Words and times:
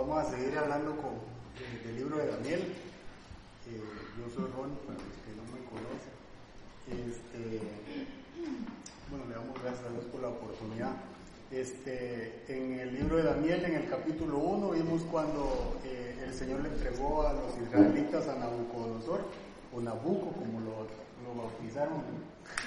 vamos 0.00 0.24
a 0.24 0.30
seguir 0.30 0.56
hablando 0.56 0.96
con, 0.96 1.12
del 1.84 1.96
libro 1.96 2.16
de 2.16 2.26
Daniel. 2.26 2.60
Eh, 2.60 3.80
yo 4.16 4.24
soy 4.34 4.50
Ron, 4.56 4.72
para 4.86 4.96
los 4.96 5.16
que 5.20 5.32
no 5.36 5.44
me 5.52 5.60
conocen. 5.68 6.16
Este, 6.88 7.60
bueno, 9.10 9.26
le 9.28 9.34
damos 9.34 9.62
gracias 9.62 9.84
a 9.86 9.92
Dios 9.92 10.04
por 10.06 10.22
la 10.22 10.28
oportunidad. 10.28 10.92
Este, 11.50 12.44
en 12.48 12.80
el 12.80 12.94
libro 12.94 13.18
de 13.18 13.24
Daniel, 13.24 13.64
en 13.64 13.74
el 13.74 13.90
capítulo 13.90 14.38
1, 14.38 14.70
vimos 14.70 15.02
cuando 15.10 15.78
eh, 15.84 16.16
el 16.24 16.32
Señor 16.32 16.60
le 16.60 16.70
entregó 16.70 17.26
a 17.26 17.34
los 17.34 17.58
israelitas 17.60 18.26
a 18.28 18.36
Nabucodonosor, 18.36 19.20
o 19.74 19.80
Nabuco, 19.80 20.32
como 20.32 20.60
lo, 20.60 20.86
lo 21.26 21.42
bautizaron 21.42 22.02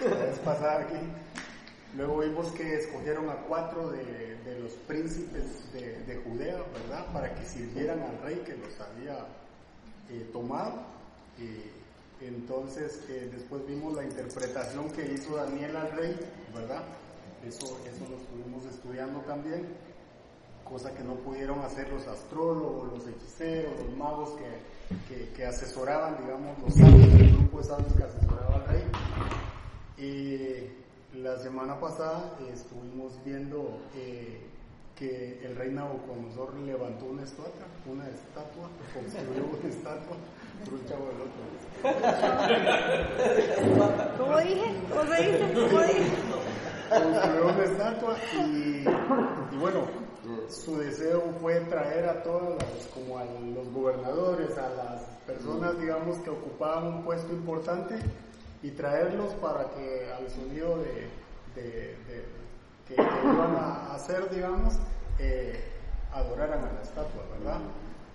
la 0.02 0.26
vez 0.26 0.40
pasada 0.40 0.82
aquí. 0.82 1.00
Luego 1.96 2.20
vimos 2.20 2.52
que 2.54 2.76
escogieron 2.76 3.30
a 3.30 3.36
cuatro 3.48 3.92
de, 3.92 4.04
de 4.44 4.60
los 4.60 4.72
príncipes 4.88 5.72
de, 5.74 6.00
de, 6.04 6.22
Judea, 6.24 6.64
¿verdad? 6.74 7.06
Para 7.14 7.36
que 7.36 7.46
sirvieran 7.46 8.00
al 8.02 8.20
rey 8.24 8.42
que 8.46 8.56
los 8.58 8.80
había 8.80 9.28
eh, 10.10 10.28
tomado. 10.34 10.82
Y 11.38 12.26
entonces 12.26 13.04
eh, 13.10 13.30
después 13.32 13.66
vimos 13.68 13.94
la 13.94 14.04
interpretación 14.04 14.90
que 14.92 15.14
hizo 15.14 15.36
Daniel 15.36 15.76
al 15.76 15.92
rey, 15.92 16.20
¿verdad? 16.54 16.84
Eso, 17.46 17.78
eso 17.86 18.10
lo 18.10 18.18
estuvimos 18.18 18.66
estudiando 18.66 19.20
también, 19.22 19.68
cosa 20.64 20.94
que 20.96 21.04
no 21.04 21.16
pudieron 21.16 21.60
hacer 21.60 21.90
los 21.90 22.08
astrólogos, 22.08 22.94
los 22.94 23.08
hechiceros, 23.08 23.74
los 23.86 23.98
magos 23.98 24.30
que, 24.32 25.14
que, 25.14 25.30
que 25.34 25.46
asesoraban, 25.46 26.18
digamos, 26.24 26.58
los 26.60 26.74
sabios, 26.74 27.14
el 27.20 27.38
grupo 27.38 27.58
de 27.60 27.64
sabios 27.66 27.94
que 27.94 28.04
asesoraba 28.04 28.56
al 28.56 28.66
rey. 28.68 28.84
La 31.22 31.38
semana 31.38 31.80
pasada 31.80 32.36
estuvimos 32.52 33.24
viendo 33.24 33.78
eh, 33.96 34.42
que 34.96 35.46
el 35.46 35.56
rey 35.56 35.70
Nabucodonosor 35.70 36.56
levantó 36.56 37.06
una 37.06 37.22
estatua, 37.22 37.68
una 37.86 38.08
estatua, 38.10 38.68
construyó 38.92 39.46
una 39.46 39.70
estatua, 39.70 40.18
por 40.66 40.74
un 40.74 40.86
chavo 40.88 41.06
del 41.10 41.22
otro. 41.22 41.44
¿Cómo 44.18 44.38
dije? 44.40 44.74
¿Cómo 44.90 45.04
dice? 45.04 45.54
¿Cómo 45.54 45.82
dije? 45.84 46.12
Construyó 46.90 47.44
una 47.44 47.64
estatua 47.64 48.18
y, 48.34 48.88
y, 49.52 49.58
bueno, 49.60 49.86
su 50.50 50.80
deseo 50.80 51.22
fue 51.40 51.60
traer 51.60 52.10
a 52.10 52.24
todas 52.24 52.56
las, 52.56 52.88
como 52.88 53.20
a 53.20 53.26
los 53.26 53.72
gobernadores, 53.72 54.58
a 54.58 54.68
las 54.70 55.04
personas, 55.28 55.80
digamos, 55.80 56.18
que 56.22 56.32
ocupaban 56.32 56.88
un 56.88 57.04
puesto 57.04 57.32
importante 57.32 58.00
y 58.64 58.72
traerlos 58.72 59.34
para 59.36 59.70
que 59.72 60.10
al 60.18 60.30
sonido 60.32 60.80
de, 60.80 61.10
de, 61.62 61.72
de 62.08 62.24
que, 62.88 62.94
iban 62.94 63.56
a 63.56 63.94
hacer, 63.94 64.30
digamos, 64.30 64.76
eh, 65.20 65.60
adoraran 66.14 66.64
a 66.64 66.72
la 66.74 66.82
estatua, 66.82 67.24
¿verdad? 67.38 67.60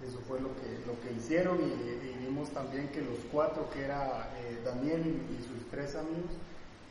Eso 0.07 0.19
fue 0.27 0.41
lo 0.41 0.49
que, 0.57 0.87
lo 0.87 0.99
que 1.01 1.13
hicieron 1.17 1.59
y, 1.61 2.09
y 2.09 2.17
vimos 2.25 2.49
también 2.51 2.89
que 2.89 3.03
los 3.03 3.19
cuatro, 3.31 3.69
que 3.71 3.85
era 3.85 4.31
eh, 4.41 4.59
Daniel 4.65 5.03
y, 5.05 5.35
y, 5.35 5.47
sus 5.47 5.69
tres 5.71 5.95
amigos, 5.97 6.31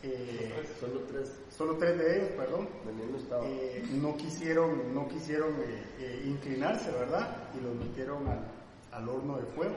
eh, 0.03 0.53
solo 0.79 1.01
tres, 1.09 1.31
solo 1.49 1.77
tres 1.77 1.97
de 1.97 2.17
ellos, 2.17 2.29
perdón, 2.37 2.67
no, 2.85 3.17
estaba. 3.17 3.43
no 3.91 4.17
quisieron, 4.17 4.93
no 4.93 5.07
quisieron 5.07 5.53
inclinarse, 6.25 6.91
¿verdad? 6.91 7.49
Y 7.57 7.63
los 7.63 7.75
metieron 7.75 8.27
al, 8.27 8.39
al 8.91 9.09
horno 9.09 9.37
de 9.37 9.43
fuego 9.43 9.75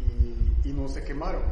y, 0.00 0.68
y 0.68 0.72
no 0.72 0.88
se 0.88 1.02
quemaron, 1.02 1.42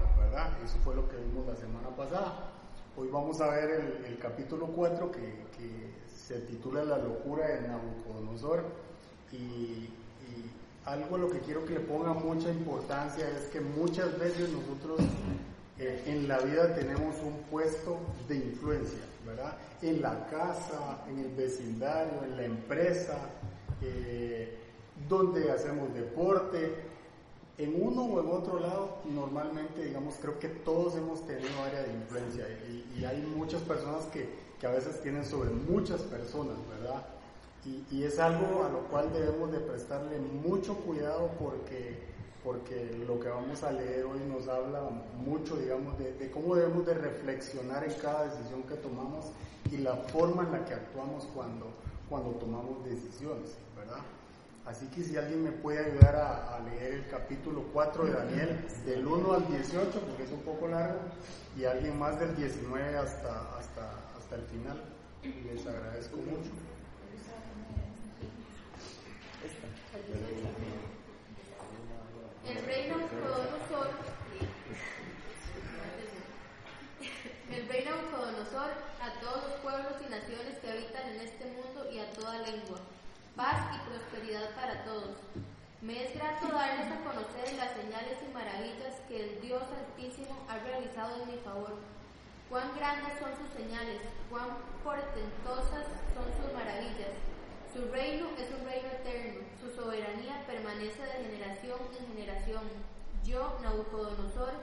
Eso 0.64 0.78
fue 0.82 0.94
lo 0.96 1.08
que 1.08 1.16
vimos 1.16 1.46
la 1.46 1.54
semana 1.54 1.88
pasada. 1.96 2.50
Hoy 2.96 3.08
vamos 3.12 3.40
a 3.40 3.50
ver 3.50 4.02
el, 4.06 4.18
capítulo 4.18 4.66
4 4.66 5.10
que, 5.12 5.20
que, 5.56 5.94
se 6.08 6.40
titula 6.40 6.82
La 6.82 6.98
locura 6.98 7.46
de 7.46 7.68
Nabucodonosor 7.68 8.64
y, 9.30 9.36
y, 9.36 9.90
algo 10.84 11.14
a 11.14 11.18
lo 11.18 11.30
que 11.30 11.38
quiero 11.38 11.64
que 11.64 11.74
le 11.74 11.80
ponga 11.80 12.12
mucha 12.12 12.50
importancia 12.50 13.28
es 13.28 13.46
que 13.48 13.60
muchas 13.60 14.18
veces 14.18 14.50
nosotros 14.50 15.00
eh, 15.78 16.02
en 16.06 16.26
la 16.26 16.38
vida 16.38 16.74
tenemos 16.74 17.14
un 17.22 17.38
puesto 17.50 17.98
de 18.28 18.36
influencia, 18.36 19.04
¿verdad? 19.24 19.56
En 19.82 20.02
la 20.02 20.26
casa, 20.26 21.04
en 21.08 21.18
el 21.20 21.34
vecindario, 21.34 22.24
en 22.24 22.36
la 22.36 22.44
empresa, 22.44 23.16
eh, 23.82 24.58
donde 25.08 25.50
hacemos 25.52 25.94
deporte, 25.94 26.74
en 27.58 27.82
uno 27.82 28.04
o 28.04 28.20
en 28.20 28.28
otro 28.28 28.60
lado, 28.60 28.98
normalmente, 29.06 29.84
digamos, 29.84 30.16
creo 30.20 30.38
que 30.38 30.48
todos 30.48 30.94
hemos 30.96 31.26
tenido 31.26 31.62
área 31.64 31.82
de 31.82 31.92
influencia 31.92 32.46
y, 32.48 33.04
hay 33.04 33.22
muchas 33.36 33.62
personas 33.62 34.04
que, 34.06 34.28
que, 34.58 34.66
a 34.66 34.70
veces 34.70 35.00
tienen 35.02 35.24
sobre 35.24 35.50
muchas 35.50 36.00
personas, 36.02 36.56
¿verdad? 36.68 37.06
Y, 37.64 37.84
y, 37.94 38.04
es 38.04 38.18
algo 38.18 38.64
a 38.64 38.68
lo 38.68 38.80
cual 38.88 39.12
debemos 39.12 39.52
de 39.52 39.58
prestarle 39.58 40.18
mucho 40.18 40.74
cuidado 40.76 41.30
porque, 41.38 41.98
porque 42.42 42.90
lo 43.06 43.20
que 43.20 43.28
vamos 43.28 43.62
a 43.62 43.72
leer 43.72 44.04
hoy 44.04 44.20
nos 44.28 44.48
habla 44.48 44.82
mucho, 45.24 45.56
digamos, 45.56 45.98
de, 45.98 46.12
de 46.14 46.30
cómo 46.30 46.56
debemos 46.56 46.84
de 46.86 46.94
reflexionar 46.94 47.84
en 47.84 47.94
cada 47.94 48.24
decisión 48.24 48.62
que 48.64 48.74
tomamos 48.76 49.26
y 49.70 49.78
la 49.78 49.96
forma 49.96 50.42
en 50.44 50.52
la 50.52 50.64
que 50.64 50.74
actuamos 50.74 51.24
cuando, 51.34 51.66
cuando 52.08 52.30
tomamos 52.32 52.84
decisiones, 52.84 53.56
¿verdad? 53.76 54.02
Así 54.66 54.86
que 54.88 55.04
si 55.04 55.16
alguien 55.16 55.44
me 55.44 55.52
puede 55.52 55.78
ayudar 55.78 56.16
a, 56.16 56.58
leer 56.68 56.94
el 56.94 57.06
capítulo 57.08 57.62
4 57.72 58.04
de 58.04 58.12
Daniel, 58.12 58.64
del 58.84 59.06
1 59.06 59.32
al 59.32 59.46
18, 59.46 60.00
porque 60.00 60.24
es 60.24 60.32
un 60.32 60.40
poco 60.40 60.66
largo, 60.66 60.98
y 61.56 61.64
alguien 61.64 61.96
más 61.96 62.18
del 62.18 62.34
19 62.34 62.96
hasta, 62.98 63.56
hasta, 63.56 63.92
hasta 64.18 64.34
el 64.34 64.42
final, 64.42 64.82
les 65.22 65.64
agradezco 65.64 66.16
mucho. 66.16 66.50
El 72.44 72.66
rey 72.66 72.88
Nabucodonosor, 72.88 73.90
el 77.52 77.68
rey 77.68 77.84
Nabucodonosor 77.84 78.70
a 79.00 79.20
todos 79.20 79.44
los 79.48 79.60
pueblos 79.60 79.92
y 80.04 80.10
naciones 80.10 80.58
que 80.58 80.70
habitan 80.70 81.08
en 81.10 81.20
este 81.20 81.44
mundo 81.44 81.88
y 81.92 82.00
a 82.00 82.10
toda 82.10 82.38
lengua 82.40 82.80
paz 83.36 83.76
y 83.76 83.90
prosperidad 83.90 84.54
para 84.54 84.82
todos. 84.84 85.16
Me 85.82 86.04
es 86.04 86.14
grato 86.14 86.48
darles 86.48 86.90
a 86.90 87.04
conocer 87.04 87.52
las 87.54 87.76
señales 87.76 88.16
y 88.26 88.32
maravillas 88.32 88.96
que 89.08 89.22
el 89.22 89.40
Dios 89.42 89.62
Altísimo 89.62 90.34
ha 90.48 90.58
realizado 90.58 91.22
en 91.22 91.30
mi 91.30 91.38
favor. 91.44 91.76
Cuán 92.48 92.74
grandes 92.74 93.12
son 93.20 93.36
sus 93.36 93.52
señales, 93.52 94.00
cuán 94.30 94.56
portentosas 94.82 95.84
son 96.16 96.24
sus 96.40 96.52
maravillas. 96.54 97.12
Su 97.74 97.92
reino 97.92 98.26
es 98.38 98.48
un 98.56 98.64
reino 98.64 98.88
eterno, 98.88 99.44
su 99.60 99.68
soberanía 99.68 100.46
permanece 100.46 101.02
de 101.02 101.28
generación 101.28 101.78
en 101.92 102.16
generación. 102.16 102.62
Yo, 103.22 103.58
Nabucodonosor, 103.62 104.54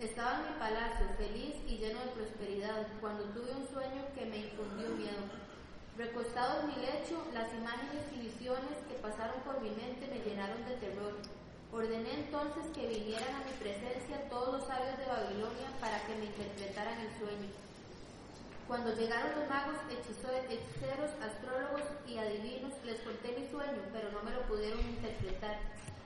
estaba 0.00 0.40
en 0.40 0.52
mi 0.52 0.58
palacio, 0.58 1.06
feliz 1.16 1.54
y 1.68 1.78
lleno 1.78 2.00
de 2.00 2.10
prosperidad, 2.18 2.88
cuando 3.00 3.24
tuve 3.30 3.52
un 3.52 3.68
sueño 3.68 4.02
que 4.14 4.26
me 4.26 4.38
infundió 4.38 4.88
miedo. 4.90 5.22
Recostado 5.98 6.60
en 6.62 6.68
mi 6.68 6.76
lecho, 6.78 7.18
las 7.34 7.50
imágenes 7.58 8.06
y 8.14 8.30
visiones 8.30 8.78
que 8.86 9.02
pasaron 9.02 9.42
por 9.42 9.60
mi 9.60 9.70
mente 9.74 10.06
me 10.06 10.22
llenaron 10.22 10.62
de 10.64 10.78
terror. 10.78 11.18
Ordené 11.74 12.22
entonces 12.22 12.70
que 12.70 12.86
vinieran 12.86 13.34
a 13.34 13.42
mi 13.42 13.50
presencia 13.58 14.30
todos 14.30 14.54
los 14.54 14.68
sabios 14.70 14.94
de 14.94 15.10
Babilonia 15.10 15.74
para 15.82 15.98
que 16.06 16.14
me 16.14 16.30
interpretaran 16.30 17.02
el 17.02 17.10
sueño. 17.18 17.50
Cuando 18.70 18.94
llegaron 18.94 19.42
los 19.42 19.50
magos, 19.50 19.74
hechiceros, 19.90 21.10
astrólogos 21.18 21.82
y 22.06 22.14
adivinos, 22.16 22.78
les 22.86 23.02
conté 23.02 23.34
mi 23.34 23.50
sueño, 23.50 23.82
pero 23.90 24.14
no 24.14 24.22
me 24.22 24.30
lo 24.38 24.46
pudieron 24.46 24.78
interpretar. 24.78 25.58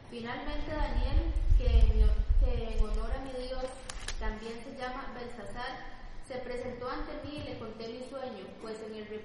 Finalmente 0.08 0.72
Daniel, 0.72 1.20
que 1.60 1.68
en, 1.68 2.08
que 2.40 2.80
en 2.80 2.80
honor 2.80 3.12
a 3.12 3.20
mi 3.28 3.44
Dios 3.44 3.68
también 4.18 4.56
se 4.64 4.72
llama 4.72 5.12
Belsasar, 5.12 6.00
se 6.26 6.40
presentó 6.40 6.88
ante 6.88 7.12
mí 7.28 7.44
y 7.44 7.44
le 7.44 7.58
conté 7.58 7.88
mi 7.88 8.08
sueño, 8.08 8.48
pues 8.62 8.80
en, 8.88 8.94
el, 8.94 9.20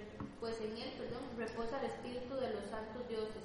pues 0.48 0.62
en 0.62 0.78
él 0.78 0.96
perdón, 0.96 1.28
reposa 1.36 1.76
el 1.84 1.92
espíritu 1.92 2.36
de 2.40 2.56
los 2.56 2.72
santos 2.72 3.04
dioses. 3.10 3.44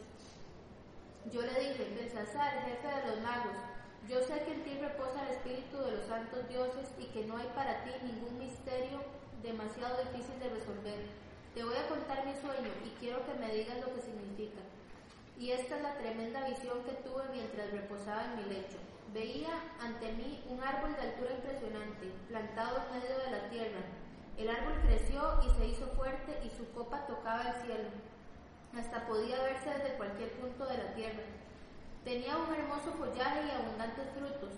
Yo 1.34 1.42
le 1.42 1.50
dije, 1.50 1.90
Belsasar, 1.98 2.62
jefe 2.62 2.86
de 2.86 3.06
los 3.10 3.20
magos, 3.26 3.58
yo 4.06 4.22
sé 4.22 4.38
que 4.46 4.54
en 4.54 4.62
ti 4.62 4.78
reposa 4.78 5.26
el 5.26 5.34
espíritu 5.34 5.82
de 5.82 5.98
los 5.98 6.06
santos 6.06 6.46
dioses 6.48 6.86
y 7.02 7.06
que 7.06 7.26
no 7.26 7.38
hay 7.38 7.50
para 7.58 7.82
ti 7.82 7.90
ningún 8.06 8.38
misterio 8.38 9.02
demasiado 9.42 9.98
difícil 9.98 10.38
de 10.38 10.54
resolver. 10.54 11.02
Te 11.56 11.64
voy 11.64 11.74
a 11.74 11.88
contar 11.88 12.24
mi 12.24 12.38
sueño 12.38 12.70
y 12.86 12.94
quiero 13.02 13.26
que 13.26 13.34
me 13.34 13.50
digas 13.50 13.82
lo 13.82 13.92
que 13.96 14.06
significa. 14.06 14.62
Y 15.40 15.50
esta 15.50 15.78
es 15.78 15.82
la 15.82 15.98
tremenda 15.98 16.46
visión 16.46 16.86
que 16.86 17.02
tuve 17.02 17.26
mientras 17.32 17.72
reposaba 17.72 18.30
en 18.30 18.36
mi 18.36 18.54
lecho. 18.54 18.78
Veía 19.12 19.58
ante 19.80 20.12
mí 20.12 20.38
un 20.48 20.62
árbol 20.62 20.94
de 20.94 21.02
altura 21.02 21.34
impresionante, 21.34 22.14
plantado 22.28 22.78
en 22.78 23.00
medio 23.00 23.18
de 23.26 23.30
la 23.32 23.50
tierra. 23.50 23.82
El 24.38 24.48
árbol 24.48 24.74
creció 24.84 25.40
y 25.46 25.50
se 25.50 25.66
hizo 25.68 25.86
fuerte 25.96 26.40
y 26.44 26.50
su 26.50 26.70
copa 26.72 27.06
tocaba 27.06 27.42
el 27.42 27.62
cielo. 27.62 27.88
Hasta 28.76 29.06
podía 29.06 29.42
verse 29.42 29.70
desde 29.70 29.96
cualquier 29.96 30.32
punto 30.32 30.66
de 30.66 30.78
la 30.78 30.94
tierra. 30.94 31.22
Tenía 32.04 32.36
un 32.36 32.52
hermoso 32.52 32.92
follaje 32.92 33.46
y 33.46 33.50
abundantes 33.50 34.08
frutos. 34.16 34.54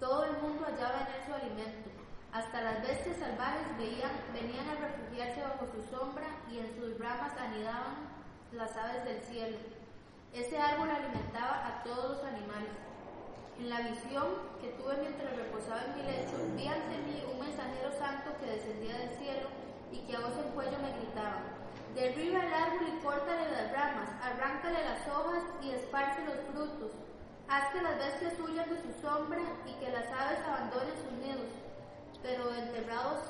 Todo 0.00 0.24
el 0.24 0.38
mundo 0.38 0.64
hallaba 0.64 1.00
en 1.00 1.14
él 1.14 1.26
su 1.26 1.34
alimento. 1.34 1.90
Hasta 2.32 2.62
las 2.62 2.82
bestias 2.82 3.16
salvajes 3.16 3.66
venían 3.78 4.68
a 4.68 4.74
refugiarse 4.74 5.42
bajo 5.42 5.66
su 5.66 5.82
sombra 5.90 6.26
y 6.50 6.58
en 6.58 6.74
sus 6.74 6.98
ramas 6.98 7.36
anidaban 7.38 8.08
las 8.52 8.76
aves 8.76 9.04
del 9.04 9.20
cielo. 9.22 9.56
Ese 10.32 10.58
árbol 10.58 10.90
todos 11.86 12.16
los 12.16 12.24
animales. 12.24 12.85
En 13.58 13.70
la 13.70 13.80
visión 13.80 14.36
que 14.60 14.68
tuve 14.76 14.96
mientras 15.00 15.34
reposaba 15.34 15.80
en 15.84 15.96
mi 15.96 16.02
lecho, 16.02 16.36
vi 16.56 16.68
ante 16.68 16.98
mí 17.08 17.24
un 17.32 17.40
mensajero 17.40 17.90
santo 17.98 18.36
que 18.38 18.52
descendía 18.52 18.98
del 18.98 19.16
cielo 19.16 19.48
y 19.90 20.00
que 20.04 20.14
a 20.14 20.20
voz 20.20 20.36
en 20.36 20.52
cuello 20.52 20.76
me 20.84 20.92
gritaba, 20.92 21.40
derriba 21.94 22.44
el 22.44 22.52
árbol 22.52 22.86
y 22.86 23.02
córtale 23.02 23.50
las 23.50 23.72
ramas, 23.72 24.10
arráncale 24.22 24.84
las 24.84 25.08
hojas 25.08 25.42
y 25.62 25.70
esparce 25.70 26.20
los 26.26 26.36
frutos. 26.52 26.92
Haz 27.48 27.72
que 27.72 27.80
las 27.80 27.96
bestias 27.96 28.34
huyan 28.40 28.68
de 28.68 28.76
su 28.76 28.92
sombra 29.00 29.40
y 29.64 29.72
que 29.80 29.90
las 29.90 30.06
aves 30.12 30.40
abandonen 30.44 30.96
sus 31.00 31.12
nidos, 31.12 31.48
pero 32.22 32.52
enterrados, 32.52 33.24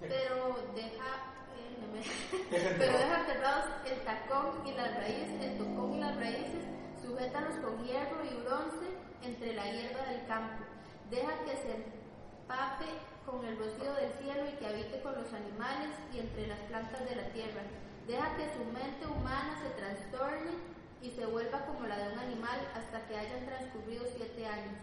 pero 0.00 0.68
deja, 0.74 1.32
eh, 1.56 2.76
pero 2.78 2.92
deja 2.98 3.20
enterrados 3.20 3.64
el 3.86 4.00
tacón 4.04 4.66
y 4.66 4.72
las 4.72 4.94
raíces, 4.96 5.40
el 5.40 5.56
tocón 5.56 5.94
y 5.94 6.00
las 6.00 6.16
raíces, 6.16 6.64
sujétalos 7.00 7.54
con 7.64 7.82
hierro 7.86 8.22
y 8.24 8.42
bronce 8.44 8.97
entre 9.28 9.52
la 9.52 9.64
hierba 9.64 10.04
del 10.08 10.26
campo. 10.26 10.64
Deja 11.10 11.32
que 11.44 11.56
se 11.56 11.70
empape 11.76 12.88
con 13.26 13.44
el 13.44 13.58
rocío 13.58 13.92
del 13.94 14.12
cielo 14.16 14.48
y 14.48 14.56
que 14.56 14.66
habite 14.66 15.02
con 15.02 15.14
los 15.14 15.32
animales 15.32 15.92
y 16.12 16.20
entre 16.20 16.46
las 16.46 16.60
plantas 16.60 17.04
de 17.04 17.16
la 17.16 17.28
tierra. 17.36 17.62
Deja 18.06 18.36
que 18.36 18.48
su 18.56 18.64
mente 18.72 19.04
humana 19.04 19.60
se 19.60 19.68
trastorne 19.76 20.56
y 21.02 21.10
se 21.10 21.26
vuelva 21.26 21.66
como 21.66 21.86
la 21.86 21.98
de 21.98 22.12
un 22.12 22.18
animal 22.18 22.58
hasta 22.74 23.06
que 23.06 23.18
hayan 23.18 23.44
transcurrido 23.44 24.04
siete 24.16 24.46
años. 24.46 24.80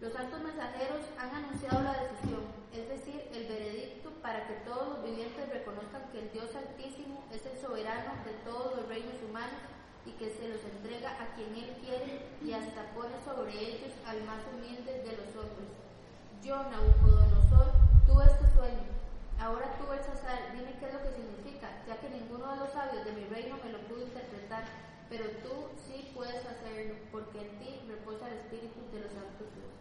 Los 0.00 0.14
altos 0.14 0.42
mensajeros 0.42 1.06
han 1.18 1.34
anunciado 1.34 1.82
la 1.82 2.02
decisión, 2.02 2.42
es 2.74 2.88
decir, 2.88 3.30
el 3.32 3.46
veredicto 3.46 4.10
para 4.22 4.46
que 4.46 4.54
todos 4.66 4.88
los 4.90 5.04
vivientes 5.04 5.48
reconozcan 5.48 6.10
que 6.12 6.20
el 6.20 6.32
Dios 6.32 6.54
Altísimo 6.54 7.24
es 7.32 7.46
el 7.46 7.58
soberano 7.58 8.12
de 8.24 8.34
todos 8.44 8.76
los 8.76 8.88
reinos 8.88 9.18
humanos 9.28 9.58
y 10.06 10.12
que 10.12 10.30
se 10.30 10.48
los 10.48 10.62
entrega 10.64 11.10
a 11.20 11.34
quien 11.34 11.54
Él 11.54 11.76
quiere 11.80 12.26
y 12.42 12.52
hasta 12.52 12.94
pone 12.94 13.14
sobre 13.24 13.52
ellos 13.52 13.92
al 14.06 14.22
más 14.24 14.40
humilde 14.52 15.02
de 15.02 15.12
los 15.16 15.30
hombres. 15.36 15.70
Yo, 16.42 16.56
Nabucodonosor, 16.70 17.72
tuve 18.06 18.24
este 18.24 18.46
sueño. 18.54 18.88
Ahora 19.38 19.76
tú, 19.78 19.86
Belsasar, 19.86 20.52
dime 20.52 20.74
qué 20.78 20.86
es 20.86 20.94
lo 20.94 21.02
que 21.02 21.14
significa, 21.14 21.70
ya 21.86 22.00
que 22.00 22.10
ninguno 22.10 22.52
de 22.52 22.58
los 22.58 22.72
sabios 22.72 23.04
de 23.04 23.12
mi 23.12 23.24
reino 23.26 23.56
me 23.62 23.70
lo 23.70 23.78
pudo 23.86 24.02
interpretar, 24.02 24.64
pero 25.08 25.24
tú 25.42 25.70
sí 25.76 26.10
puedes 26.14 26.44
hacerlo, 26.44 26.94
porque 27.12 27.40
en 27.40 27.58
ti 27.58 27.80
reposa 27.86 28.28
el 28.28 28.38
espíritu 28.38 28.80
de 28.92 29.00
los 29.00 29.12
santos 29.12 29.46
dioses. 29.54 29.78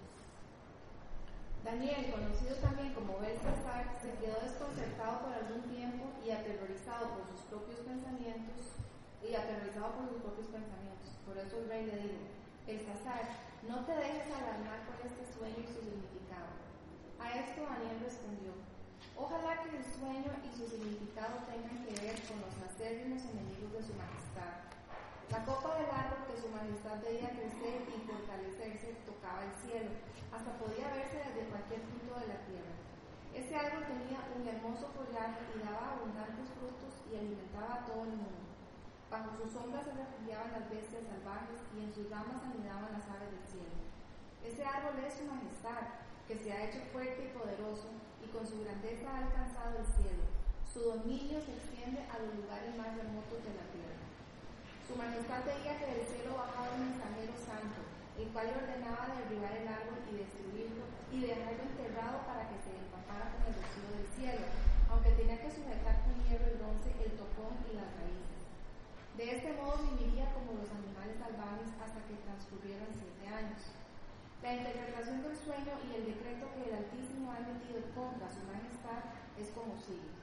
Daniel, 1.65 2.13
conocido 2.13 2.55
también 2.57 2.93
como 2.93 3.19
Belsasar, 3.19 3.97
se 3.99 4.13
quedó 4.21 4.39
desconcertado 4.39 5.25
por 5.25 5.33
algún 5.33 5.61
tiempo 5.73 6.05
y 6.23 6.31
aterrorizado 6.31 7.17
por 7.17 7.27
sus 7.27 7.41
propios 7.49 7.81
pensamientos 7.81 8.76
y 9.23 9.33
aterrorizado 9.33 9.93
por 9.97 10.09
sus 10.09 10.21
propios 10.21 10.47
pensamientos. 10.47 11.11
Por 11.25 11.37
eso 11.37 11.57
el 11.59 11.69
rey 11.69 11.85
le 11.85 11.97
dijo, 11.97 12.21
Belsasar, 12.67 13.23
no 13.63 13.83
te 13.83 13.95
dejes 13.95 14.27
alarmar 14.27 14.83
por 14.85 14.99
este 15.01 15.23
sueño 15.33 15.59
y 15.59 15.71
su 15.71 15.81
significado. 15.81 16.51
A 17.19 17.25
esto 17.33 17.63
Daniel 17.63 17.99
respondió, 18.03 18.53
ojalá 19.15 19.63
que 19.63 19.75
el 19.75 19.83
sueño 19.83 20.31
y 20.43 20.49
su 20.51 20.67
significado 20.67 21.47
tengan 21.47 21.83
que 21.83 21.95
ver 21.99 22.15
con 22.27 22.43
los 22.43 22.55
acérrimos 22.63 23.23
enemigos 23.23 23.71
de 23.73 23.83
su 23.83 23.93
majestad. 23.95 24.67
La 25.31 25.43
copa 25.43 25.75
del 25.75 25.91
árbol 25.91 26.23
que 26.31 26.39
su 26.39 26.47
majestad 26.47 27.03
veía 27.03 27.35
crecer 27.35 27.83
y 27.83 27.97
fortalecerse 28.07 29.03
tocaba 29.03 29.43
el 29.43 29.55
cielo, 29.59 29.91
hasta 30.31 30.55
podía 30.55 30.87
verse 30.95 31.19
desde 31.19 31.51
cualquier 31.51 31.83
punto 31.83 32.15
de 32.23 32.27
la 32.31 32.39
tierra. 32.47 32.73
Este 33.35 33.53
árbol 33.55 33.83
tenía 33.83 34.23
un 34.31 34.47
hermoso 34.47 34.87
follaje 34.95 35.43
y 35.51 35.59
daba 35.59 35.99
abundantes 35.99 36.47
frutos 36.55 37.03
y 37.11 37.19
alimentaba 37.19 37.83
a 37.83 37.85
todo 37.85 38.07
el 38.07 38.15
mundo. 38.15 38.46
Bajo 39.07 39.31
sus 39.39 39.55
sombras 39.55 39.87
se 39.87 39.95
refugiaban 39.95 40.51
las 40.51 40.67
bestias 40.67 41.07
salvajes 41.07 41.63
y 41.71 41.79
en 41.79 41.95
sus 41.95 42.11
ramas 42.11 42.43
anidaban 42.43 42.91
las 42.91 43.07
aves 43.07 43.31
del 43.31 43.47
cielo. 43.47 43.79
Ese 44.43 44.67
árbol 44.67 44.99
es 44.99 45.15
su 45.15 45.23
majestad, 45.23 46.03
que 46.27 46.35
se 46.35 46.51
ha 46.51 46.67
hecho 46.67 46.83
fuerte 46.91 47.23
y 47.23 47.31
poderoso, 47.31 47.87
y 48.19 48.27
con 48.35 48.43
su 48.43 48.59
grandeza 48.67 49.07
ha 49.07 49.23
alcanzado 49.23 49.79
el 49.79 49.87
cielo. 49.95 50.27
Su 50.67 50.83
dominio 50.83 51.39
se 51.39 51.55
extiende 51.55 52.03
a 52.11 52.19
los 52.19 52.35
lugares 52.35 52.75
más 52.75 52.99
remotos 52.99 53.39
de 53.47 53.55
la 53.55 53.63
tierra. 53.71 54.03
Su 54.83 54.99
majestad 54.99 55.47
veía 55.47 55.79
que 55.79 55.87
del 55.87 56.03
cielo 56.03 56.35
bajaba 56.35 56.75
un 56.75 56.91
mensajero 56.91 57.31
santo, 57.39 57.79
el 58.19 58.27
cual 58.35 58.59
ordenaba 58.59 59.15
derribar 59.15 59.55
el 59.55 59.71
árbol 59.71 60.03
y 60.11 60.19
destruirlo 60.19 60.83
y 61.15 61.31
dejarlo 61.31 61.63
enterrado 61.63 62.27
para 62.27 62.43
que 62.51 62.59
se 62.59 62.75
empapara 62.75 63.31
con 63.39 63.47
el 63.47 63.55
rocío 63.55 63.87
del 63.87 64.07
cielo, 64.11 64.51
aunque 64.91 65.15
tenía 65.15 65.39
que 65.39 65.55
sujetar 65.55 66.03
con 66.03 66.19
hierro 66.27 66.51
y 66.51 66.59
bronce 66.59 66.91
el 66.99 67.15
tocón 67.15 67.55
y 67.71 67.79
las 67.79 67.87
raíces. 68.03 68.26
De 69.17 69.33
este 69.33 69.49
modo 69.57 69.81
viviría 69.81 70.29
como 70.29 70.61
los 70.61 70.69
animales 70.69 71.17
salvajes 71.17 71.73
hasta 71.81 72.05
que 72.05 72.21
transcurrieran 72.21 72.93
siete 72.93 73.25
años. 73.25 73.73
La 74.45 74.61
interpretación 74.61 75.25
del 75.25 75.33
sueño 75.33 75.73
y 75.89 75.97
el 75.97 76.05
decreto 76.13 76.45
que 76.53 76.69
el 76.69 76.85
Altísimo 76.85 77.33
ha 77.33 77.41
emitido 77.41 77.81
contra 77.97 78.29
su 78.29 78.45
majestad 78.45 79.09
es 79.33 79.49
como 79.57 79.73
sigue. 79.73 80.13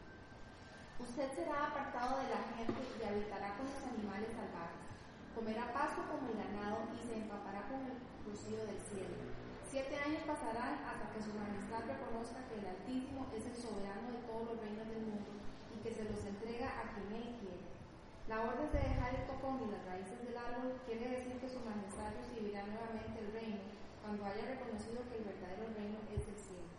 Usted 1.03 1.27
será 1.35 1.75
apartado 1.75 2.23
de 2.23 2.31
la 2.31 2.47
gente 2.55 2.87
y 2.95 3.03
habitará 3.03 3.59
con 3.59 3.67
los 3.67 3.83
animales 3.83 4.31
salvajes. 4.31 4.87
Comerá 5.35 5.75
pasto 5.75 6.07
como 6.07 6.31
el 6.31 6.39
ganado 6.39 6.87
y 6.95 7.03
se 7.03 7.19
empapará 7.19 7.67
con 7.67 7.83
el 7.91 7.99
rocío 8.23 8.63
del 8.63 8.79
cielo. 8.79 9.19
Siete 9.67 9.99
años 9.99 10.23
pasarán 10.23 10.87
hasta 10.87 11.11
que 11.11 11.19
su 11.19 11.35
majestad 11.35 11.83
reconozca 11.83 12.47
que 12.47 12.63
el 12.63 12.71
Altísimo 12.71 13.27
es 13.35 13.43
el 13.43 13.59
soberano 13.59 14.15
de 14.15 14.23
todos 14.23 14.55
los 14.55 14.63
reinos 14.63 14.87
del 14.87 15.03
mundo 15.03 15.35
y 15.75 15.83
que 15.83 15.91
se 15.91 16.07
los 16.07 16.23
entrega 16.23 16.79
a 16.79 16.95
quien. 16.95 17.44
La 18.25 18.41
orden 18.41 18.73
de 18.73 18.81
dejar 18.81 19.13
el 19.21 19.27
tocón 19.29 19.61
y 19.61 19.69
las 19.69 19.85
raíces 19.85 20.17
del 20.25 20.33
árbol 20.33 20.81
quiere 20.89 21.13
decir 21.13 21.37
que 21.37 21.49
su 21.53 21.61
majestad 21.61 22.09
recibirá 22.17 22.65
nuevamente 22.65 23.21
el 23.21 23.29
reino 23.37 23.61
cuando 24.01 24.25
haya 24.25 24.49
reconocido 24.49 25.05
que 25.13 25.21
el 25.21 25.29
verdadero 25.29 25.69
reino 25.77 26.01
es 26.09 26.25
del 26.25 26.41
cielo. 26.41 26.73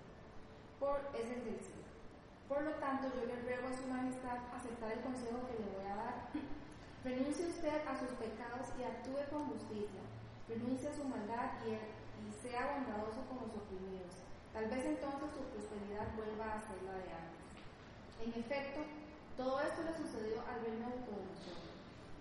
Por, 0.81 1.05
es 1.13 1.29
el 1.29 1.45
cielo. 1.61 1.85
Por 2.49 2.65
lo 2.65 2.73
tanto, 2.81 3.13
yo 3.13 3.29
le 3.29 3.37
ruego 3.45 3.69
a 3.69 3.77
su 3.77 3.85
majestad 3.85 4.41
aceptar 4.57 4.89
el 4.97 5.05
consejo 5.05 5.45
que 5.45 5.61
le 5.61 5.69
voy 5.69 5.85
a 5.85 5.95
dar. 6.01 6.15
Renuncie 7.05 7.45
usted 7.45 7.77
a 7.85 7.93
sus 7.93 8.09
pecados 8.17 8.73
y 8.77 8.81
actúe 8.81 9.21
con 9.29 9.45
justicia. 9.53 10.01
Renuncie 10.49 10.89
a 10.89 10.97
su 10.97 11.05
maldad 11.05 11.61
y, 11.61 11.77
y 11.77 12.29
sea 12.41 12.73
bondadoso 12.73 13.21
con 13.29 13.45
los 13.45 13.53
oprimidos. 13.53 14.17
Tal 14.49 14.65
vez 14.65 14.81
entonces 14.81 15.29
su 15.29 15.45
prosperidad 15.53 16.09
vuelva 16.17 16.57
a 16.57 16.65
ser 16.65 16.81
la 16.89 16.97
de 16.97 17.09
antes. 17.13 17.45
En 18.17 18.33
efecto, 18.33 18.81
todo 19.35 19.59
esto 19.59 19.83
le 19.83 19.91
sucedió 19.99 20.39
al 20.47 20.63
rey 20.63 20.79
Nabucodonosor. 20.79 21.59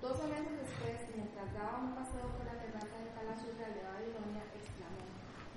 Doce 0.03 0.27
meses 0.35 0.67
después, 0.67 0.99
mientras 1.15 1.47
daba 1.55 1.79
un 1.79 1.95
paseo 1.95 2.27
por 2.35 2.43
la 2.43 2.59
terraza 2.59 2.91
del 2.91 3.15
palacio 3.15 3.55
de 3.55 3.71
Babilonia, 3.71 4.43
exclamó, 4.51 5.07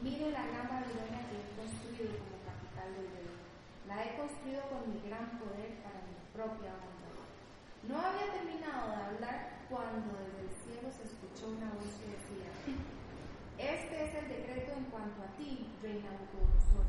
mire 0.06 0.30
la 0.30 0.46
gran 0.54 0.70
Babilonia 0.70 1.26
que 1.26 1.42
he 1.42 1.58
construido 1.58 2.14
como 2.22 2.46
capital 2.46 2.90
del 2.94 3.10
rey. 3.10 3.30
La 3.90 4.06
he 4.06 4.10
construido 4.22 4.70
con 4.70 4.86
mi 4.86 5.02
gran 5.02 5.42
poder 5.42 5.82
para 5.82 6.06
mi 6.06 6.14
propia 6.30 6.78
bondad. 6.78 7.26
No 7.90 7.98
había 7.98 8.38
terminado 8.38 8.94
de 8.94 9.02
hablar 9.02 9.66
cuando 9.66 10.14
desde 10.14 10.46
el 10.46 10.54
cielo 10.62 10.88
se 10.94 11.10
escuchó 11.10 11.58
una 11.58 11.74
voz 11.74 11.90
que 11.98 12.14
decía, 12.22 12.54
este 13.58 13.96
es 13.98 14.12
el 14.14 14.28
decreto 14.30 14.78
en 14.78 14.86
cuanto 14.94 15.26
a 15.26 15.34
ti, 15.42 15.74
rey 15.82 16.06
Nabucodonosor. 16.06 16.86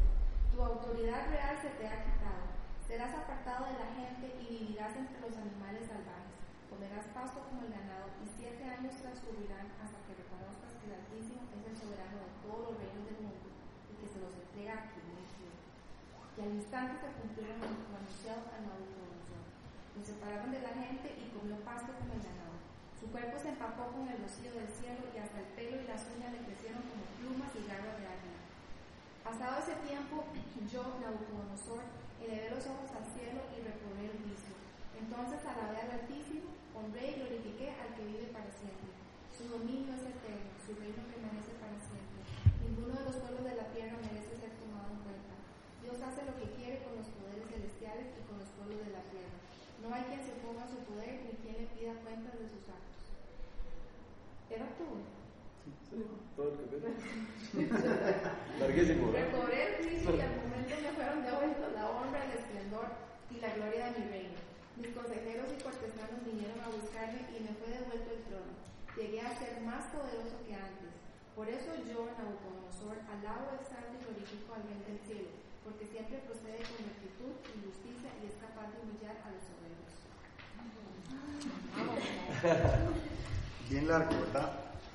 Tu 0.52 0.58
autoridad 0.60 1.32
real 1.32 1.56
se 1.56 1.72
te 1.80 1.88
ha 1.88 2.04
quitado. 2.04 2.57
Serás 2.88 3.12
apartado 3.12 3.68
de 3.68 3.76
la 3.76 3.92
gente 3.92 4.32
y 4.40 4.48
vivirás 4.48 4.96
entre 4.96 5.20
los 5.20 5.36
animales 5.36 5.84
salvajes. 5.84 6.32
Comerás 6.72 7.04
pasto 7.12 7.44
como 7.44 7.60
el 7.60 7.68
ganado 7.68 8.08
y 8.16 8.24
siete 8.24 8.64
años 8.64 8.96
transcurrirán 9.04 9.76
hasta 9.76 10.00
que 10.08 10.16
reconozcas 10.16 10.72
que 10.80 10.88
el 10.88 10.96
Altísimo 10.96 11.44
es 11.52 11.68
el 11.68 11.76
soberano 11.76 12.16
de 12.16 12.32
todos 12.40 12.72
los 12.72 12.80
reinos 12.80 13.04
del 13.04 13.28
mundo 13.28 13.44
y 13.44 14.00
que 14.00 14.08
se 14.08 14.24
los 14.24 14.32
entrega 14.32 14.72
a 14.72 14.88
quien 14.88 15.04
él 15.04 15.28
quiere. 15.36 15.60
Y 16.32 16.38
al 16.40 16.56
instante 16.56 16.96
se 16.96 17.12
cumplieron 17.12 17.60
los 17.60 17.92
anunciados 17.92 18.48
a 18.56 18.64
Nabucodonosor. 18.64 19.44
Lo 19.92 20.00
separaron 20.00 20.48
de 20.48 20.64
la 20.64 20.72
gente 20.72 21.12
y 21.12 21.28
comió 21.36 21.60
pasto 21.68 21.92
como 21.92 22.16
el 22.16 22.24
ganado. 22.24 22.56
Su 22.96 23.12
cuerpo 23.12 23.36
se 23.36 23.52
empapó 23.52 23.92
con 23.92 24.08
el 24.08 24.16
rocío 24.16 24.48
del 24.56 24.72
cielo 24.72 25.12
y 25.12 25.20
hasta 25.20 25.44
el 25.44 25.52
pelo 25.52 25.76
y 25.76 25.84
las 25.84 26.08
uñas 26.08 26.32
le 26.32 26.40
crecieron 26.40 26.80
como 26.88 27.04
plumas 27.20 27.52
y 27.52 27.68
garras 27.68 28.00
de 28.00 28.08
águila. 28.08 28.40
Pasado 29.20 29.60
ese 29.60 29.76
tiempo, 29.84 30.24
yo, 30.72 30.96
Nabucodonosor, 31.04 31.84
elevé 32.24 32.50
los 32.50 32.64
ojos 32.66 32.90
al 32.94 33.06
cielo 33.14 33.46
y 33.54 33.62
recobré 33.62 34.10
el 34.10 34.18
juicio. 34.24 34.54
Entonces 34.98 35.38
alabé 35.46 35.78
al 35.86 36.02
Altísimo, 36.02 36.50
honré 36.74 37.14
y 37.14 37.18
glorifiqué 37.22 37.74
al 37.78 37.94
que 37.94 38.06
vive 38.06 38.34
para 38.34 38.50
siempre. 38.50 38.90
Su 39.30 39.46
dominio 39.46 39.94
es 39.94 40.02
eterno, 40.02 40.50
su 40.58 40.74
reino 40.74 41.06
permanece 41.06 41.54
para 41.62 41.78
siempre. 41.78 42.18
Ninguno 42.58 42.98
de 42.98 43.06
los 43.06 43.16
pueblos 43.22 43.44
de 43.46 43.54
la 43.54 43.70
tierra 43.70 44.02
merece 44.02 44.34
ser 44.34 44.52
tomado 44.58 44.90
en 44.90 45.00
cuenta. 45.06 45.34
Dios 45.86 45.98
hace 46.02 46.26
lo 46.26 46.34
que 46.34 46.50
quiere 46.58 46.82
con 46.82 46.98
los 46.98 47.06
poderes 47.14 47.46
celestiales 47.46 48.10
y 48.18 48.22
con 48.26 48.42
los 48.42 48.50
pueblos 48.58 48.82
de 48.82 48.90
la 48.90 49.06
tierra. 49.14 49.38
No 49.78 49.94
hay 49.94 50.04
quien 50.10 50.22
se 50.26 50.34
ponga 50.42 50.66
a 50.66 50.72
su 50.72 50.82
poder 50.82 51.22
ni 51.22 51.38
quien 51.38 51.54
le 51.62 51.70
pida 51.70 52.02
cuentas 52.02 52.34
de 52.34 52.50
sus 52.50 52.66
actos. 52.66 53.02
¿Era 54.50 54.66
tú? 54.74 55.06
Sí, 55.86 56.02
todo 56.34 56.50
el 56.50 56.58
capítulo. 56.58 56.90
Larguísimo. 58.60 59.12
Recobré 59.12 59.58
el 59.62 59.74
juicio 59.84 60.16
y 60.16 60.47
me 60.76 60.92
fueron 60.92 61.24
devueltos 61.24 61.72
la 61.72 61.88
honra, 61.88 62.24
el 62.24 62.36
esplendor 62.36 62.92
y 63.32 63.40
la 63.40 63.54
gloria 63.56 63.88
de 63.88 64.00
mi 64.00 64.04
reino. 64.12 64.38
Mis 64.76 64.92
consejeros 64.92 65.48
y 65.48 65.62
cortesanos 65.62 66.20
vinieron 66.28 66.60
a 66.60 66.68
buscarme 66.68 67.24
y 67.32 67.40
me 67.40 67.56
fue 67.56 67.72
devuelto 67.72 68.12
el 68.12 68.22
trono. 68.28 68.52
Llegué 68.94 69.20
a 69.24 69.38
ser 69.38 69.60
más 69.62 69.88
poderoso 69.88 70.36
que 70.44 70.54
antes. 70.54 70.92
Por 71.34 71.48
eso 71.48 71.72
yo, 71.88 72.04
Nabucodonosor, 72.18 73.00
alabo, 73.08 73.56
exalto 73.56 73.96
y 73.96 74.04
glorifico 74.04 74.54
al 74.54 74.68
rey 74.68 74.78
del 74.84 75.00
cielo, 75.08 75.30
porque 75.64 75.86
siempre 75.86 76.18
procede 76.28 76.60
con 76.68 76.84
rectitud 76.84 77.32
y 77.48 77.64
justicia 77.64 78.10
y 78.20 78.28
es 78.28 78.36
capaz 78.36 78.68
de 78.68 78.82
humillar 78.84 79.16
a 79.24 79.32
los 79.32 79.42
soberbios. 79.48 79.94
Bien 83.70 83.88
largo, 83.88 84.10
¿verdad? 84.20 84.52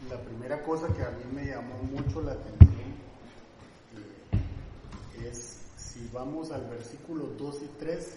La 0.10 0.20
primera 0.20 0.62
cosa 0.64 0.94
que 0.94 1.02
a 1.02 1.12
mí 1.12 1.24
me 1.32 1.46
llamó 1.46 1.76
mucho 1.84 2.22
la 2.22 2.34
atención 2.34 2.94
eh, 3.96 5.30
es 5.30 5.63
si 5.94 6.10
vamos 6.12 6.52
al 6.52 6.68
versículo 6.70 7.28
2 7.38 7.62
y 7.62 7.68
3, 7.80 8.08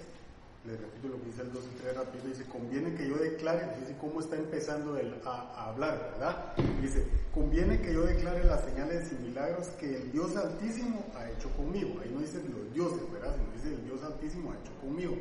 les 0.66 0.80
repito 0.80 1.08
lo 1.08 1.20
que 1.20 1.26
dice 1.26 1.42
el 1.42 1.52
2 1.52 1.62
y 1.62 1.78
3 1.82 1.96
rápido, 1.96 2.24
dice, 2.26 2.44
conviene 2.46 2.94
que 2.94 3.06
yo 3.06 3.16
declare, 3.16 3.76
dice 3.78 3.94
cómo 4.00 4.20
está 4.20 4.36
empezando 4.36 4.96
el, 4.96 5.14
a, 5.24 5.30
a, 5.30 5.68
hablar, 5.68 6.12
¿verdad? 6.12 6.54
Dice, 6.80 7.06
conviene 7.34 7.80
que 7.82 7.92
yo 7.92 8.04
declare 8.04 8.44
las 8.44 8.64
señales 8.64 9.12
y 9.12 9.22
milagros 9.22 9.68
que 9.78 9.94
el 9.94 10.10
Dios 10.10 10.34
Altísimo 10.36 11.04
ha 11.14 11.30
hecho 11.30 11.50
conmigo. 11.50 12.00
Ahí 12.02 12.10
no 12.10 12.20
dice 12.20 12.42
los 12.48 12.72
dioses, 12.72 13.12
¿verdad? 13.12 13.36
Sino 13.36 13.52
dice 13.52 13.68
el 13.68 13.84
Dios 13.84 14.02
Altísimo 14.02 14.52
ha 14.52 14.56
hecho 14.56 14.72
conmigo. 14.80 15.14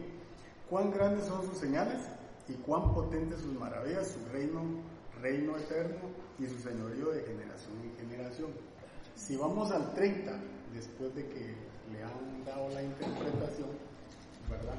Cuán 0.69 0.91
grandes 0.91 1.25
son 1.25 1.45
sus 1.45 1.57
señales 1.57 1.99
y 2.47 2.53
cuán 2.53 2.93
potentes 2.93 3.39
sus 3.41 3.53
maravillas, 3.53 4.07
su 4.07 4.31
reino, 4.31 4.61
reino 5.21 5.57
eterno 5.57 6.09
y 6.39 6.47
su 6.47 6.57
señorío 6.59 7.11
de 7.11 7.21
generación 7.21 7.73
en 7.83 8.09
generación. 8.09 8.51
Si 9.15 9.35
vamos 9.35 9.71
al 9.71 9.93
30, 9.93 10.31
después 10.73 11.13
de 11.15 11.27
que 11.27 11.39
le 11.39 11.64
han 12.05 12.45
dado 12.45 12.69
la 12.69 12.83
interpretación, 12.83 13.69
¿verdad? 14.49 14.75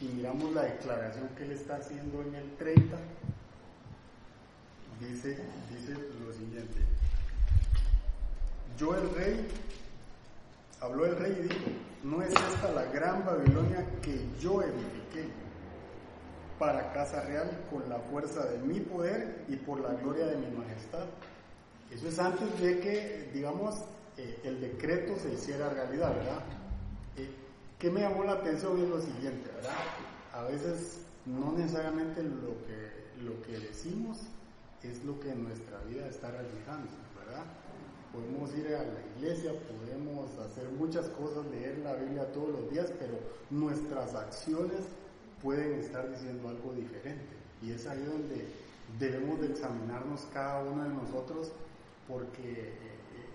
Y 0.00 0.04
miramos 0.06 0.52
la 0.52 0.62
declaración 0.62 1.28
que 1.36 1.44
él 1.44 1.52
está 1.52 1.76
haciendo 1.76 2.22
en 2.22 2.34
el 2.34 2.56
30, 2.56 2.96
dice, 5.00 5.38
dice 5.70 5.92
lo 6.24 6.32
siguiente. 6.32 6.80
Yo 8.76 8.94
el 8.94 9.14
rey, 9.14 9.48
habló 10.80 11.06
el 11.06 11.16
rey 11.16 11.36
y 11.38 11.42
dijo, 11.48 11.70
no 12.04 12.22
es 12.22 12.32
esta 12.32 12.72
la 12.72 12.84
gran 12.86 13.24
Babilonia 13.24 13.86
que 14.00 14.18
yo 14.40 14.62
edifiqué 14.62 15.30
para 16.58 16.92
casa 16.92 17.22
real 17.22 17.50
con 17.70 17.88
la 17.88 17.98
fuerza 17.98 18.44
de 18.46 18.58
mi 18.58 18.80
poder 18.80 19.44
y 19.48 19.56
por 19.56 19.80
la 19.80 19.94
gloria 19.94 20.26
de 20.26 20.36
mi 20.36 20.56
majestad. 20.56 21.06
Eso 21.90 22.08
es 22.08 22.18
antes 22.18 22.60
de 22.60 22.80
que, 22.80 23.30
digamos, 23.34 23.84
eh, 24.16 24.40
el 24.44 24.60
decreto 24.60 25.16
se 25.16 25.32
hiciera 25.32 25.68
realidad, 25.68 26.14
¿verdad? 26.14 26.42
¿Qué 27.78 27.90
me 27.90 28.00
llamó 28.00 28.22
la 28.22 28.34
atención 28.34 28.80
es 28.80 28.88
lo 28.88 29.00
siguiente, 29.00 29.50
¿verdad? 29.56 29.74
A 30.32 30.44
veces 30.44 31.00
no 31.26 31.52
necesariamente 31.52 32.22
lo 32.22 32.56
que, 32.64 33.24
lo 33.24 33.42
que 33.42 33.58
decimos 33.58 34.18
es 34.84 35.04
lo 35.04 35.18
que 35.18 35.34
nuestra 35.34 35.80
vida 35.88 36.06
está 36.06 36.30
reflejando, 36.30 36.88
¿verdad? 37.18 37.44
Podemos 38.12 38.54
ir 38.56 38.68
a 38.68 38.84
la 38.84 39.00
iglesia, 39.16 39.52
podemos 39.52 40.30
hacer 40.38 40.68
muchas 40.70 41.06
cosas, 41.08 41.44
leer 41.46 41.78
la 41.78 41.94
Biblia 41.94 42.30
todos 42.32 42.50
los 42.50 42.70
días, 42.70 42.92
pero 42.98 43.18
nuestras 43.50 44.14
acciones 44.14 44.82
pueden 45.42 45.80
estar 45.80 46.08
diciendo 46.08 46.48
algo 46.48 46.72
diferente. 46.74 47.34
Y 47.62 47.72
es 47.72 47.86
ahí 47.86 48.04
donde 48.04 48.46
debemos 48.98 49.40
de 49.40 49.48
examinarnos 49.48 50.20
cada 50.32 50.62
uno 50.62 50.84
de 50.84 50.90
nosotros, 50.90 51.50
porque 52.06 52.91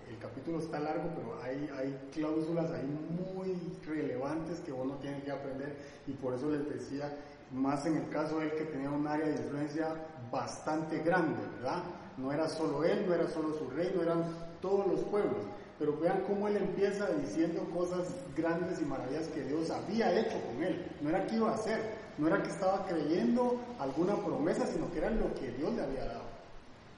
el 0.08 0.18
capítulo 0.18 0.58
está 0.58 0.80
largo, 0.80 1.10
pero 1.14 1.40
hay, 1.42 1.68
hay 1.78 1.98
cláusulas 2.12 2.70
ahí 2.70 2.86
muy 3.10 3.56
relevantes 3.86 4.60
que 4.60 4.72
uno 4.72 4.94
tiene 4.96 5.22
que 5.22 5.30
aprender 5.30 5.76
y 6.06 6.12
por 6.12 6.34
eso 6.34 6.50
les 6.50 6.68
decía, 6.68 7.14
más 7.52 7.86
en 7.86 7.96
el 7.96 8.08
caso 8.08 8.38
de 8.38 8.46
él 8.46 8.52
que 8.54 8.64
tenía 8.64 8.90
un 8.90 9.06
área 9.06 9.26
de 9.26 9.36
influencia 9.36 9.94
bastante 10.30 10.98
grande, 10.98 11.40
¿verdad? 11.56 11.82
No 12.16 12.32
era 12.32 12.48
solo 12.48 12.84
él, 12.84 13.04
no 13.06 13.14
era 13.14 13.28
solo 13.28 13.54
su 13.54 13.68
reino, 13.70 14.02
eran 14.02 14.24
todos 14.60 14.86
los 14.86 15.00
pueblos. 15.04 15.44
Pero 15.78 15.96
vean 15.96 16.24
cómo 16.26 16.48
él 16.48 16.56
empieza 16.56 17.06
diciendo 17.12 17.62
cosas 17.72 18.08
grandes 18.36 18.80
y 18.80 18.84
maravillas 18.84 19.28
que 19.28 19.44
Dios 19.44 19.70
había 19.70 20.18
hecho 20.18 20.36
con 20.46 20.62
él. 20.62 20.84
No 21.00 21.10
era 21.10 21.24
que 21.26 21.36
iba 21.36 21.50
a 21.50 21.54
hacer, 21.54 21.80
no 22.18 22.26
era 22.26 22.42
que 22.42 22.50
estaba 22.50 22.84
creyendo 22.86 23.60
alguna 23.78 24.16
promesa, 24.16 24.66
sino 24.66 24.90
que 24.90 24.98
era 24.98 25.10
lo 25.10 25.32
que 25.34 25.52
Dios 25.52 25.72
le 25.74 25.82
había 25.82 26.04
dado. 26.06 26.28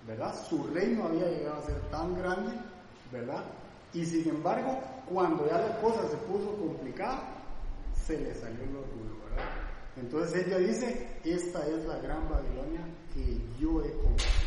¿Verdad? 0.06 0.34
Su 0.48 0.66
reino 0.68 1.04
había 1.04 1.26
llegado 1.26 1.58
a 1.58 1.66
ser 1.66 1.78
tan 1.90 2.16
grande 2.16 2.52
¿verdad? 3.12 3.44
Y 3.92 4.04
sin 4.06 4.28
embargo, 4.28 4.80
cuando 5.08 5.46
ya 5.48 5.58
la 5.58 5.80
cosa 5.80 6.08
se 6.08 6.16
puso 6.18 6.56
complicada, 6.56 7.22
se 7.94 8.18
le 8.18 8.34
salió 8.34 8.62
el 8.62 8.76
orgullo, 8.76 9.24
¿verdad? 9.28 9.50
Entonces 9.96 10.46
ella 10.46 10.58
dice, 10.58 11.08
esta 11.24 11.66
es 11.66 11.84
la 11.84 11.98
gran 11.98 12.28
Babilonia 12.28 12.80
que 13.12 13.38
yo 13.60 13.84
he 13.84 13.92
comprado. 13.92 14.40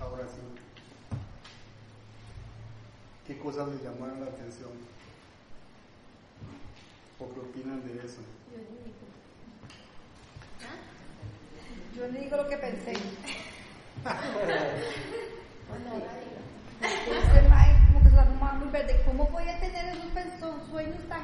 Ahora 0.00 0.24
sí, 0.28 0.40
¿qué 3.26 3.38
cosas 3.38 3.68
les 3.68 3.82
llamaron 3.82 4.20
la 4.20 4.26
atención? 4.26 4.70
¿O 7.18 7.34
qué 7.34 7.40
opinan 7.40 7.84
de 7.84 8.06
eso? 8.06 8.20
Yo 11.96 12.06
le 12.06 12.20
digo 12.20 12.36
lo 12.36 12.48
que 12.48 12.56
pensé. 12.58 12.92
Como 14.04 14.38
que. 14.48 14.98
¿Cómo 19.04 19.30
podía 19.30 19.58
tener 19.58 19.96
esos 20.36 20.68
sueños 20.70 21.02
tan, 21.08 21.22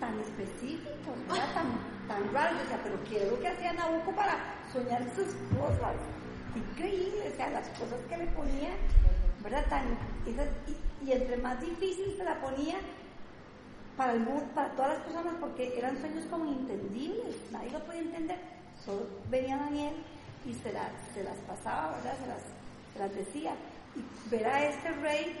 tan 0.00 0.18
específicos, 0.20 1.14
tan, 1.28 1.66
tan 2.08 2.34
raros? 2.34 2.60
O 2.62 2.68
sea, 2.68 2.78
pero 2.82 3.02
¿qué 3.04 3.22
es 3.22 3.30
lo 3.30 3.40
que 3.40 3.48
hacía 3.48 3.72
Nabucco 3.72 4.12
para 4.12 4.36
soñar 4.72 5.02
sus 5.14 5.32
cosas? 5.56 5.96
Increíble, 6.54 7.30
o 7.32 7.36
sea, 7.36 7.50
las 7.50 7.68
cosas 7.70 7.98
que 8.08 8.16
le 8.18 8.26
ponía, 8.26 8.70
¿verdad? 9.42 9.64
Tan, 9.70 9.96
y, 10.26 11.12
entre 11.12 11.36
más 11.38 11.60
difícil 11.60 12.14
se 12.16 12.24
la 12.24 12.40
ponía 12.40 12.76
para, 13.96 14.12
el, 14.12 14.24
para 14.54 14.72
todas 14.72 14.98
las 14.98 15.02
personas, 15.04 15.34
porque 15.40 15.78
eran 15.78 15.98
sueños 15.98 16.24
como 16.30 16.44
inentendibles, 16.44 17.36
nadie 17.50 17.70
lo 17.70 17.78
podía 17.84 18.02
entender. 18.02 18.38
Solo 18.84 19.06
venía 19.30 19.56
Daniel 19.56 19.94
y 20.44 20.54
se, 20.54 20.72
la, 20.72 20.90
se 21.14 21.22
las 21.24 21.36
pasaba, 21.46 21.96
¿verdad? 21.96 22.14
Se 22.20 22.26
las, 22.26 22.42
se 22.92 22.98
las 22.98 23.14
decía. 23.14 23.54
Y 23.94 24.30
ver 24.30 24.46
a 24.46 24.64
este 24.68 24.90
rey 25.00 25.36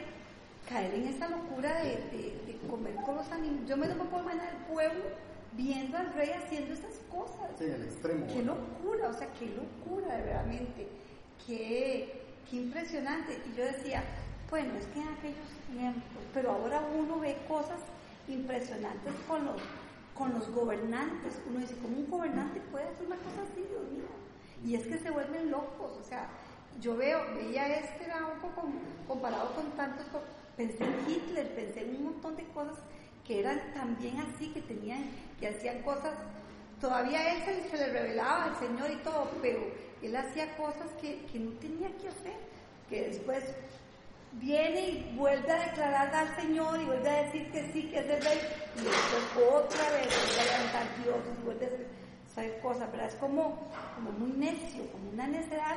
caer 0.68 0.94
en 0.94 1.08
esa 1.08 1.28
locura 1.28 1.82
de, 1.82 1.96
de, 2.12 2.42
de 2.46 2.58
comer 2.68 2.94
con 3.04 3.16
los 3.16 3.30
animales. 3.32 3.68
Yo 3.68 3.76
me 3.76 3.88
lo 3.88 4.04
puedo 4.04 4.22
imaginar 4.22 4.48
el 4.54 4.74
pueblo 4.74 5.04
viendo 5.52 5.98
al 5.98 6.12
rey 6.14 6.30
haciendo 6.30 6.74
esas 6.74 6.94
cosas. 7.10 7.50
Sí, 7.58 7.64
el 7.64 7.82
extremo. 7.82 8.26
Qué 8.26 8.42
locura, 8.42 9.08
o 9.08 9.12
sea, 9.12 9.28
qué 9.38 9.46
locura, 9.46 10.16
realmente. 10.18 10.88
Qué, 11.46 12.22
qué 12.48 12.56
impresionante. 12.56 13.38
Y 13.50 13.56
yo 13.56 13.64
decía, 13.64 14.02
bueno, 14.50 14.74
es 14.78 14.86
que 14.86 15.00
en 15.00 15.08
aquellos 15.08 15.48
tiempos, 15.70 16.22
pero 16.32 16.52
ahora 16.52 16.82
uno 16.96 17.18
ve 17.18 17.36
cosas 17.48 17.80
impresionantes 18.28 19.12
con 19.26 19.44
los, 19.44 19.60
con 20.14 20.32
los 20.32 20.48
gobernantes. 20.50 21.34
Uno 21.48 21.58
dice, 21.58 21.76
¿cómo 21.82 21.96
un 21.96 22.10
gobernante 22.10 22.60
puede 22.70 22.86
hacer 22.86 23.06
una 23.06 23.16
cosa 23.16 23.42
así, 23.50 23.60
Dios 23.68 23.82
mío? 23.90 24.21
Y 24.64 24.76
es 24.76 24.86
que 24.86 24.98
se 24.98 25.10
vuelven 25.10 25.50
locos, 25.50 25.92
o 26.00 26.04
sea, 26.04 26.28
yo 26.80 26.96
veo, 26.96 27.20
veía 27.34 27.66
este 27.78 28.04
era 28.04 28.26
un 28.26 28.40
poco 28.40 28.68
comparado 29.08 29.54
con 29.54 29.70
tantos, 29.72 30.06
pensé 30.56 30.84
en 30.84 31.10
Hitler, 31.10 31.54
pensé 31.54 31.82
en 31.82 31.96
un 31.96 32.04
montón 32.04 32.36
de 32.36 32.44
cosas 32.46 32.78
que 33.26 33.40
eran 33.40 33.60
también 33.74 34.18
así, 34.20 34.48
que 34.48 34.62
tenían, 34.62 35.04
que 35.40 35.48
hacían 35.48 35.82
cosas, 35.82 36.12
todavía 36.80 37.34
él 37.34 37.42
se, 37.44 37.70
se 37.70 37.76
le 37.76 37.92
revelaba 37.92 38.44
al 38.44 38.58
Señor 38.58 38.90
y 38.90 38.96
todo, 38.96 39.30
pero 39.40 39.60
él 40.02 40.16
hacía 40.16 40.56
cosas 40.56 40.90
que, 41.00 41.24
que 41.26 41.38
no 41.38 41.52
tenía 41.58 41.88
que 41.98 42.08
hacer, 42.08 42.36
que 42.88 43.08
después 43.08 43.44
viene 44.32 44.88
y 44.88 45.14
vuelve 45.16 45.50
a 45.50 45.66
declarar 45.66 46.14
al 46.14 46.36
Señor 46.36 46.80
y 46.80 46.84
vuelve 46.84 47.08
a 47.08 47.22
decir 47.24 47.50
que 47.50 47.72
sí, 47.72 47.88
que 47.90 47.98
es 47.98 48.06
el 48.06 48.22
rey, 48.22 48.40
y 48.76 48.84
después 48.84 49.46
otra 49.52 49.90
vez 49.90 50.06
vuelve 50.06 50.40
a 50.40 50.58
levantar 50.58 50.86
Dios 51.02 51.18
y 51.38 51.44
vuelve 51.44 51.66
a 51.66 51.70
decir 51.70 52.01
sabe 52.34 52.58
cosas, 52.60 52.90
¿verdad? 52.90 53.08
Es 53.08 53.14
como, 53.16 53.58
como 53.94 54.12
muy 54.12 54.32
necio, 54.32 54.90
como 54.90 55.10
una 55.10 55.26
necedad. 55.26 55.76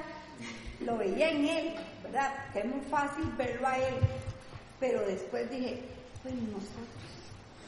Lo 0.82 0.98
veía 0.98 1.32
en 1.32 1.46
él, 1.46 1.76
¿verdad? 2.04 2.52
Que 2.52 2.60
es 2.60 2.66
muy 2.66 2.82
fácil 2.82 3.26
verlo 3.38 3.68
a 3.68 3.78
él. 3.78 3.96
Pero 4.80 5.02
después 5.06 5.50
dije, 5.50 5.84
pues 6.22 6.36
nosotros, 6.36 6.88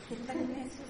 ¿qué 0.09 0.15
tan 0.27 0.47
necios? 0.49 0.87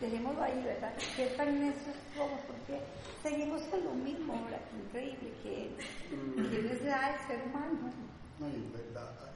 Dejémoslo 0.00 0.42
ahí, 0.42 0.62
¿verdad? 0.64 0.94
¿Qué 1.16 1.26
tan 1.36 1.60
necios 1.60 1.96
somos? 2.16 2.40
Porque 2.42 2.80
seguimos 3.22 3.62
con 3.62 3.84
lo 3.84 3.92
mismo, 3.94 4.34
¿verdad? 4.44 4.60
Qué 4.70 4.76
increíble, 4.78 5.32
que, 5.42 5.70
que 6.08 6.62
necedad 6.62 7.14
el 7.14 7.26
ser 7.26 7.46
humano. 7.48 7.92
No, 8.38 8.46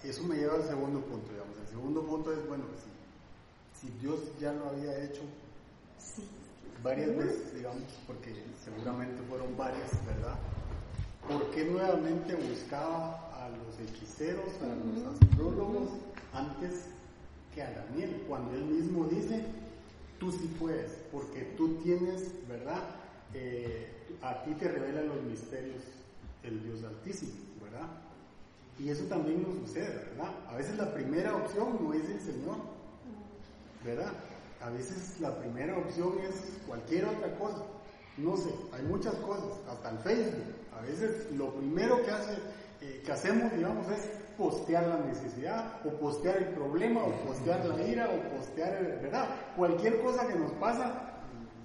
eso 0.09 0.23
me 0.25 0.37
lleva 0.37 0.55
al 0.55 0.65
segundo 0.65 1.01
punto, 1.01 1.33
digamos. 1.33 1.59
El 1.59 1.67
segundo 1.67 2.07
punto 2.07 2.33
es, 2.33 2.47
bueno, 2.47 2.65
si, 2.77 3.87
si 3.87 3.93
Dios 3.99 4.21
ya 4.41 4.53
lo 4.53 4.69
había 4.69 5.05
hecho, 5.05 5.23
sí 5.99 6.25
varias 6.83 7.17
veces, 7.17 7.55
digamos, 7.55 7.83
porque 8.07 8.35
seguramente 8.65 9.23
fueron 9.29 9.57
varias, 9.57 9.91
¿verdad? 10.07 10.37
¿Por 11.29 11.51
qué 11.53 11.65
nuevamente 11.65 12.35
buscaba 12.35 13.31
a 13.33 13.49
los 13.49 13.79
hechiceros, 13.79 14.51
a 14.61 14.75
los 14.75 15.15
astrólogos, 15.15 15.89
antes 16.33 16.87
que 17.55 17.63
a 17.63 17.71
Daniel? 17.71 18.25
Cuando 18.29 18.55
él 18.55 18.65
mismo 18.65 19.05
dice, 19.07 19.45
tú 20.19 20.33
sí 20.33 20.55
puedes, 20.59 20.91
porque 21.13 21.43
tú 21.57 21.77
tienes, 21.77 22.33
¿verdad? 22.49 22.83
Eh, 23.35 23.89
a 24.21 24.43
ti 24.43 24.53
te 24.55 24.69
revela 24.69 25.03
los 25.03 25.23
misterios 25.23 25.83
el 26.43 26.63
Dios 26.65 26.83
Altísimo, 26.83 27.33
¿verdad? 27.63 27.89
Y 28.79 28.89
eso 28.89 29.05
también 29.05 29.43
nos 29.43 29.55
sucede, 29.69 30.11
¿verdad? 30.11 30.33
A 30.49 30.57
veces 30.57 30.77
la 30.77 30.93
primera 30.93 31.37
opción 31.37 31.79
no 31.81 31.95
es 31.95 32.09
el 32.09 32.21
Señor, 32.21 32.57
¿verdad? 33.85 34.13
A 34.65 34.71
veces 34.71 35.21
la 35.21 35.37
primera 35.39 35.77
opción 35.77 36.13
es 36.21 36.59
cualquier 36.67 37.07
otra 37.07 37.37
cosa. 37.37 37.65
No 38.17 38.37
sé, 38.37 38.51
hay 38.73 38.83
muchas 38.83 39.15
cosas, 39.17 39.59
hasta 39.69 39.91
el 39.91 39.99
Facebook. 39.99 40.55
A 40.79 40.83
veces 40.83 41.33
lo 41.33 41.53
primero 41.55 42.03
que, 42.05 42.11
hace, 42.11 42.35
eh, 42.81 43.03
que 43.05 43.13
hacemos, 43.13 43.53
digamos, 43.53 43.91
es 43.91 44.09
postear 44.39 44.87
la 44.87 44.99
necesidad, 44.99 45.81
o 45.85 45.91
postear 45.99 46.37
el 46.37 46.49
problema, 46.55 47.03
o 47.03 47.11
postear 47.27 47.65
la 47.65 47.83
ira, 47.83 48.09
o 48.09 48.37
postear, 48.37 49.01
¿verdad? 49.03 49.29
Cualquier 49.57 50.01
cosa 50.01 50.29
que 50.29 50.35
nos 50.35 50.53
pasa, 50.53 51.11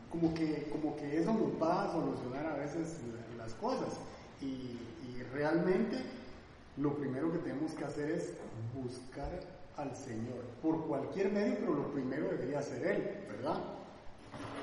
como 0.10 0.34
que, 0.34 0.68
como 0.72 0.96
que 0.96 1.20
eso 1.20 1.34
nos 1.34 1.62
va 1.62 1.84
a 1.84 1.92
solucionar 1.92 2.46
a 2.48 2.56
veces 2.56 2.98
las 3.38 3.54
cosas. 3.56 4.00
Y, 4.42 4.46
y 4.46 5.24
realmente 5.34 5.98
lo 6.77 6.96
primero 6.96 7.32
que 7.32 7.39
tenemos 7.39 7.74
que 7.74 7.86
hacer 7.86 8.10
es 8.12 8.34
buscar 8.74 9.57
al 9.78 9.96
Señor, 9.96 10.44
por 10.62 10.86
cualquier 10.88 11.32
medio, 11.32 11.56
pero 11.60 11.74
lo 11.76 11.92
primero 11.92 12.30
debería 12.30 12.62
ser 12.62 12.86
Él, 12.86 13.04
¿verdad? 13.30 13.62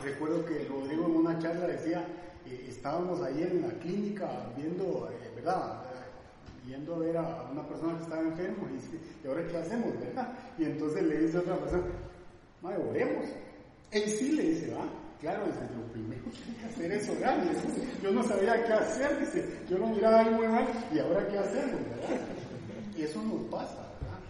Recuerdo 0.02 0.44
que 0.44 0.64
Rodrigo 0.64 1.06
en 1.06 1.16
una 1.16 1.38
charla 1.38 1.68
decía, 1.68 2.04
eh, 2.46 2.66
estábamos 2.68 3.22
ahí 3.22 3.42
en 3.42 3.62
la 3.62 3.72
clínica 3.78 4.28
viendo, 4.56 5.08
eh, 5.10 5.30
¿verdad? 5.36 5.82
Eh, 5.84 6.68
yendo 6.70 6.96
a 6.96 6.98
ver 6.98 7.16
a 7.16 7.48
una 7.50 7.66
persona 7.66 7.96
que 7.96 8.02
estaba 8.02 8.22
enfermo 8.22 8.68
y 8.70 8.74
dice, 8.74 8.98
¿y 9.22 9.26
ahora 9.28 9.46
qué 9.46 9.56
hacemos, 9.56 9.98
verdad? 10.00 10.32
Y 10.58 10.64
entonces 10.64 11.02
le 11.02 11.18
dice 11.20 11.36
a 11.36 11.40
otra 11.40 11.56
persona, 11.58 11.84
madre, 12.60 12.84
oremos. 12.90 13.26
Él 13.92 14.10
sí 14.10 14.32
le 14.32 14.42
dice, 14.42 14.74
va, 14.74 14.88
claro, 15.20 15.46
dice, 15.46 15.60
lo 15.76 15.92
primero 15.92 16.24
que 16.24 16.50
hay 16.50 16.56
que 16.56 16.66
hacer 16.66 16.92
es 16.92 17.08
orar. 17.08 17.48
Dice, 17.48 17.88
yo 18.02 18.10
no 18.10 18.22
sabía 18.24 18.64
qué 18.64 18.72
hacer, 18.72 19.20
dice, 19.20 19.48
yo 19.70 19.78
lo 19.78 19.86
miraba 19.86 20.20
ahí 20.20 20.34
muy 20.34 20.48
mal, 20.48 20.66
y 20.92 20.98
ahora 20.98 21.26
qué 21.28 21.38
hacemos, 21.38 21.80
¿verdad? 21.88 22.20
Y 22.96 23.02
eso 23.02 23.22
nos 23.22 23.42
pasa. 23.44 23.83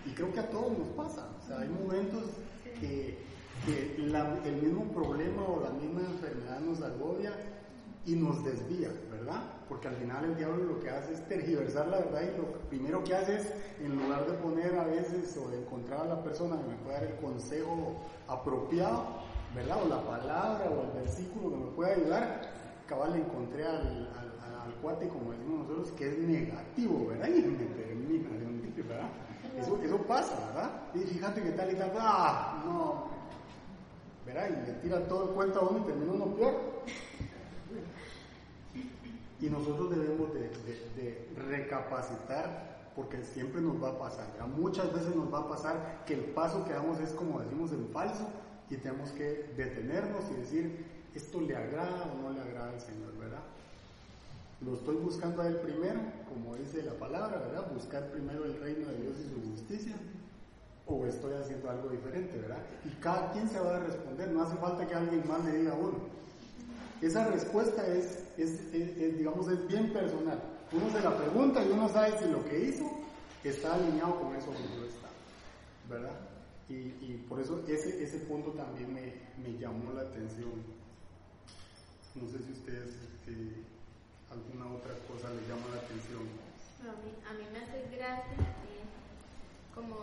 Y 0.07 0.11
creo 0.11 0.33
que 0.33 0.41
a 0.41 0.51
todos 0.51 0.79
nos 0.79 0.89
pasa. 0.89 1.29
O 1.43 1.47
sea, 1.47 1.61
hay 1.61 1.69
momentos 1.69 2.25
que, 2.81 3.19
que 3.67 3.97
el 3.97 4.63
mismo 4.63 4.85
problema 4.93 5.43
o 5.43 5.63
la 5.63 5.71
misma 5.71 6.01
enfermedad 6.01 6.61
nos 6.61 6.83
agobia 6.83 7.33
y 8.07 8.15
nos 8.17 8.45
desvía, 8.45 8.91
¿verdad? 9.11 9.43
Porque 9.69 9.89
al 9.89 9.97
final 9.97 10.25
el 10.27 10.37
diablo 10.37 10.65
lo 10.65 10.81
que 10.81 10.91
hace 10.91 11.15
es 11.15 11.27
tergiversar 11.27 11.89
la 11.89 11.99
verdad 11.99 12.23
y 12.23 12.37
lo 12.37 12.53
primero 12.69 13.03
que 13.03 13.15
hace 13.15 13.37
es, 13.37 13.55
en 13.81 13.97
lugar 13.97 14.27
de 14.27 14.35
poner 14.35 14.77
a 14.77 14.85
veces 14.85 15.37
o 15.39 15.49
de 15.49 15.63
encontrar 15.63 16.01
a 16.01 16.05
la 16.05 16.23
persona 16.23 16.61
que 16.61 16.69
me 16.69 16.77
pueda 16.77 17.01
dar 17.01 17.11
el 17.11 17.17
consejo 17.17 17.97
apropiado, 18.29 19.07
¿verdad? 19.55 19.83
O 19.85 19.89
la 19.89 20.05
palabra 20.05 20.71
o 20.71 20.83
el 20.83 21.03
versículo 21.03 21.51
que 21.51 21.65
me 21.65 21.71
pueda 21.73 21.95
ayudar, 21.95 22.53
cabal 22.87 23.13
le 23.13 23.21
encontré 23.21 23.65
al, 23.65 24.11
al, 24.19 24.61
al 24.61 24.75
cuate, 24.83 25.09
como 25.09 25.33
decimos 25.33 25.67
nosotros, 25.67 25.91
que 25.93 26.09
es 26.09 26.19
negativo, 26.19 27.07
¿verdad? 27.09 27.29
Y 27.35 27.41
me 27.41 27.65
termina 27.65 28.29
de 28.37 28.47
hundir, 28.47 28.85
¿verdad? 28.85 29.09
Eso, 29.59 29.79
eso 29.83 29.99
pasa, 29.99 30.35
¿verdad? 30.49 30.71
Y 30.95 30.99
fíjate 31.01 31.43
que 31.43 31.51
tal 31.51 31.73
y 31.73 31.75
tal, 31.77 31.93
¡ah! 31.99 32.63
No, 32.67 33.05
¿verdad? 34.27 34.49
Y 34.51 34.67
le 34.67 34.73
tira 34.79 35.07
todo 35.07 35.25
el 35.25 35.31
cuento 35.31 35.61
a 35.61 35.69
uno 35.69 35.79
y 35.81 35.83
termina 35.83 36.13
uno 36.13 36.27
peor. 36.35 36.55
Y 39.41 39.51
nosotros 39.51 39.91
debemos 39.91 40.33
de, 40.33 41.29
recapacitar 41.49 42.91
porque 42.97 43.23
siempre 43.25 43.61
nos 43.61 43.83
va 43.83 43.91
a 43.91 43.99
pasar. 43.99 44.27
Muchas 44.57 44.93
veces 44.93 45.15
nos 45.15 45.33
va 45.33 45.41
a 45.41 45.49
pasar 45.49 46.05
que 46.07 46.15
el 46.15 46.21
paso 46.27 46.65
que 46.65 46.73
damos 46.73 46.99
es 47.01 47.11
como 47.11 47.41
decimos 47.41 47.73
en 47.73 47.89
falso 47.89 48.29
y 48.71 48.77
tenemos 48.77 49.11
que 49.11 49.53
detenernos 49.57 50.25
y 50.31 50.41
decir, 50.41 50.87
¿esto 51.15 51.41
le 51.41 51.57
agrada 51.57 52.13
o 52.13 52.23
no 52.23 52.31
le 52.31 52.41
agrada 52.41 52.71
al 52.71 52.81
Señor? 52.81 53.13
¿verdad? 53.19 53.41
Lo 54.65 54.75
estoy 54.75 54.97
buscando 54.97 55.43
a 55.43 55.49
Él 55.49 55.57
primero, 55.57 56.01
como 56.29 56.57
dice 56.57 56.83
la 56.83 56.95
palabra, 56.95 57.39
¿verdad? 57.39 57.71
Buscar 57.73 58.11
primero 58.11 58.45
el 58.45 58.59
reino 58.61 58.89
de 58.89 58.97
Dios 59.03 59.17
y 59.21 59.29
su 59.29 59.51
justicia. 59.51 59.95
O 60.87 61.07
estoy 61.07 61.35
haciendo 61.35 61.71
algo 61.71 61.89
diferente, 61.89 62.39
¿verdad? 62.39 62.59
Y 62.85 62.89
cada 63.01 63.33
quien 63.33 63.49
se 63.49 63.59
va 63.59 63.77
a 63.77 63.81
responder, 63.81 64.31
no 64.31 64.43
hace 64.43 64.57
falta 64.57 64.87
que 64.87 64.95
alguien 64.95 65.27
más 65.27 65.45
le 65.45 65.59
diga 65.59 65.73
a 65.73 65.77
uno. 65.77 65.99
Esa 67.01 67.27
respuesta 67.27 67.87
es, 67.87 68.25
digamos, 69.19 69.49
es 69.49 69.67
bien 69.67 69.93
personal. 69.93 70.41
Uno 70.73 70.91
se 70.91 71.01
la 71.01 71.17
pregunta 71.17 71.65
y 71.65 71.71
uno 71.71 71.89
sabe 71.89 72.19
si 72.19 72.27
lo 72.31 72.45
que 72.45 72.69
hizo 72.69 72.91
está 73.43 73.75
alineado 73.75 74.21
con 74.21 74.35
eso 74.35 74.51
que 74.53 74.79
no 74.79 74.85
está, 74.87 75.09
¿verdad? 75.89 76.19
Y, 76.69 77.15
por 77.29 77.41
eso 77.41 77.63
ese, 77.69 78.19
punto 78.21 78.53
también 78.53 78.95
me, 78.95 79.59
llamó 79.59 79.93
la 79.93 80.03
atención. 80.03 80.53
No 82.15 82.29
sé 82.29 82.39
si 82.39 82.53
ustedes 82.53 82.89
este, 82.89 83.65
alguna 84.35 84.67
otra 84.75 84.95
cosa 85.07 85.31
les 85.31 85.47
llama 85.47 85.71
la 85.71 85.81
atención. 85.87 86.27
A, 86.83 86.93
mí, 86.99 87.11
a 87.23 87.33
mí 87.39 87.45
me 87.55 87.59
hace 87.63 87.87
gracia 87.95 88.43
eh, 88.67 88.83
como, 89.75 89.97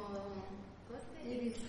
¿cómo 0.87 0.99
se 1.03 1.27
dice? 1.27 1.67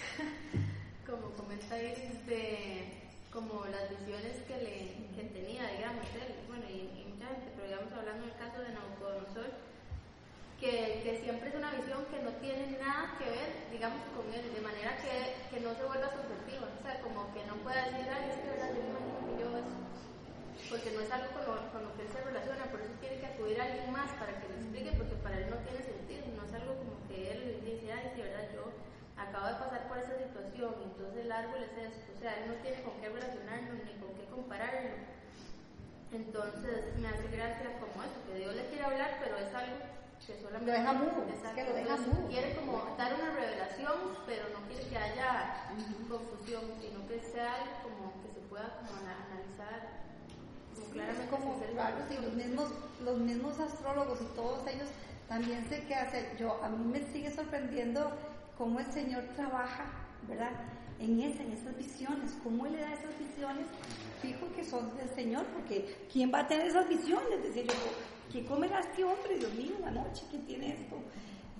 como 1.06 1.30
comenta 1.36 1.76
Iris 1.76 2.24
de 2.26 2.96
como 3.30 3.64
las 3.68 3.86
visiones 3.92 4.42
que 4.48 4.56
le 4.58 4.74
que 5.14 5.22
tenía, 5.36 5.68
digamos, 5.76 6.02
él, 6.16 6.34
bueno, 6.48 6.64
y, 6.66 6.88
y 6.98 7.12
mucha 7.12 7.28
gente, 7.28 7.52
pero 7.54 7.68
digamos 7.68 7.92
hablando 7.92 8.26
del 8.26 8.36
caso 8.40 8.58
de 8.64 8.72
Nabucodonosor, 8.72 9.50
que, 10.58 11.04
que 11.04 11.20
siempre 11.22 11.48
es 11.50 11.54
una 11.54 11.72
visión 11.72 12.04
que 12.10 12.22
no 12.24 12.32
tiene 12.40 12.78
nada 12.80 13.14
que 13.20 13.28
ver, 13.28 13.50
digamos, 13.70 14.02
con 14.16 14.26
él, 14.32 14.44
de 14.48 14.60
manera 14.60 14.96
que, 14.98 15.36
que 15.52 15.60
no 15.62 15.76
se 15.76 15.84
vuelva 15.84 16.10
subjetiva, 16.10 16.66
o 16.66 16.82
sea, 16.82 17.00
como 17.04 17.28
que 17.32 17.44
no 17.44 17.54
pueda 17.62 17.86
decir, 17.86 18.08
ay, 18.08 18.32
es 18.32 18.38
que 18.40 18.50
verdad, 18.50 18.72
yo 18.74 18.82
me 18.82 18.90
imagino 18.90 19.20
que 19.24 19.34
yo 19.40 19.48
eso, 19.60 19.76
porque 20.70 20.90
no 20.94 21.00
es 21.02 21.10
algo 21.10 21.28
con 21.34 21.42
lo, 21.50 21.54
con 21.74 21.82
lo 21.82 21.90
que 21.98 22.02
él 22.06 22.10
se 22.14 22.22
relaciona, 22.22 22.70
por 22.70 22.80
eso 22.80 22.94
tiene 23.02 23.18
que 23.18 23.26
acudir 23.26 23.60
a 23.60 23.64
alguien 23.66 23.90
más 23.90 24.10
para 24.14 24.38
que 24.38 24.46
le 24.48 24.54
explique, 24.62 24.92
porque 24.94 25.16
para 25.18 25.36
él 25.36 25.50
no 25.50 25.58
tiene 25.66 25.82
sentido, 25.82 26.22
no 26.38 26.46
es 26.46 26.54
algo 26.54 26.78
como 26.78 26.94
que 27.10 27.18
él 27.34 27.58
dice, 27.66 27.90
ay, 27.92 28.14
sí, 28.14 28.22
verdad, 28.22 28.46
yo 28.54 28.70
acabo 29.18 29.46
de 29.50 29.58
pasar 29.58 29.82
por 29.90 29.98
esa 29.98 30.14
situación, 30.16 30.70
entonces 30.86 31.26
el 31.26 31.32
árbol 31.32 31.60
es 31.66 31.74
esto, 31.74 32.06
o 32.14 32.18
sea, 32.22 32.38
él 32.38 32.44
no 32.48 32.54
tiene 32.62 32.82
con 32.86 32.94
qué 33.02 33.10
relacionarlo, 33.10 33.74
ni 33.82 33.92
con 33.98 34.14
qué 34.14 34.24
compararlo. 34.30 34.96
Entonces 36.10 36.98
me 36.98 37.06
hace 37.06 37.26
gracia 37.30 37.78
como 37.78 38.02
eso, 38.02 38.18
que 38.26 38.34
Dios 38.38 38.54
le 38.54 38.66
quiere 38.66 38.82
hablar, 38.84 39.18
pero 39.22 39.36
es 39.38 39.54
algo 39.54 39.76
que 40.26 40.34
solamente... 40.42 40.66
Lo 40.70 40.78
deja 40.78 40.92
mudo, 40.94 41.18
es 41.30 41.42
que 41.54 41.64
lo 41.66 41.72
deja 41.74 41.96
mudo. 41.98 42.26
Quiere 42.28 42.54
como 42.56 42.94
dar 42.98 43.14
una 43.14 43.30
revelación, 43.30 43.94
pero 44.26 44.42
no 44.50 44.58
quiere 44.66 44.86
que 44.90 44.98
haya 44.98 45.66
confusión, 46.08 46.62
sino 46.82 47.06
que 47.06 47.18
sea 47.22 47.62
algo 47.62 47.74
como 47.86 48.02
que 48.22 48.28
se 48.34 48.40
pueda 48.50 48.74
como 48.78 48.90
ana- 49.06 49.22
analizar 49.30 49.99
claramente 50.92 51.30
como 51.30 51.60
los 52.22 52.34
mismos, 52.34 52.72
los 53.04 53.18
mismos 53.18 53.58
astrólogos 53.60 54.20
y 54.20 54.36
todos 54.36 54.66
ellos 54.66 54.88
también 55.28 55.64
sé 55.68 55.84
que 55.84 55.94
hacen. 55.94 56.26
Yo, 56.38 56.62
a 56.62 56.68
mí 56.68 56.84
me 56.84 57.00
sigue 57.12 57.30
sorprendiendo 57.30 58.10
cómo 58.58 58.80
el 58.80 58.92
Señor 58.92 59.24
trabaja, 59.36 59.86
¿verdad? 60.28 60.50
En, 60.98 61.20
esa, 61.20 61.42
en 61.42 61.52
esas 61.52 61.76
visiones, 61.76 62.36
cómo 62.42 62.66
Él 62.66 62.72
le 62.72 62.80
da 62.80 62.92
esas 62.92 63.18
visiones, 63.18 63.66
fijo 64.20 64.46
que 64.54 64.64
son 64.64 64.94
del 64.96 65.08
Señor, 65.10 65.46
porque 65.46 66.06
¿quién 66.12 66.32
va 66.32 66.40
a 66.40 66.46
tener 66.46 66.66
esas 66.66 66.88
visiones? 66.88 67.42
Decir 67.42 67.66
yo, 67.66 67.74
¿qué 68.32 68.44
comerá 68.44 68.80
este 68.80 69.04
hombre, 69.04 69.38
Dios 69.38 69.54
mío, 69.54 69.72
en 69.78 69.84
la 69.84 70.02
noche? 70.02 70.24
¿Quién 70.30 70.44
tiene 70.44 70.72
esto? 70.74 70.96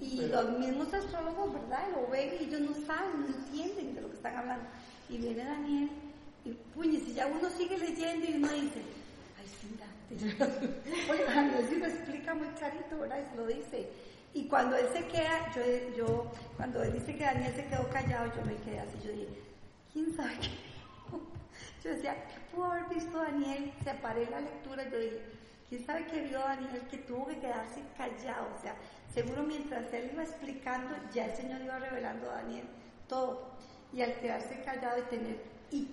Y 0.00 0.26
los 0.26 0.58
mismos 0.58 0.92
astrólogos, 0.92 1.54
¿verdad? 1.54 1.86
Lo 1.94 2.10
ven 2.10 2.30
y 2.40 2.44
ellos 2.44 2.60
no 2.60 2.74
saben, 2.86 3.20
no 3.20 3.26
entienden 3.28 3.94
de 3.94 4.00
lo 4.00 4.10
que 4.10 4.16
están 4.16 4.36
hablando. 4.36 4.66
Y 5.08 5.18
viene 5.18 5.44
Daniel, 5.44 5.90
y 6.44 6.50
puñe, 6.74 6.98
si 7.00 7.14
ya 7.14 7.26
uno 7.26 7.48
sigue 7.50 7.78
leyendo 7.78 8.26
y 8.26 8.34
uno 8.34 8.48
dice, 8.52 8.82
Oye, 10.11 11.25
Daniel 11.25 11.66
sí 11.68 11.77
lo 11.77 11.87
explica 11.87 12.35
muy 12.35 12.49
clarito, 12.49 12.99
¿verdad? 12.99 13.25
Se 13.31 13.37
lo 13.37 13.46
dice. 13.46 13.88
Y 14.35 14.44
cuando 14.46 14.77
él 14.77 14.87
se 14.92 15.05
queda, 15.07 15.53
yo, 15.55 15.96
yo, 15.96 16.33
cuando 16.57 16.83
él 16.83 16.92
dice 16.92 17.16
que 17.16 17.25
Daniel 17.25 17.53
se 17.55 17.66
quedó 17.66 17.88
callado, 17.90 18.33
yo 18.35 18.44
me 18.44 18.57
quedé 18.57 18.81
así, 18.81 18.99
yo 19.05 19.12
dije, 19.12 19.29
¿quién 19.92 20.14
sabe 20.16 20.35
qué? 20.40 20.70
Yo 21.83 21.90
decía, 21.90 22.14
¿qué 22.29 22.55
pudo 22.55 22.66
haber 22.66 22.94
visto 22.94 23.18
Daniel? 23.18 23.73
Separé 23.83 24.29
la 24.31 24.40
lectura, 24.40 24.88
yo 24.88 24.99
dije, 24.99 25.20
¿quién 25.68 25.87
sabe 25.87 26.07
qué 26.07 26.20
vio 26.23 26.38
Daniel 26.38 26.83
que 26.90 26.99
tuvo 26.99 27.27
que 27.27 27.38
quedarse 27.38 27.83
callado? 27.96 28.49
O 28.57 28.62
sea, 28.62 28.77
seguro 29.12 29.42
mientras 29.42 29.92
él 29.92 30.11
iba 30.12 30.23
explicando, 30.23 30.94
ya 31.12 31.27
el 31.27 31.37
Señor 31.37 31.61
iba 31.62 31.79
revelando 31.79 32.31
a 32.31 32.35
Daniel 32.35 32.66
todo. 33.09 33.51
Y 33.92 34.03
al 34.03 34.14
quedarse 34.20 34.62
callado 34.62 34.99
y 34.99 35.03
tener, 35.03 35.42
y 35.70 35.88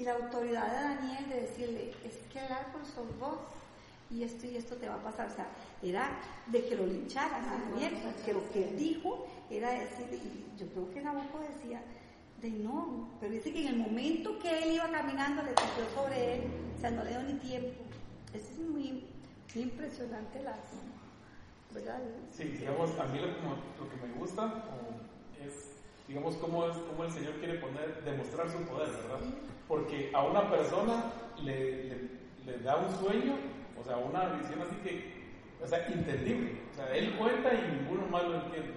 y 0.00 0.04
la 0.04 0.14
autoridad 0.14 0.66
de 0.66 0.82
Daniel 0.96 1.28
de 1.28 1.40
decirle, 1.42 1.92
es 2.04 2.16
que 2.32 2.38
el 2.38 2.50
árbol 2.50 2.80
sos 2.86 3.18
vos, 3.18 3.38
y 4.10 4.22
esto 4.24 4.46
y 4.46 4.56
esto 4.56 4.76
te 4.76 4.88
va 4.88 4.94
a 4.94 5.02
pasar. 5.02 5.28
O 5.30 5.34
sea, 5.34 5.46
era 5.82 6.08
de 6.46 6.64
que 6.64 6.74
lo 6.74 6.86
lincharan 6.86 7.44
a 7.44 7.60
Daniel, 7.70 7.92
que 8.24 8.32
lo 8.32 8.50
que 8.50 8.68
él 8.70 8.78
dijo 8.78 9.26
era 9.50 9.70
decir, 9.72 10.06
y 10.10 10.58
yo 10.58 10.66
creo 10.68 10.90
que 10.90 11.02
Nabucco 11.02 11.40
decía, 11.40 11.82
de 12.40 12.50
no, 12.50 13.10
pero 13.20 13.32
dice 13.32 13.52
que 13.52 13.60
en 13.60 13.74
el 13.74 13.76
momento 13.76 14.38
que 14.38 14.62
él 14.62 14.72
iba 14.72 14.90
caminando 14.90 15.42
le 15.42 15.52
cayó 15.52 15.86
sobre 15.94 16.36
él, 16.36 16.50
o 16.76 16.80
sea, 16.80 16.90
no 16.92 17.04
le 17.04 17.10
dio 17.10 17.22
ni 17.22 17.34
tiempo. 17.34 17.82
Eso 18.32 18.46
es 18.52 18.58
muy, 18.58 19.04
muy 19.54 19.62
impresionante 19.62 20.42
las, 20.42 20.56
¿verdad? 21.74 22.00
Sí, 22.32 22.44
digamos, 22.44 22.98
a 22.98 23.04
mí 23.04 23.18
lo, 23.18 23.36
como- 23.36 23.56
lo 23.78 23.90
que 23.90 24.06
me 24.06 24.12
gusta 24.14 24.46
o, 24.46 25.44
es, 25.44 25.79
digamos, 26.10 26.34
cómo, 26.38 26.66
es, 26.66 26.76
cómo 26.90 27.04
el 27.04 27.12
Señor 27.12 27.34
quiere 27.34 27.54
poner, 27.60 28.02
demostrar 28.04 28.50
su 28.50 28.58
poder, 28.66 28.88
¿verdad? 28.88 29.20
Porque 29.68 30.10
a 30.12 30.24
una 30.24 30.50
persona 30.50 31.04
le, 31.40 31.84
le, 31.84 31.96
le 32.44 32.58
da 32.64 32.76
un 32.78 32.90
sueño, 32.98 33.36
o 33.80 33.84
sea, 33.84 33.96
una 33.96 34.24
visión 34.34 34.60
así 34.60 34.74
que, 34.82 35.22
o 35.62 35.66
sea, 35.68 35.86
entendible. 35.86 36.50
O 36.72 36.74
sea, 36.76 36.96
él 36.96 37.14
cuenta 37.16 37.54
y 37.54 37.78
ninguno 37.78 38.06
más 38.10 38.24
lo 38.24 38.34
entiende. 38.42 38.72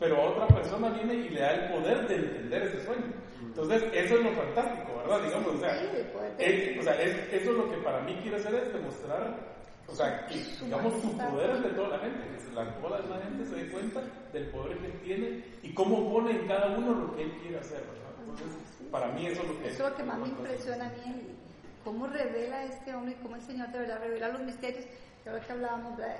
Pero 0.00 0.20
otra 0.20 0.48
persona 0.48 0.88
viene 0.90 1.14
y 1.14 1.28
le 1.28 1.40
da 1.40 1.50
el 1.54 1.72
poder 1.72 2.08
de 2.08 2.16
entender 2.16 2.62
ese 2.64 2.84
sueño. 2.84 3.12
Entonces, 3.40 3.84
eso 3.92 4.16
es 4.16 4.22
lo 4.24 4.30
fantástico, 4.32 4.96
¿verdad? 4.98 5.22
Digamos, 5.22 5.60
sea, 5.60 5.76
es- 6.38 6.78
o 6.80 6.82
sea, 6.82 7.00
es- 7.02 7.32
eso 7.32 7.50
es 7.52 7.56
lo 7.56 7.70
que 7.70 7.76
para 7.78 8.00
mí 8.00 8.18
quiere 8.22 8.38
hacer 8.38 8.54
es 8.56 8.72
demostrar, 8.72 9.51
o 9.92 9.94
sea, 9.94 10.26
que 10.26 10.36
digamos 10.64 11.02
su 11.02 11.16
poder 11.16 11.50
es 11.50 11.62
de 11.62 11.70
toda 11.70 11.88
la 11.88 11.98
gente, 11.98 12.18
que 12.18 12.54
la, 12.54 12.74
toda 12.80 12.98
la 13.00 13.20
gente 13.20 13.44
se 13.44 13.54
dé 13.56 13.70
cuenta 13.70 14.00
del 14.32 14.46
poder 14.48 14.78
que 14.78 14.88
tiene 15.04 15.44
y 15.62 15.74
cómo 15.74 16.10
pone 16.10 16.30
en 16.30 16.48
cada 16.48 16.78
uno 16.78 16.94
lo 16.94 17.14
que 17.14 17.24
él 17.24 17.32
quiere 17.42 17.58
hacer, 17.58 17.80
¿verdad? 17.80 18.12
Entonces, 18.20 18.88
para 18.90 19.08
mí 19.08 19.26
eso 19.26 19.42
es 19.42 19.48
lo 19.48 19.58
que 19.58 19.68
Eso 19.68 19.84
es 19.84 19.90
lo 19.90 19.96
que 19.96 20.02
más 20.02 20.18
me 20.18 20.28
impresiona 20.28 20.86
a 20.86 20.90
mí, 20.90 21.36
cómo 21.84 22.06
revela 22.06 22.64
este 22.64 22.94
hombre, 22.94 23.16
cómo 23.22 23.36
el 23.36 23.42
Señor 23.42 23.70
de 23.70 23.80
verdad 23.80 24.00
revela 24.00 24.28
los 24.28 24.42
misterios, 24.42 24.84
que 25.22 25.28
ahora 25.28 25.44
que 25.44 25.52
hablábamos, 25.52 25.96
¿verdad? 25.98 26.16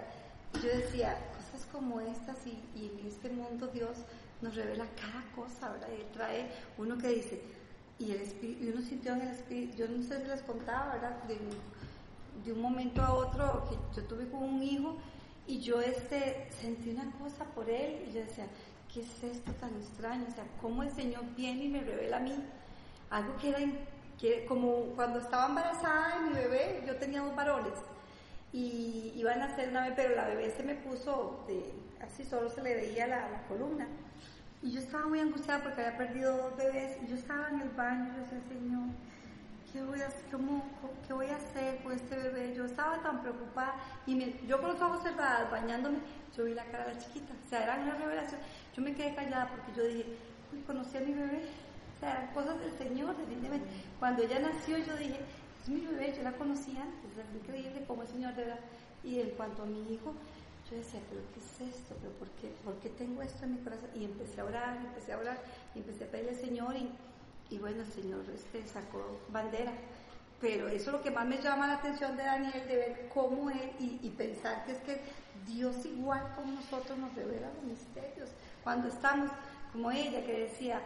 yo 0.55 0.69
decía, 0.69 1.17
cosas 1.35 1.67
como 1.73 1.99
estas 2.03 2.47
y, 2.47 2.63
y 2.75 2.99
en 3.01 3.07
este 3.07 3.31
mundo 3.31 3.69
Dios 3.69 3.97
nos 4.43 4.55
revela 4.55 4.85
cada 4.97 5.25
cosa, 5.35 5.71
¿verdad? 5.71 5.89
Y 5.97 6.01
él 6.03 6.07
trae 6.13 6.51
uno 6.77 6.99
que 6.99 7.09
dice, 7.09 7.43
y, 7.99 8.11
el 8.11 8.21
espíritu, 8.21 8.65
y 8.65 8.69
uno 8.69 8.83
sintió 8.83 9.13
en 9.15 9.23
el 9.23 9.29
espíritu, 9.29 9.77
yo 9.79 9.89
no 9.89 10.03
sé 10.03 10.21
si 10.21 10.27
les 10.27 10.43
contaba, 10.43 10.95
¿verdad? 10.95 11.23
De, 11.25 11.39
de 12.45 12.53
un 12.53 12.61
momento 12.61 13.03
a 13.03 13.15
otro, 13.15 13.69
yo 13.95 14.05
tuve 14.05 14.29
con 14.29 14.43
un 14.43 14.63
hijo 14.63 14.97
y 15.47 15.61
yo 15.61 15.81
este, 15.81 16.49
sentí 16.61 16.91
una 16.91 17.11
cosa 17.13 17.45
por 17.55 17.69
él 17.69 18.07
y 18.09 18.13
yo 18.13 18.21
decía, 18.21 18.47
¿qué 18.93 19.01
es 19.01 19.23
esto 19.23 19.53
tan 19.53 19.75
extraño? 19.77 20.27
O 20.29 20.35
sea, 20.35 20.45
¿cómo 20.61 20.83
el 20.83 20.91
Señor 20.91 21.25
viene 21.37 21.65
y 21.65 21.69
me 21.69 21.81
revela 21.81 22.19
a 22.19 22.21
mí 22.21 22.35
algo 23.11 23.37
que 23.37 23.51
era 23.51 23.59
como 24.47 24.95
cuando 24.95 25.19
estaba 25.19 25.49
embarazada 25.49 26.19
de 26.19 26.31
mi 26.31 26.35
bebé, 26.35 26.85
yo 26.87 26.97
tenía 26.97 27.23
dos 27.23 27.35
varones 27.35 27.75
y 28.53 29.13
iban 29.17 29.41
a 29.41 29.47
hacer 29.47 29.71
una 29.71 29.83
bebé, 29.83 29.95
pero 29.97 30.17
la 30.17 30.29
bebé 30.29 30.51
se 30.57 30.63
me 30.63 30.75
puso 30.77 31.45
de, 31.49 31.75
así 32.01 32.25
solo 32.25 32.49
se 32.49 32.63
le 32.63 32.75
veía 32.75 33.07
la, 33.07 33.29
la 33.29 33.43
columna. 33.49 33.87
Y 34.63 34.71
yo 34.71 34.81
estaba 34.81 35.07
muy 35.07 35.19
angustiada 35.19 35.63
porque 35.63 35.83
había 35.83 35.99
perdido 35.99 36.37
dos 36.37 36.57
bebés 36.57 36.97
y 37.03 37.09
yo 37.09 37.17
estaba 37.17 37.49
en 37.49 37.61
el 37.63 37.71
baño 37.71 38.13
y 38.13 38.17
yo 38.17 38.23
decía, 38.23 38.41
Señor, 38.49 38.89
¿qué 39.73 39.83
voy 39.83 40.01
a, 40.01 40.09
cómo- 40.31 40.65
qué 41.07 41.13
voy 41.13 41.27
a 41.27 41.37
hacer 41.37 41.83
con 41.83 41.93
este 41.93 42.17
bebé? 42.17 42.55
Yo 42.55 42.65
estaba 42.67 43.03
tan 43.03 43.23
preocupada 43.23 43.75
y 44.07 44.15
me- 44.15 44.35
yo 44.47 44.61
con 44.61 44.73
los 44.73 44.83
ojos 44.83 45.03
cerrados, 45.03 45.51
bañándome, 45.51 45.99
yo 46.37 46.45
vi 46.45 46.55
la 46.55 46.65
cara 46.67 46.87
de 46.87 46.95
la 46.95 47.01
chiquita. 47.01 47.33
O 47.45 47.49
sea, 47.49 47.63
era 47.65 47.83
una 47.83 47.95
revelación. 47.97 48.41
Yo 48.75 48.83
me 48.83 48.95
quedé 48.95 49.15
callada 49.15 49.49
porque 49.49 49.73
yo 49.77 49.85
dije, 49.85 50.17
uy, 50.53 50.61
conocí 50.63 50.97
a 50.97 51.01
mi 51.01 51.13
bebé. 51.15 51.43
O 51.97 52.01
sea, 52.01 52.13
eran 52.13 52.35
cosas 52.35 52.59
del 52.61 52.73
Señor, 52.79 53.17
definitivamente. 53.17 53.69
Cuando 53.99 54.23
ella 54.23 54.39
nació, 54.41 54.79
yo 54.79 54.97
dije, 54.97 55.21
es 55.63 55.69
mi 55.69 55.87
bebé, 55.87 56.15
yo 56.17 56.23
la 56.23 56.33
conocí 56.33 56.77
antes. 56.77 57.11
Es 57.17 57.35
increíble 57.43 57.85
cómo 57.87 58.03
el 58.03 58.09
Señor 58.09 58.35
de 58.35 58.45
verdad. 58.45 58.61
Y 59.05 59.21
en 59.21 59.31
cuanto 59.31 59.63
a 59.63 59.67
mi 59.67 59.93
hijo, 59.93 60.13
yo 60.71 60.77
decía, 60.77 61.01
pero 61.11 61.21
¿qué 61.35 61.41
es 61.41 61.75
esto? 61.75 61.95
¿Pero 62.01 62.13
por 62.15 62.29
qué, 62.41 62.49
por 62.65 62.75
qué 62.77 62.89
tengo 62.91 63.21
esto 63.23 63.45
en 63.45 63.53
mi 63.57 63.59
corazón? 63.59 63.89
Y 63.95 64.05
empecé 64.05 64.41
a 64.41 64.45
orar, 64.45 64.77
empecé 64.77 65.13
a 65.13 65.19
orar, 65.19 65.39
y 65.75 65.79
empecé 65.81 66.05
a 66.05 66.07
pedirle 66.09 66.31
al 66.31 66.37
Señor, 66.37 66.77
y, 66.77 66.89
y 67.53 67.59
bueno, 67.59 67.83
el 67.83 67.93
Señor 67.93 68.25
este, 68.35 68.67
sacó 68.67 69.21
bandera. 69.29 69.73
Pero 70.41 70.69
eso 70.69 70.91
es 70.91 70.97
lo 70.97 71.03
que 71.03 71.11
más 71.11 71.27
me 71.27 71.41
llama 71.41 71.67
la 71.67 71.75
atención 71.75 72.17
de 72.17 72.25
Daniel, 72.25 72.67
de 72.67 72.77
ver 72.77 73.11
cómo 73.13 73.51
él, 73.51 73.71
y, 73.79 74.09
pensar 74.11 74.65
que 74.65 74.73
es 74.73 74.79
que 74.79 75.01
Dios 75.47 75.85
igual 75.85 76.33
como 76.35 76.53
nosotros 76.53 76.99
nos 76.99 77.15
revela 77.15 77.49
los 77.55 77.65
misterios. 77.65 78.31
Cuando 78.65 78.89
estamos, 78.89 79.31
como 79.73 79.91
ella 79.93 80.25
que 80.25 80.41
decía, 80.41 80.81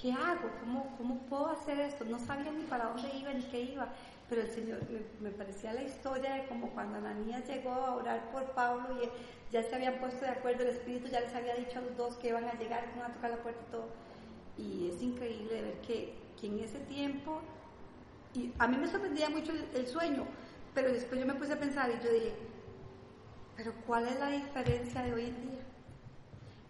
¿qué 0.00 0.12
hago? 0.12 0.48
¿Cómo, 0.60 0.94
cómo 0.96 1.18
puedo 1.26 1.48
hacer 1.48 1.78
esto? 1.80 2.04
No 2.04 2.18
sabía 2.20 2.52
ni 2.52 2.62
para 2.64 2.86
dónde 2.86 3.10
iba 3.14 3.34
ni 3.34 3.42
qué 3.42 3.60
iba. 3.60 3.88
Pero 4.30 4.42
el 4.42 4.50
Señor, 4.50 4.78
me, 4.88 5.28
me 5.28 5.36
parecía 5.36 5.74
la 5.74 5.82
historia 5.82 6.34
de 6.34 6.46
como 6.46 6.70
cuando 6.70 6.96
Ananías 6.98 7.46
llegó 7.46 7.72
a 7.72 7.96
orar 7.96 8.30
por 8.30 8.44
Pablo 8.52 9.02
y 9.02 9.52
ya 9.52 9.62
se 9.62 9.74
habían 9.74 9.98
puesto 9.98 10.24
de 10.24 10.30
acuerdo, 10.30 10.62
el 10.62 10.70
Espíritu 10.70 11.08
ya 11.08 11.20
les 11.20 11.34
había 11.34 11.54
dicho 11.54 11.80
a 11.80 11.82
los 11.82 11.96
dos 11.98 12.14
que 12.16 12.28
iban 12.28 12.44
a 12.44 12.54
llegar, 12.54 12.84
que 12.90 12.98
iban 12.98 13.10
a 13.10 13.14
tocar 13.14 13.30
la 13.30 13.36
puerta 13.42 13.60
y 13.68 13.70
todo. 13.70 14.11
Y 14.58 14.88
es 14.88 15.02
increíble 15.02 15.62
ver 15.62 15.80
que, 15.80 16.14
que 16.40 16.46
en 16.46 16.58
ese 16.60 16.78
tiempo, 16.80 17.40
y 18.34 18.52
a 18.58 18.68
mí 18.68 18.76
me 18.76 18.88
sorprendía 18.88 19.28
mucho 19.28 19.52
el, 19.52 19.64
el 19.74 19.86
sueño, 19.86 20.26
pero 20.74 20.92
después 20.92 21.20
yo 21.20 21.26
me 21.26 21.34
puse 21.34 21.52
a 21.52 21.58
pensar 21.58 21.90
y 21.90 22.04
yo 22.04 22.12
dije, 22.12 22.32
pero 23.56 23.72
¿cuál 23.86 24.08
es 24.08 24.18
la 24.18 24.30
diferencia 24.30 25.02
de 25.02 25.12
hoy 25.12 25.24
en 25.26 25.42
día? 25.42 25.60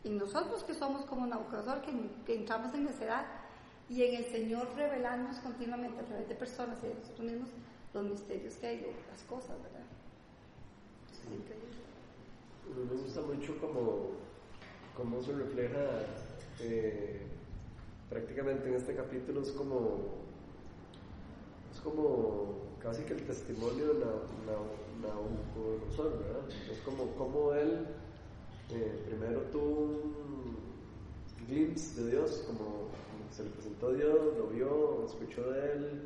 Y 0.04 0.10
nosotros 0.10 0.64
que 0.64 0.74
somos 0.74 1.04
como 1.04 1.26
Nabucodonosor, 1.26 1.82
que, 1.82 1.92
que 2.26 2.34
entramos 2.34 2.74
en 2.74 2.84
necedad, 2.84 3.24
y 3.88 4.02
en 4.02 4.14
el 4.16 4.24
Señor 4.24 4.68
revelarnos 4.74 5.36
continuamente 5.40 6.00
a 6.00 6.04
través 6.04 6.28
de 6.28 6.34
personas 6.34 6.78
y 6.82 6.88
de 6.88 6.94
nosotros 6.94 7.30
mismos 7.30 7.48
los 7.92 8.04
misterios 8.04 8.54
que 8.54 8.66
hay, 8.66 8.86
las 9.10 9.22
cosas, 9.24 9.62
¿verdad? 9.62 9.82
Es 11.12 11.24
increíble. 11.30 11.82
Me 12.74 13.02
gusta 13.02 13.20
mucho 13.20 13.58
cómo, 13.60 14.12
cómo 14.96 15.22
se 15.22 15.32
refleja 15.32 16.06
eh, 16.60 17.20
prácticamente 18.12 18.68
en 18.68 18.74
este 18.74 18.94
capítulo, 18.94 19.40
es 19.40 19.50
como, 19.52 20.00
es 21.72 21.80
como 21.80 22.58
casi 22.82 23.04
que 23.04 23.14
el 23.14 23.22
testimonio 23.22 23.94
de 23.94 24.00
Na- 24.00 24.06
Na- 24.46 25.08
Nabucodonosor, 25.08 26.18
¿verdad? 26.18 26.42
Es 26.70 26.78
como, 26.80 27.06
como 27.16 27.54
él 27.54 27.86
eh, 28.70 29.02
primero 29.06 29.40
tuvo 29.50 29.80
un 29.80 30.56
glimpse 31.48 32.02
de 32.02 32.10
Dios, 32.10 32.44
como, 32.46 32.88
se 33.30 33.44
le 33.44 33.50
presentó 33.50 33.88
a 33.88 33.92
Dios, 33.94 34.36
lo 34.36 34.46
vio, 34.48 35.06
escuchó 35.06 35.50
de 35.50 35.72
él, 35.72 36.02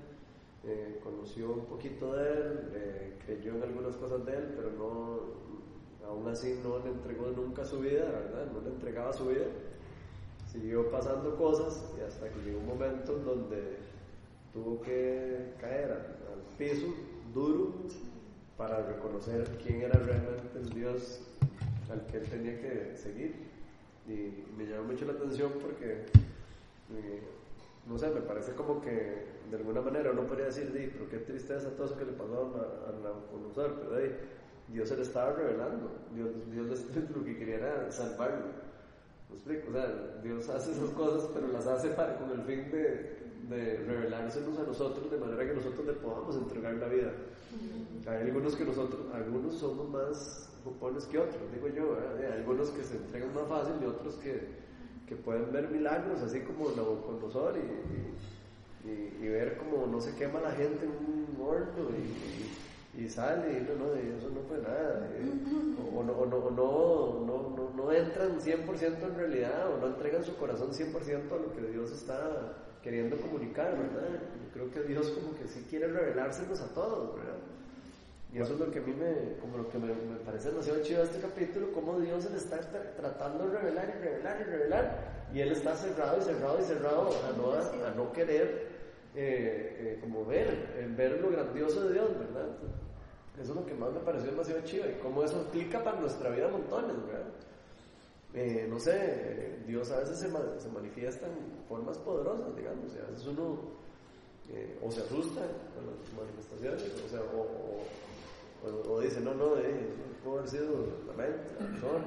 eh, 0.64 1.00
conoció 1.02 1.50
un 1.52 1.64
poquito 1.66 2.14
de 2.14 2.32
él, 2.32 2.70
eh, 2.74 3.18
creyó 3.26 3.56
en 3.56 3.64
algunas 3.64 3.96
cosas 3.96 4.24
de 4.24 4.32
él, 4.32 4.54
pero 4.56 4.70
no, 4.70 5.18
aún 6.08 6.28
así 6.28 6.58
no 6.62 6.78
le 6.78 6.90
entregó 6.90 7.26
nunca 7.32 7.64
su 7.64 7.80
vida, 7.80 8.04
¿verdad? 8.04 8.46
No 8.52 8.60
le 8.60 8.68
entregaba 8.70 9.12
su 9.12 9.26
vida. 9.26 9.46
Siguió 10.56 10.90
pasando 10.90 11.36
cosas 11.36 11.84
y 11.98 12.00
hasta 12.00 12.30
que 12.30 12.40
llegó 12.40 12.60
un 12.60 12.66
momento 12.66 13.14
en 13.14 13.24
donde 13.26 13.76
tuvo 14.54 14.80
que 14.80 15.52
caer 15.60 15.92
al, 15.92 16.16
piso 16.56 16.86
duro 17.34 17.74
para 18.56 18.80
reconocer 18.86 19.46
quién 19.62 19.82
era 19.82 19.98
realmente 19.98 20.58
el 20.58 20.70
Dios 20.70 21.20
al 21.92 22.06
que 22.06 22.16
él 22.16 22.22
tenía 22.30 22.58
que 22.58 22.96
seguir. 22.96 23.34
Y 24.08 24.46
me 24.56 24.64
llama 24.64 24.92
mucho 24.92 25.04
la 25.04 25.12
atención 25.12 25.52
porque, 25.60 26.06
eh, 26.94 27.20
no 27.86 27.98
sé, 27.98 28.08
me 28.08 28.22
parece 28.22 28.52
como 28.52 28.80
que 28.80 29.26
de 29.50 29.56
alguna 29.58 29.82
manera 29.82 30.12
uno 30.12 30.22
podría 30.22 30.46
decir, 30.46 30.72
"Di, 30.72 30.86
pero 30.86 31.10
qué 31.10 31.18
tristeza 31.18 31.68
todo 31.76 31.84
eso 31.84 31.98
que 31.98 32.06
le 32.06 32.12
pasó 32.12 32.54
a, 32.56 33.02
Nabucodonosor, 33.02 33.74
pero 33.74 33.98
di, 33.98 34.08
Dios 34.72 34.88
se 34.88 34.96
le 34.96 35.02
estaba 35.02 35.32
revelando, 35.32 35.90
Dios, 36.14 36.30
Dios 36.50 36.86
lo 37.14 37.22
que 37.22 37.36
quería 37.36 37.56
era 37.56 37.92
salvarlo. 37.92 38.65
O 39.68 39.72
sea, 39.72 40.20
Dios 40.22 40.48
hace 40.48 40.72
esas 40.72 40.90
cosas, 40.90 41.29
pero 41.35 41.48
las 41.48 41.66
hace 41.66 41.88
para, 41.90 42.16
con 42.18 42.31
el 42.31 42.42
fin 42.42 42.70
de, 42.70 43.16
de 43.48 43.76
revelárselos 43.87 44.59
a 44.59 44.62
nosotros 44.62 45.11
de 45.11 45.18
manera 45.18 45.46
que 45.46 45.55
nosotros 45.55 45.87
le 45.87 45.92
podamos 45.94 46.37
entregar 46.37 46.74
la 46.74 46.88
vida. 46.88 47.12
Hay 48.07 48.22
algunos 48.22 48.55
que 48.55 48.64
nosotros, 48.64 49.02
algunos 49.12 49.55
somos 49.57 49.88
más 49.88 50.48
jupones 50.64 51.05
que 51.07 51.18
otros, 51.18 51.40
digo 51.52 51.68
yo, 51.68 51.94
¿verdad? 51.94 52.16
Hay 52.18 52.38
algunos 52.40 52.70
que 52.70 52.83
se 52.83 52.96
entregan 52.96 53.35
más 53.35 53.48
fácil 53.48 53.74
y 53.83 53.87
otros 53.87 54.14
que, 54.16 54.48
que 55.07 55.16
pueden 55.16 55.52
ver 55.52 55.68
milagros, 55.70 56.20
así 56.22 56.40
como 56.40 56.70
Nabucodonosor 56.70 57.55
y, 57.57 58.88
y, 58.88 58.90
y, 58.90 59.24
y 59.24 59.29
ver 59.29 59.57
como 59.59 59.87
no 59.87 60.00
se 60.00 60.14
quema 60.16 60.40
la 60.40 60.52
gente 60.52 60.85
en 60.85 60.90
un 60.90 61.37
horno 61.40 61.90
y, 61.90 62.02
y, 62.02 62.65
y 62.96 63.09
sale 63.09 63.59
y 63.59 63.62
no, 63.62 63.74
no, 63.85 63.92
de 63.92 64.16
eso 64.16 64.28
no 64.30 64.40
fue 64.48 64.59
nada. 64.59 65.09
eh, 65.14 65.30
o, 65.94 66.02
no, 66.02 66.12
o 66.12 66.26
no, 66.26 66.37
o 66.37 66.50
no, 66.50 67.26
no, 67.56 67.70
no, 67.76 67.92
entran 67.92 68.40
100% 68.40 69.06
en 69.06 69.14
realidad 69.16 69.70
o 69.74 69.78
no 69.80 69.87
entregan 69.88 70.24
su 70.24 70.35
corazón 70.37 70.72
100% 70.72 71.32
a 71.32 71.37
lo 71.37 71.52
que 71.54 71.62
Dios 71.72 71.92
está 71.92 72.54
queriendo 72.82 73.16
comunicar, 73.18 73.72
¿verdad? 73.72 74.09
Yo 74.11 74.52
creo 74.52 74.70
que 74.70 74.88
Dios 74.88 75.11
como 75.11 75.37
que 75.38 75.46
sí 75.48 75.66
quiere 75.68 75.88
revelársenos 75.88 76.61
a 76.61 76.68
todos, 76.74 77.16
¿verdad? 77.16 77.35
Y 78.32 78.38
eso 78.40 78.54
es 78.54 78.61
lo 78.61 78.70
que 78.70 78.78
a 78.80 78.82
mí 78.82 78.92
me, 78.92 79.38
como 79.40 79.59
lo 79.59 79.68
que 79.68 79.78
me, 79.78 79.88
me 79.88 80.16
parece 80.24 80.50
demasiado 80.50 80.82
chido 80.82 81.02
este 81.02 81.18
capítulo, 81.20 81.72
cómo 81.72 81.98
Dios 82.00 82.24
se 82.24 82.30
le 82.30 82.37
está 82.37 82.59
tra- 82.61 82.94
tratando 82.96 83.46
de 83.48 83.59
revelar 83.59 83.94
y 83.98 84.02
revelar 84.04 84.40
y 84.40 84.44
revelar, 84.44 84.98
y 85.32 85.40
él 85.40 85.52
está 85.52 85.74
cerrado 85.74 86.18
y 86.18 86.22
cerrado 86.22 86.59
y 86.61 86.62
cerrado 86.64 87.09
a 87.09 87.37
no, 87.37 87.52
a, 87.52 87.88
a 87.88 87.94
no 87.94 88.12
querer 88.12 88.68
eh, 89.14 89.76
eh, 89.96 89.98
como 90.02 90.24
ver, 90.26 90.54
ver 90.96 91.20
lo 91.20 91.30
grandioso 91.30 91.87
de 91.87 91.94
Dios, 91.94 92.11
¿verdad? 92.18 92.48
Eso 93.40 93.53
es 93.53 93.57
lo 93.57 93.66
que 93.66 93.75
más 93.75 93.92
me 93.92 94.01
pareció 94.01 94.31
demasiado 94.31 94.62
chido 94.64 94.88
y 94.88 94.94
cómo 95.03 95.22
eso 95.22 95.37
aplica 95.49 95.83
para 95.85 96.01
nuestra 96.01 96.31
vida 96.31 96.49
montones, 96.49 96.96
¿verdad? 97.07 97.27
Eh, 98.35 98.66
no 98.68 98.79
sé, 98.81 99.59
Dios 99.66 99.90
a 99.90 99.99
veces 100.01 100.18
se, 100.18 100.29
ma- 100.29 100.59
se 100.59 100.68
manifiesta 100.68 101.27
en 101.27 101.64
formas 101.68 101.99
poderosas, 101.99 102.55
digamos, 102.57 102.92
a 102.96 103.11
veces 103.11 103.27
uno 103.27 103.59
eh, 104.51 104.79
o 104.83 104.90
se 104.90 105.01
asusta 105.01 105.40
con 105.75 105.87
las 105.87 105.96
manifestaciones, 106.16 106.83
o 107.05 107.09
sea, 107.09 107.20
o, 108.90 109.01
dice, 109.01 109.20
no, 109.20 109.35
no, 109.35 109.57
eh, 109.59 109.88
pudo 110.25 110.38
haber 110.38 110.49
sido 110.51 110.87
la 111.07 111.12
mente, 111.14 111.51
la 111.61 111.66
persona, 111.66 112.05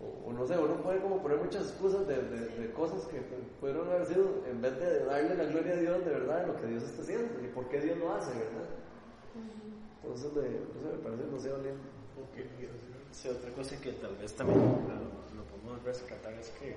o, 0.00 0.32
no 0.32 0.46
sé, 0.46 0.56
uno 0.56 0.76
puede 0.82 1.00
como 1.00 1.20
poner 1.20 1.38
muchas 1.38 1.62
excusas 1.68 2.06
de, 2.06 2.16
de- 2.22 2.48
de 2.60 2.70
cosas 2.72 3.04
que 3.06 3.20
pudieron 3.60 3.88
haber 3.88 4.06
sido, 4.06 4.28
en 4.48 4.60
vez 4.62 4.78
de 4.78 5.04
darle 5.04 5.34
la 5.34 5.44
gloria 5.44 5.72
a 5.74 5.76
Dios 5.76 6.04
de 6.04 6.10
verdad 6.12 6.40
de 6.42 6.46
lo 6.48 6.56
que 6.60 6.66
Dios 6.68 6.82
está 6.84 7.02
haciendo, 7.02 7.40
y 7.44 7.48
por 7.48 7.68
qué 7.68 7.80
Dios 7.80 7.98
lo 7.98 8.12
hace, 8.14 8.30
¿verdad? 8.30 8.68
Entonces, 10.02 10.32
me, 10.32 10.42
no 10.42 10.80
sé, 10.80 10.96
me 10.96 11.02
parece 11.02 11.22
demasiado 11.24 11.58
lindo. 11.58 11.82
Ok, 12.18 12.36
sí, 13.12 13.28
otra 13.28 13.50
cosa 13.52 13.80
que 13.80 13.92
tal 13.92 14.16
vez 14.16 14.32
también 14.34 14.58
lo, 14.58 15.36
lo 15.36 15.44
podemos 15.50 15.82
rescatar 15.84 16.32
es 16.34 16.50
que, 16.58 16.76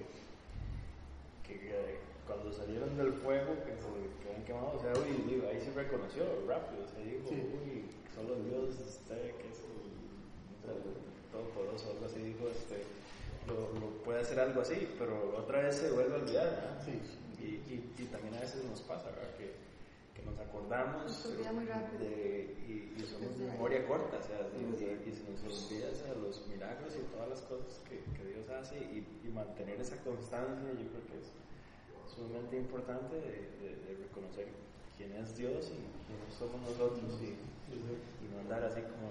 que 1.47 1.55
eh, 1.69 1.97
cuando 2.27 2.51
salieron 2.51 2.95
del 2.97 3.13
fuego, 3.13 3.53
que 3.65 3.73
se 3.77 3.89
quedaron 4.23 4.43
quemados, 4.45 4.75
o 4.75 4.81
sea, 4.81 4.93
uy, 5.01 5.23
digo, 5.29 5.47
ahí 5.49 5.59
se 5.61 5.71
reconoció 5.73 6.23
rápido, 6.47 6.87
se 6.87 7.03
dijo, 7.03 7.27
Sí. 7.29 7.35
uy, 7.35 7.85
solo 8.13 8.35
Dios, 8.43 8.77
este, 8.79 9.15
que 9.37 9.47
es 9.49 9.59
el, 9.65 10.69
el 10.69 11.31
todopoderoso, 11.31 11.91
algo 11.91 12.05
así, 12.05 12.19
dijo, 12.19 12.47
este, 12.49 12.83
lo, 13.47 13.73
lo 13.79 13.87
puede 14.03 14.21
hacer 14.21 14.39
algo 14.39 14.61
así, 14.61 14.87
pero 14.99 15.35
otra 15.37 15.61
vez 15.61 15.75
se 15.75 15.91
vuelve 15.91 16.13
a 16.15 16.17
olvidar, 16.21 16.45
¿verdad? 16.45 16.81
Sí. 16.85 17.01
Y, 17.41 17.45
y, 17.73 17.93
y 17.97 18.05
también 18.05 18.35
a 18.35 18.41
veces 18.41 18.63
nos 18.65 18.81
pasa, 18.81 19.09
¿verdad? 19.09 19.33
Que, 19.37 19.51
que 20.21 20.29
nos 20.29 20.39
acordamos 20.39 21.23
de, 21.99 22.55
y, 22.67 22.93
y 23.01 23.05
somos 23.05 23.37
de 23.39 23.45
memoria 23.45 23.85
corta, 23.87 24.17
o 24.17 24.23
sea, 24.23 24.39
y, 24.55 24.61
y- 24.83 25.09
y 25.09 25.13
se 25.13 25.23
nos 25.31 25.41
olvida 25.43 25.89
o 25.91 25.95
sea, 25.95 26.13
los 26.15 26.47
milagros 26.47 26.95
y 26.95 27.01
todas 27.15 27.29
las 27.29 27.41
cosas 27.41 27.81
que, 27.89 28.03
que 28.13 28.23
Dios 28.25 28.49
hace 28.49 28.77
y, 28.77 29.05
y 29.25 29.29
mantener 29.29 29.81
esa 29.81 29.97
constancia, 30.03 30.69
yo 30.71 30.87
creo 30.89 31.05
que 31.09 31.17
es 31.19 31.31
sumamente 32.15 32.57
importante 32.57 33.15
de, 33.15 33.49
de- 33.61 33.75
de 33.85 34.03
reconocer 34.03 34.47
quién 34.97 35.11
es 35.13 35.35
Dios 35.37 35.71
y 35.73 35.81
quiénes 36.05 36.33
somos 36.37 36.61
nosotros 36.61 37.17
y, 37.21 37.33
y 37.73 38.27
no 38.29 38.39
andar 38.41 38.63
así 38.65 38.81
como, 38.81 39.09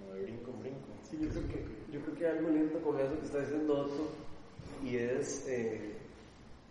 como 0.00 0.14
de 0.14 0.22
brinco 0.22 0.50
en 0.52 0.60
brinco. 0.60 0.88
Sí, 1.02 1.18
yo 1.20 1.28
creo 1.30 1.48
que, 1.48 1.92
yo 1.92 2.00
creo 2.00 2.14
que 2.16 2.26
hay 2.26 2.38
algo 2.38 2.50
lindo 2.50 2.80
con 2.80 2.98
eso 3.00 3.18
que 3.20 3.26
está 3.26 3.40
diciendo 3.40 3.80
Otto, 3.80 4.08
y 4.84 4.96
es, 4.96 5.46
eh, 5.48 5.92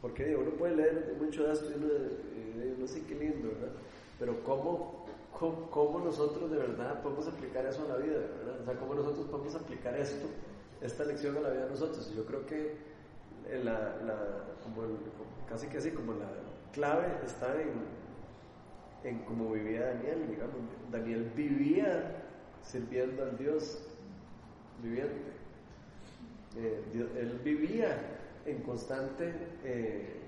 porque 0.05 0.35
uno 0.35 0.51
puede 0.51 0.75
leer 0.75 1.15
mucho 1.19 1.47
de 1.47 1.53
esto 1.53 1.65
y 1.71 1.73
uno, 1.73 1.87
eh, 1.87 2.75
no 2.77 2.85
sé 2.85 3.01
qué 3.07 3.15
lindo, 3.15 3.47
¿verdad? 3.47 3.73
Pero 4.19 4.43
¿cómo, 4.43 5.03
cómo, 5.33 5.67
cómo 5.71 5.99
nosotros 5.99 6.51
de 6.51 6.57
verdad 6.57 7.01
podemos 7.01 7.27
aplicar 7.27 7.65
eso 7.65 7.85
a 7.85 7.87
la 7.87 7.97
vida, 7.97 8.19
¿verdad? 8.19 8.61
O 8.61 8.65
sea, 8.65 8.75
¿cómo 8.75 8.93
nosotros 8.93 9.25
podemos 9.25 9.55
aplicar 9.55 9.97
esto, 9.97 10.27
esta 10.79 11.05
lección 11.05 11.37
a 11.37 11.39
la 11.39 11.49
vida 11.49 11.63
de 11.63 11.71
nosotros? 11.71 12.07
Y 12.13 12.17
yo 12.17 12.23
creo 12.23 12.45
que 12.45 12.75
la, 13.63 13.95
como 14.61 14.83
casi 15.49 15.65
que 15.69 15.79
así, 15.79 15.89
como 15.89 16.13
la 16.13 16.29
clave 16.71 17.07
está 17.25 17.59
en, 17.59 17.71
en 19.09 19.25
cómo 19.25 19.53
vivía 19.53 19.87
Daniel, 19.87 20.27
digamos. 20.29 20.57
Daniel 20.91 21.31
vivía 21.35 22.21
sirviendo 22.61 23.23
al 23.23 23.35
Dios 23.39 23.81
viviente. 24.83 25.31
Eh, 26.57 26.83
él 26.93 27.41
vivía 27.43 28.15
en 28.45 28.61
constante 28.61 29.33
eh, 29.63 30.21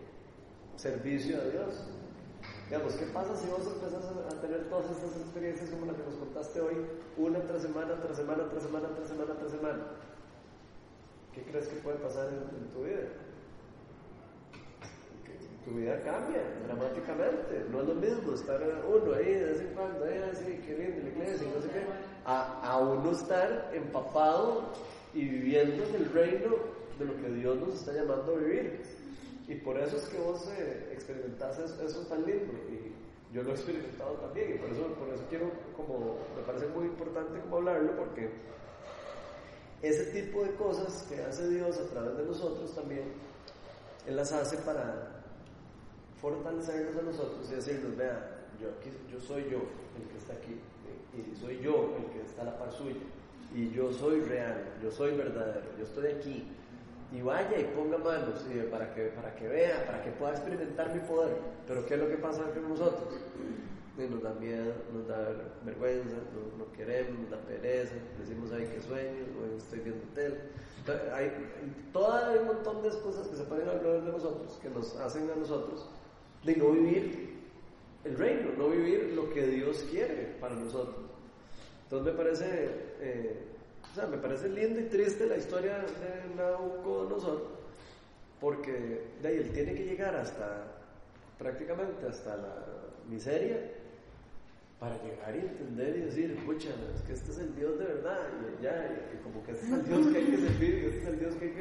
servicio 0.75 1.37
a 1.37 1.45
Dios. 1.45 1.83
Digamos, 2.69 2.93
¿qué 2.95 3.05
pasa 3.07 3.35
si 3.35 3.47
vos 3.47 3.65
empezás 3.65 4.03
a, 4.05 4.41
tener 4.41 4.67
todas 4.69 4.91
estas 4.91 5.15
experiencias 5.21 5.69
como 5.69 5.85
la 5.85 5.93
que 5.93 6.03
nos 6.03 6.15
contaste 6.15 6.59
hoy, 6.59 6.75
una 7.17 7.39
tras 7.39 7.61
semana, 7.61 7.95
tras 8.01 8.17
semana, 8.17 8.49
tras 8.49 8.63
semana, 8.63 8.87
tras 8.95 9.07
semana, 9.07 9.33
tras 9.35 9.51
semana? 9.51 9.83
¿Qué 11.33 11.43
crees 11.43 11.67
que 11.67 11.75
puede 11.77 11.97
pasar 11.97 12.27
en, 12.27 12.57
en 12.57 12.69
tu 12.73 12.83
vida? 12.83 13.07
Tu 15.63 15.71
vida 15.73 16.01
cambia 16.01 16.41
dramáticamente. 16.65 17.65
No 17.69 17.81
es 17.81 17.87
lo 17.87 17.95
mismo 17.95 18.33
estar 18.33 18.61
uno 18.87 19.13
ahí 19.13 19.33
de 19.33 19.45
vez 19.45 19.61
en 19.61 19.73
cuando, 19.73 20.05
ahí 20.05 20.17
así, 20.31 20.61
qué 20.65 20.77
lindo 20.77 21.03
la 21.03 21.09
iglesia, 21.09 21.47
no 21.53 21.61
sé 21.61 21.69
qué, 21.69 21.83
a, 22.25 22.61
a 22.63 22.77
uno 22.77 23.11
estar 23.11 23.71
empapado 23.73 24.73
y 25.13 25.25
viviendo 25.25 25.83
en 25.85 25.95
el 25.95 26.11
reino 26.11 26.76
de 26.97 27.05
lo 27.05 27.15
que 27.17 27.29
Dios 27.29 27.57
nos 27.59 27.75
está 27.75 27.93
llamando 27.93 28.35
a 28.35 28.39
vivir. 28.39 28.81
Y 29.47 29.55
por 29.55 29.79
eso 29.79 29.97
es 29.97 30.03
que 30.05 30.17
vos 30.19 30.47
eh, 30.57 30.89
experimentás 30.93 31.57
eso, 31.59 32.01
tan 32.07 32.25
lindo. 32.25 32.53
Y 32.69 32.93
yo 33.33 33.43
lo 33.43 33.51
he 33.51 33.53
experimentado 33.53 34.13
también. 34.15 34.55
Y 34.55 34.57
por 34.57 34.69
eso, 34.69 34.87
por 34.95 35.09
eso 35.09 35.23
quiero, 35.29 35.51
como, 35.75 36.17
me 36.35 36.43
parece 36.45 36.67
muy 36.67 36.85
importante 36.85 37.39
como 37.41 37.57
hablarlo, 37.57 37.95
porque 37.95 38.29
ese 39.81 40.05
tipo 40.11 40.43
de 40.43 40.51
cosas 40.55 41.05
que 41.09 41.21
hace 41.21 41.47
Dios 41.49 41.77
a 41.77 41.85
través 41.85 42.17
de 42.17 42.25
nosotros 42.25 42.73
también, 42.75 43.13
Él 44.05 44.15
las 44.15 44.31
hace 44.31 44.57
para 44.57 45.23
fortalecernos 46.19 46.97
a 46.97 47.01
nosotros 47.03 47.47
y 47.51 47.55
decirnos, 47.55 47.95
vea, 47.95 48.47
yo, 48.59 48.69
aquí, 48.69 48.89
yo 49.11 49.19
soy 49.19 49.43
yo 49.43 49.59
el 49.95 50.07
que 50.09 50.17
está 50.17 50.33
aquí, 50.33 50.59
y 51.13 51.31
y 51.31 51.35
soy 51.35 51.59
yo 51.61 51.95
el 51.97 52.11
que 52.11 52.25
está 52.27 52.41
a 52.41 52.45
la 52.45 52.57
par 52.57 52.71
suya, 52.71 52.95
y 53.53 53.69
yo 53.69 53.91
soy 53.91 54.21
real, 54.21 54.77
yo 54.81 54.91
soy 54.91 55.15
verdadero, 55.15 55.65
yo 55.77 55.83
estoy 55.83 56.07
aquí, 56.11 56.47
y 57.11 57.21
vaya 57.21 57.59
y 57.59 57.63
ponga 57.75 57.97
manos 57.97 58.45
y 58.53 58.59
para, 58.69 58.93
que, 58.93 59.05
para 59.07 59.33
que 59.35 59.47
vea, 59.47 59.85
para 59.85 60.03
que 60.03 60.11
pueda 60.11 60.31
experimentar 60.31 60.93
mi 60.93 60.99
poder. 61.01 61.37
Pero 61.67 61.85
¿qué 61.85 61.93
es 61.93 61.99
lo 61.99 62.09
que 62.09 62.17
pasa 62.17 62.43
con 62.53 62.69
nosotros? 62.69 63.19
Y 63.97 64.01
nos 64.01 64.21
da 64.21 64.33
miedo, 64.33 64.73
nos 64.93 65.07
da 65.07 65.29
vergüenza, 65.63 66.17
no, 66.33 66.65
no 66.65 66.71
queremos, 66.73 67.19
nos 67.19 67.31
da 67.31 67.37
pereza, 67.37 67.95
decimos, 68.19 68.51
ay, 68.51 68.69
qué 68.71 68.81
sueño, 68.81 69.25
estoy 69.57 69.79
viendo 69.79 70.03
tele. 70.13 70.37
Entonces, 70.79 71.11
Hay, 71.13 71.31
todo 71.91 72.39
un 72.39 72.47
montón 72.47 72.83
de 72.83 72.89
cosas 72.89 73.27
que 73.27 73.35
se 73.35 73.43
ponen 73.43 73.67
alrededor 73.67 74.05
de 74.05 74.11
nosotros, 74.11 74.59
que 74.61 74.69
nos 74.69 74.95
hacen 74.97 75.29
a 75.31 75.35
nosotros 75.35 75.89
de 76.43 76.55
no 76.55 76.71
vivir 76.71 77.37
el 78.03 78.17
reino, 78.17 78.51
no 78.57 78.69
vivir 78.69 79.13
lo 79.15 79.29
que 79.33 79.45
Dios 79.47 79.85
quiere 79.89 80.35
para 80.39 80.55
nosotros. 80.55 80.95
Entonces 81.83 82.13
me 82.13 82.17
parece, 82.17 82.45
eh, 82.99 83.45
me 84.05 84.17
parece 84.17 84.49
lindo 84.49 84.79
y 84.79 84.83
triste 84.83 85.25
la 85.25 85.37
historia 85.37 85.79
de 85.79 86.35
Nabucodonosor, 86.35 87.47
porque 88.39 89.01
de 89.21 89.27
ahí 89.27 89.37
él 89.37 89.51
tiene 89.51 89.73
que 89.73 89.85
llegar 89.85 90.15
hasta, 90.15 90.65
prácticamente 91.39 92.05
hasta 92.05 92.37
la 92.37 92.55
miseria, 93.09 93.57
para 94.79 95.01
llegar 95.01 95.35
y 95.35 95.39
entender 95.39 95.97
y 95.97 96.01
decir, 96.01 96.35
pucha, 96.45 96.69
es 96.93 97.01
que 97.01 97.13
este 97.13 97.31
es 97.31 97.39
el 97.39 97.55
Dios 97.55 97.79
de 97.79 97.85
verdad, 97.85 98.19
y 98.59 98.63
ya, 98.63 99.09
y, 99.11 99.17
y 99.17 99.23
como 99.23 99.43
que 99.43 99.53
este 99.53 99.65
es 99.65 99.71
el 99.71 99.85
Dios 99.85 100.07
que 100.07 100.17
hay 100.17 100.25
que 100.25 100.37
servir, 100.37 100.73
y 100.75 100.85
este 100.85 100.99
es 100.99 101.07
el 101.07 101.19
Dios 101.19 101.35
que 101.35 101.45
hay 101.45 101.51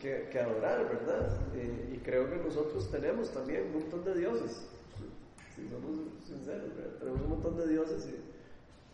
que, 0.00 0.28
que, 0.30 0.38
adorar, 0.38 0.88
¿verdad? 0.88 1.36
Eh, 1.54 1.94
y 1.94 1.98
creo 1.98 2.30
que 2.30 2.36
nosotros 2.36 2.88
tenemos 2.90 3.32
también 3.32 3.66
un 3.66 3.80
montón 3.80 4.04
de 4.04 4.14
dioses, 4.14 4.68
si 5.56 5.68
somos 5.68 6.06
sinceros, 6.24 6.76
¿verdad? 6.76 6.98
tenemos 6.98 7.20
un 7.22 7.28
montón 7.30 7.56
de 7.56 7.66
dioses 7.66 8.06
y 8.06 8.31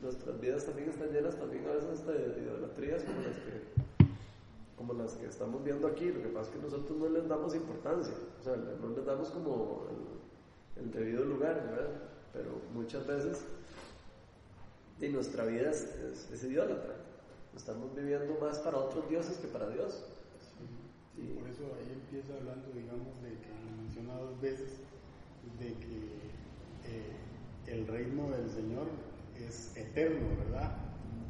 nuestras 0.00 0.40
vidas 0.40 0.64
también 0.64 0.90
están 0.90 1.11
llenas 1.11 1.37
también 1.37 1.66
a 1.66 1.72
veces 1.72 2.06
de 2.06 2.42
idolatrías 2.42 3.02
como 3.02 3.20
las 3.20 3.37
que 3.37 3.78
como 4.76 4.92
las 4.92 5.14
que 5.14 5.26
estamos 5.26 5.64
viendo 5.64 5.88
aquí, 5.88 6.06
lo 6.12 6.22
que 6.22 6.28
pasa 6.28 6.50
es 6.50 6.56
que 6.56 6.62
nosotros 6.62 6.96
no 6.96 7.08
les 7.08 7.28
damos 7.28 7.52
importancia, 7.52 8.14
o 8.40 8.44
sea, 8.44 8.54
no 8.56 8.88
les 8.90 9.04
damos 9.04 9.28
como 9.30 9.88
el, 10.76 10.84
el 10.84 10.92
debido 10.92 11.24
lugar, 11.24 11.66
¿verdad? 11.68 11.90
Pero 12.32 12.50
muchas 12.72 13.04
veces 13.04 13.44
y 15.00 15.08
nuestra 15.08 15.44
vida 15.44 15.70
es, 15.70 15.82
es, 15.82 16.30
es 16.32 16.44
idólatra, 16.44 16.94
estamos 17.56 17.94
viviendo 17.94 18.38
más 18.40 18.58
para 18.61 18.78
otros 18.78 19.08
dioses 19.08 19.37
que 19.38 19.48
para 19.48 19.68
Dios. 19.70 20.04
Sí, 21.14 21.34
por 21.38 21.48
eso 21.48 21.64
ahí 21.76 21.92
empieza 21.92 22.34
hablando, 22.34 22.68
digamos, 22.72 23.20
de 23.22 23.30
que 23.30 23.48
lo 23.48 23.82
menciona 23.82 24.14
dos 24.18 24.40
veces, 24.40 24.70
de 25.58 25.74
que 25.74 25.98
eh, 26.87 27.16
el 27.66 27.87
reino 27.87 28.30
del 28.30 28.48
Señor 28.50 28.87
es 29.46 29.77
eterno, 29.77 30.27
¿verdad? 30.44 30.77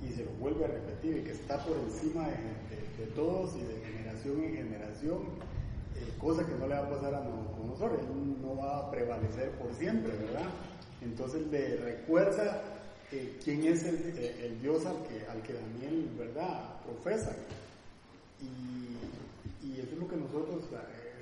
Y 0.03 0.13
se 0.13 0.25
lo 0.25 0.31
vuelve 0.33 0.65
a 0.65 0.69
repetir, 0.69 1.19
y 1.19 1.23
que 1.23 1.33
está 1.33 1.63
por 1.65 1.77
encima 1.77 2.29
de, 2.29 3.07
todos 3.15 3.55
y 3.57 3.61
de 3.61 3.81
generación 3.81 4.43
en 4.43 4.55
generación, 4.57 5.19
eh, 5.97 6.13
cosa 6.19 6.45
que 6.45 6.55
no 6.55 6.67
le 6.67 6.75
va 6.75 6.87
a 6.87 6.91
pasar 6.91 7.15
a 7.15 7.21
Nabucodonosor, 7.21 8.01
él 8.01 8.43
no 8.43 8.57
va 8.57 8.79
a 8.79 8.91
prevalecer 8.91 9.51
por 9.53 9.73
siempre, 9.75 10.17
¿verdad? 10.17 10.49
Entonces 11.01 11.47
le 11.49 11.77
recuerda 11.77 12.63
eh, 13.13 13.39
quién 13.43 13.65
es 13.65 13.85
el, 13.85 14.19
eh, 14.19 14.47
el 14.47 14.61
Dios 14.61 14.85
al 14.87 14.97
que, 15.07 15.27
al 15.27 15.43
que 15.43 15.53
Daniel, 15.55 16.11
¿verdad?, 16.19 16.81
profesa. 16.85 17.35
Y, 18.41 19.67
y 19.67 19.81
eso 19.81 19.93
es 19.93 19.99
lo 19.99 20.09
que 20.09 20.17
nosotros, 20.17 20.65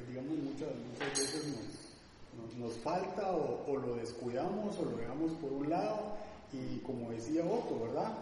digamos, 0.09 0.37
muchas, 0.38 0.68
muchas 0.92 1.11
veces 1.11 1.46
nos, 1.49 2.44
nos, 2.44 2.57
nos 2.57 2.72
falta 2.79 3.33
o, 3.33 3.64
o 3.66 3.77
lo 3.77 3.96
descuidamos 3.96 4.79
o 4.79 4.85
lo 4.85 4.96
dejamos 4.96 5.33
por 5.33 5.53
un 5.53 5.70
lado 5.70 6.25
y 6.52 6.78
como 6.78 7.11
decía 7.11 7.44
Otto, 7.44 7.80
¿verdad? 7.80 8.12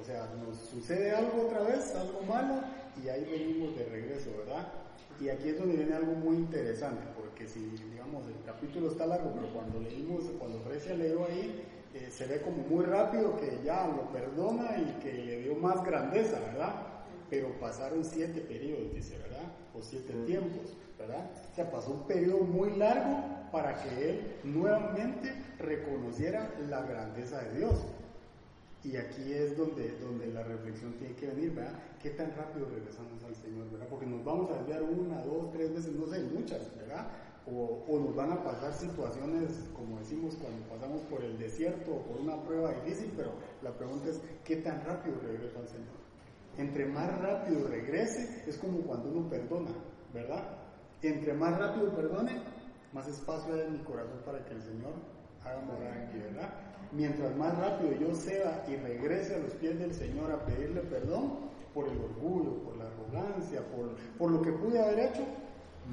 O 0.00 0.04
sea, 0.04 0.28
nos 0.44 0.58
sucede 0.58 1.12
algo 1.12 1.46
otra 1.46 1.60
vez, 1.60 1.94
algo 1.94 2.20
malo 2.28 2.62
y 3.02 3.08
ahí 3.08 3.24
venimos 3.24 3.76
de 3.76 3.84
regreso, 3.84 4.30
¿verdad? 4.38 4.66
Y 5.20 5.28
aquí 5.28 5.50
es 5.50 5.58
donde 5.58 5.76
viene 5.76 5.94
algo 5.94 6.12
muy 6.12 6.36
interesante, 6.36 7.02
porque 7.16 7.46
si, 7.46 7.60
digamos, 7.90 8.26
el 8.26 8.44
capítulo 8.44 8.90
está 8.90 9.06
largo, 9.06 9.30
pero 9.32 9.52
cuando 9.52 9.80
leímos, 9.80 10.24
cuando 10.38 10.58
Frecia 10.60 10.94
leyó 10.94 11.24
ahí, 11.24 11.62
eh, 11.94 12.08
se 12.10 12.26
ve 12.26 12.40
como 12.40 12.58
muy 12.68 12.84
rápido 12.84 13.36
que 13.36 13.60
ya 13.64 13.86
lo 13.86 14.10
perdona 14.10 14.76
y 14.78 15.00
que 15.00 15.12
le 15.12 15.38
dio 15.42 15.54
más 15.54 15.84
grandeza, 15.84 16.40
¿verdad? 16.40 16.93
Pero 17.30 17.48
pasaron 17.60 18.04
siete 18.04 18.40
periodos, 18.40 18.94
dice, 18.94 19.18
¿verdad? 19.18 19.52
O 19.74 19.82
siete 19.82 20.12
tiempos, 20.26 20.76
¿verdad? 20.98 21.30
O 21.50 21.54
sea, 21.54 21.70
pasó 21.70 21.92
un 21.92 22.06
periodo 22.06 22.40
muy 22.40 22.76
largo 22.76 23.24
para 23.50 23.82
que 23.82 24.10
él 24.10 24.36
nuevamente 24.44 25.32
reconociera 25.58 26.54
la 26.68 26.82
grandeza 26.82 27.42
de 27.42 27.58
Dios. 27.58 27.84
Y 28.82 28.96
aquí 28.96 29.32
es 29.32 29.56
donde, 29.56 29.96
donde 29.98 30.26
la 30.26 30.42
reflexión 30.42 30.92
tiene 30.94 31.14
que 31.14 31.28
venir, 31.28 31.54
¿verdad? 31.54 31.72
¿Qué 32.02 32.10
tan 32.10 32.34
rápido 32.36 32.68
regresamos 32.68 33.24
al 33.24 33.34
Señor, 33.34 33.70
¿verdad? 33.70 33.86
Porque 33.88 34.04
nos 34.04 34.22
vamos 34.24 34.50
a 34.50 34.58
desviar 34.58 34.82
una, 34.82 35.22
dos, 35.22 35.50
tres 35.52 35.72
veces, 35.72 35.92
no 35.92 36.06
sé, 36.06 36.20
muchas, 36.20 36.76
¿verdad? 36.76 37.06
o, 37.46 37.84
o 37.88 37.98
nos 37.98 38.14
van 38.14 38.32
a 38.32 38.42
pasar 38.42 38.72
situaciones, 38.72 39.50
como 39.76 39.98
decimos, 39.98 40.36
cuando 40.40 40.66
pasamos 40.68 41.02
por 41.02 41.22
el 41.22 41.38
desierto 41.38 41.92
o 41.92 42.02
por 42.02 42.20
una 42.20 42.42
prueba 42.42 42.72
difícil, 42.72 43.12
pero 43.16 43.32
la 43.62 43.70
pregunta 43.72 44.08
es, 44.08 44.20
¿qué 44.44 44.56
tan 44.56 44.84
rápido 44.84 45.16
regreso 45.20 45.58
al 45.58 45.68
Señor? 45.68 46.03
Entre 46.56 46.86
más 46.86 47.18
rápido 47.20 47.66
regrese, 47.66 48.44
es 48.46 48.56
como 48.58 48.80
cuando 48.82 49.10
uno 49.10 49.28
perdona, 49.28 49.70
¿verdad? 50.12 50.44
Entre 51.02 51.32
más 51.32 51.58
rápido 51.58 51.94
perdone, 51.94 52.42
más 52.92 53.08
espacio 53.08 53.54
hay 53.54 53.62
en 53.62 53.72
mi 53.72 53.78
corazón 53.80 54.20
para 54.24 54.44
que 54.44 54.54
el 54.54 54.62
Señor 54.62 54.92
haga 55.44 55.60
morar 55.60 55.92
aquí, 55.92 56.18
¿verdad? 56.18 56.54
Mientras 56.92 57.36
más 57.36 57.58
rápido 57.58 57.92
yo 57.92 58.14
sea 58.14 58.64
y 58.68 58.76
regrese 58.76 59.34
a 59.34 59.38
los 59.38 59.52
pies 59.54 59.78
del 59.78 59.92
Señor 59.92 60.30
a 60.30 60.44
pedirle 60.46 60.80
perdón 60.82 61.50
por 61.74 61.88
el 61.88 61.98
orgullo, 61.98 62.62
por 62.62 62.76
la 62.76 62.84
arrogancia, 62.86 63.60
por, 63.74 63.96
por 64.16 64.30
lo 64.30 64.40
que 64.40 64.52
pude 64.52 64.80
haber 64.80 65.10
hecho, 65.10 65.26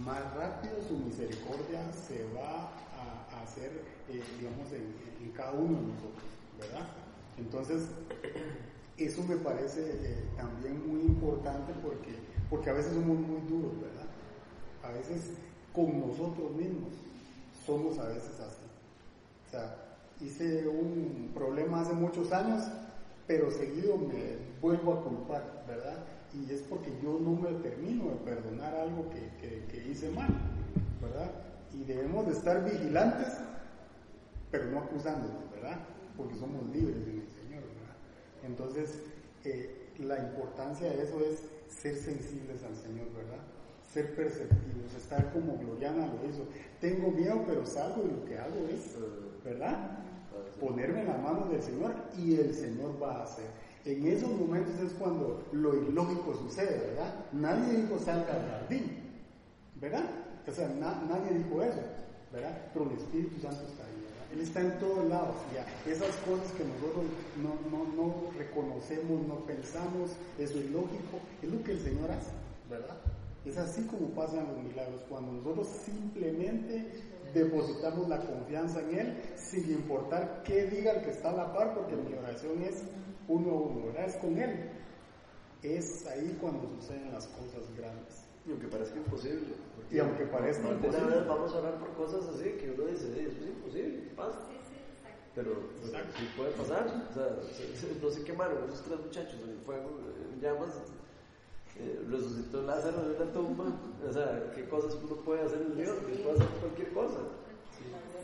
más 0.05 0.21
rápido 0.35 0.75
su 0.87 0.97
misericordia 0.97 1.91
se 1.91 2.23
va 2.33 2.69
a, 2.69 3.41
hacer, 3.43 3.71
eh, 4.09 4.21
digamos, 4.39 4.71
en, 4.71 5.31
cada 5.33 5.53
uno 5.53 5.77
de 5.77 5.87
nosotros, 5.87 6.23
¿verdad? 6.59 6.87
Entonces, 7.37 7.89
eso 9.05 9.23
me 9.23 9.37
parece 9.37 9.81
eh, 9.81 10.23
también 10.37 10.87
muy 10.87 11.01
importante 11.01 11.73
porque, 11.81 12.13
porque 12.49 12.69
a 12.69 12.73
veces 12.73 12.93
somos 12.93 13.17
muy 13.17 13.41
duros, 13.49 13.73
¿verdad? 13.81 14.07
A 14.83 14.91
veces 14.91 15.31
con 15.73 15.99
nosotros 15.99 16.51
mismos 16.55 16.93
somos 17.65 17.97
a 17.99 18.07
veces 18.07 18.39
así. 18.39 18.61
O 19.47 19.51
sea, 19.51 19.75
hice 20.19 20.67
un 20.67 21.31
problema 21.33 21.81
hace 21.81 21.93
muchos 21.93 22.31
años, 22.31 22.63
pero 23.27 23.51
seguido 23.51 23.97
me 23.97 24.37
vuelvo 24.61 24.93
a 24.93 25.03
culpar, 25.03 25.63
¿verdad? 25.67 25.97
Y 26.33 26.51
es 26.51 26.61
porque 26.61 26.91
yo 27.03 27.19
no 27.19 27.31
me 27.31 27.51
termino 27.59 28.05
de 28.05 28.15
perdonar 28.17 28.73
algo 28.75 29.09
que, 29.09 29.67
que, 29.67 29.89
hice 29.89 30.09
mal, 30.11 30.29
¿verdad? 31.01 31.31
Y 31.73 31.83
debemos 31.83 32.25
de 32.27 32.33
estar 32.33 32.63
vigilantes, 32.63 33.33
pero 34.49 34.65
no 34.65 34.79
acusándonos, 34.79 35.49
¿verdad? 35.51 35.79
Porque 36.17 36.35
somos 36.35 36.63
libres 36.73 37.07
en 37.07 37.21
¿verdad? 37.21 37.40
Entonces, 38.43 39.01
eh, 39.43 39.89
la 39.99 40.19
importancia 40.19 40.89
de 40.89 41.03
eso 41.03 41.19
es 41.19 41.43
ser 41.71 41.95
sensibles 41.95 42.63
al 42.63 42.75
Señor, 42.75 43.07
¿verdad? 43.15 43.43
Ser 43.93 44.15
perceptivos, 44.15 44.93
estar 44.97 45.31
como 45.33 45.57
Gloriana 45.57 46.07
lo 46.07 46.29
hizo. 46.29 46.45
Tengo 46.79 47.11
miedo, 47.11 47.43
pero 47.45 47.65
salgo 47.65 48.03
y 48.05 48.11
lo 48.11 48.25
que 48.25 48.37
hago 48.37 48.67
es, 48.69 48.95
¿verdad? 49.43 49.99
Ponerme 50.59 51.01
en 51.01 51.07
las 51.07 51.21
manos 51.21 51.49
del 51.49 51.61
Señor 51.61 51.93
y 52.17 52.35
el 52.35 52.53
Señor 52.53 53.01
va 53.01 53.19
a 53.19 53.23
hacer. 53.23 53.45
En 53.83 54.05
esos 54.05 54.29
momentos 54.29 54.79
es 54.79 54.93
cuando 54.93 55.43
lo 55.51 55.75
ilógico 55.75 56.35
sucede, 56.35 56.77
¿verdad? 56.87 57.15
Nadie 57.31 57.81
dijo 57.81 57.97
salga 57.97 58.33
al 58.33 58.47
jardín, 58.47 58.99
¿verdad? 59.79 60.05
O 60.47 60.51
sea, 60.51 60.67
na 60.69 61.01
nadie 61.09 61.37
dijo 61.37 61.61
eso, 61.63 61.81
¿verdad? 62.31 62.69
Pero 62.73 62.89
el 62.89 62.97
Espíritu 62.97 63.41
Santo 63.41 63.63
está. 63.63 63.80
Él 64.33 64.41
está 64.41 64.61
en 64.61 64.79
todos 64.79 65.07
lados, 65.09 65.35
ya. 65.53 65.65
Esas 65.91 66.15
cosas 66.27 66.51
que 66.53 66.63
nosotros 66.63 67.05
no, 67.41 67.55
no, 67.69 67.83
no 67.95 68.31
reconocemos, 68.37 69.27
no 69.27 69.45
pensamos, 69.45 70.11
eso 70.39 70.57
es 70.59 70.69
lógico, 70.71 71.19
es 71.41 71.49
lo 71.51 71.61
que 71.63 71.73
el 71.73 71.79
Señor 71.81 72.11
hace, 72.11 72.31
¿verdad? 72.69 72.97
Es 73.45 73.57
así 73.57 73.83
como 73.87 74.09
pasan 74.09 74.47
los 74.47 74.63
milagros, 74.63 75.01
cuando 75.09 75.31
nosotros 75.33 75.67
simplemente 75.83 76.85
depositamos 77.33 78.07
la 78.07 78.19
confianza 78.19 78.81
en 78.81 78.99
Él, 78.99 79.17
sin 79.35 79.69
importar 79.71 80.43
qué 80.45 80.65
diga 80.67 80.93
el 80.93 81.01
que 81.03 81.11
está 81.11 81.31
a 81.31 81.35
la 81.35 81.53
par, 81.53 81.73
porque 81.73 81.95
mi 81.95 82.13
oración 82.13 82.61
es 82.61 82.83
uno 83.27 83.49
a 83.51 83.61
uno, 83.61 83.85
¿verdad? 83.87 84.05
Es 84.05 84.15
con 84.17 84.37
Él. 84.37 84.69
Es 85.63 86.05
ahí 86.07 86.37
cuando 86.41 86.67
suceden 86.69 87.11
las 87.11 87.27
cosas 87.27 87.63
grandes. 87.77 88.23
Y 88.45 88.51
aunque 88.51 88.67
parezca 88.67 88.97
imposible. 88.97 89.53
Y 89.91 89.99
aunque 89.99 90.25
parezca 90.25 90.67
imposible. 90.69 91.21
vamos 91.27 91.53
a 91.53 91.57
hablar 91.57 91.79
por 91.79 91.93
cosas 91.93 92.27
así 92.29 92.49
que 92.59 92.71
uno 92.75 92.87
dice, 92.87 93.05
"Eh, 93.07 93.27
eso 93.27 93.37
es 93.43 93.49
imposible. 93.49 93.70
Pero 95.35 95.51
sí 96.17 96.29
puede 96.35 96.51
pasar. 96.51 97.07
O 97.09 97.13
sea, 97.13 97.39
se- 97.53 97.75
se- 97.79 97.99
no 98.01 98.09
se 98.09 98.23
quemaron 98.23 98.63
esos 98.67 98.81
tres 98.81 98.99
muchachos 98.99 99.39
en 99.43 99.49
el 99.51 99.59
fuego, 99.59 99.99
en 100.33 100.41
llamas. 100.41 100.73
eh, 101.79 102.03
resucitó 102.09 102.61
Lázaro 102.63 103.07
de 103.09 103.15
una 103.15 103.31
tumba. 103.31 103.65
O 104.07 104.11
sea, 104.13 104.51
¿qué 104.53 104.67
cosas 104.67 104.93
uno 105.03 105.15
puede 105.23 105.41
hacer 105.41 105.61
en 105.61 105.77
Dios? 105.77 105.95
Puede 106.03 106.35
hacer 106.35 106.47
cualquier 106.59 106.89
cosa. 106.93 107.19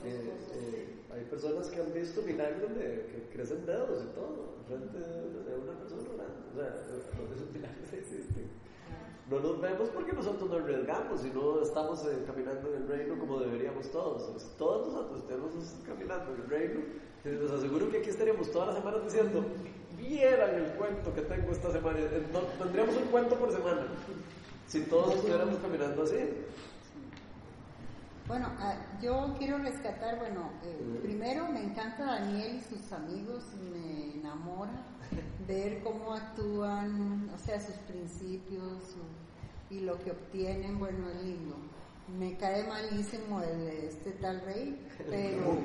Eh, 0.03 0.31
eh, 0.53 0.95
hay 1.13 1.23
personas 1.25 1.67
que 1.69 1.81
han 1.81 1.93
visto 1.93 2.21
milagros 2.21 2.75
de 2.75 3.07
que 3.07 3.29
crecen 3.33 3.65
dedos 3.65 4.03
y 4.03 4.07
todo, 4.13 4.57
frente 4.67 4.97
de, 4.99 5.55
una 5.57 5.79
persona. 5.79 6.23
O 6.53 6.55
sea, 6.55 6.67
esos 7.35 7.51
milagros 7.53 7.93
existen. 7.93 8.66
No 9.29 9.41
nos 9.41 9.59
vemos 9.59 9.89
porque 9.89 10.13
nosotros 10.13 10.49
nos 10.49 10.61
arriesgamos 10.61 11.25
y 11.25 11.29
no 11.31 11.61
estamos 11.61 12.05
eh, 12.05 12.23
caminando 12.25 12.73
en 12.73 12.83
el 12.83 12.87
reino 12.87 13.19
como 13.19 13.39
deberíamos 13.39 13.91
todos. 13.91 14.55
Todos 14.57 14.87
nosotros 14.87 15.19
estemos 15.19 15.51
caminando 15.85 16.33
en 16.33 16.41
el 16.41 16.47
reino. 16.47 16.79
Les 17.25 17.51
aseguro 17.51 17.89
que 17.91 17.97
aquí 17.97 18.09
estaríamos 18.09 18.49
todas 18.51 18.69
las 18.69 18.77
semanas 18.77 19.03
diciendo, 19.03 19.43
vieran 19.97 20.55
el 20.55 20.71
cuento 20.75 21.13
que 21.13 21.21
tengo 21.23 21.51
esta 21.51 21.71
semana. 21.73 21.99
Eh, 21.99 22.25
no, 22.31 22.39
tendríamos 22.63 22.95
un 22.95 23.07
cuento 23.07 23.35
por 23.35 23.51
semana. 23.51 23.87
Si 24.65 24.81
todos 24.83 25.15
estuviéramos 25.15 25.57
caminando 25.57 26.03
así. 26.03 26.15
Bueno, 28.27 28.47
ah, 28.59 28.75
yo 29.01 29.35
quiero 29.37 29.57
rescatar, 29.57 30.19
bueno, 30.19 30.51
eh, 30.63 30.99
primero 31.01 31.47
me 31.49 31.63
encanta 31.63 32.05
Daniel 32.05 32.55
y 32.55 32.61
sus 32.61 32.91
amigos, 32.91 33.43
me 33.71 34.19
enamora 34.19 34.96
ver 35.47 35.81
cómo 35.83 36.13
actúan, 36.13 37.29
o 37.33 37.37
sea, 37.37 37.59
sus 37.59 37.75
principios 37.75 38.95
y 39.69 39.81
lo 39.81 39.97
que 40.03 40.11
obtienen, 40.11 40.79
bueno, 40.79 41.09
es 41.09 41.23
lindo. 41.23 41.55
Me 42.17 42.37
cae 42.37 42.63
malísimo 42.63 43.41
el, 43.41 43.67
este 43.67 44.11
tal 44.11 44.41
rey, 44.41 44.79
pero 45.09 45.57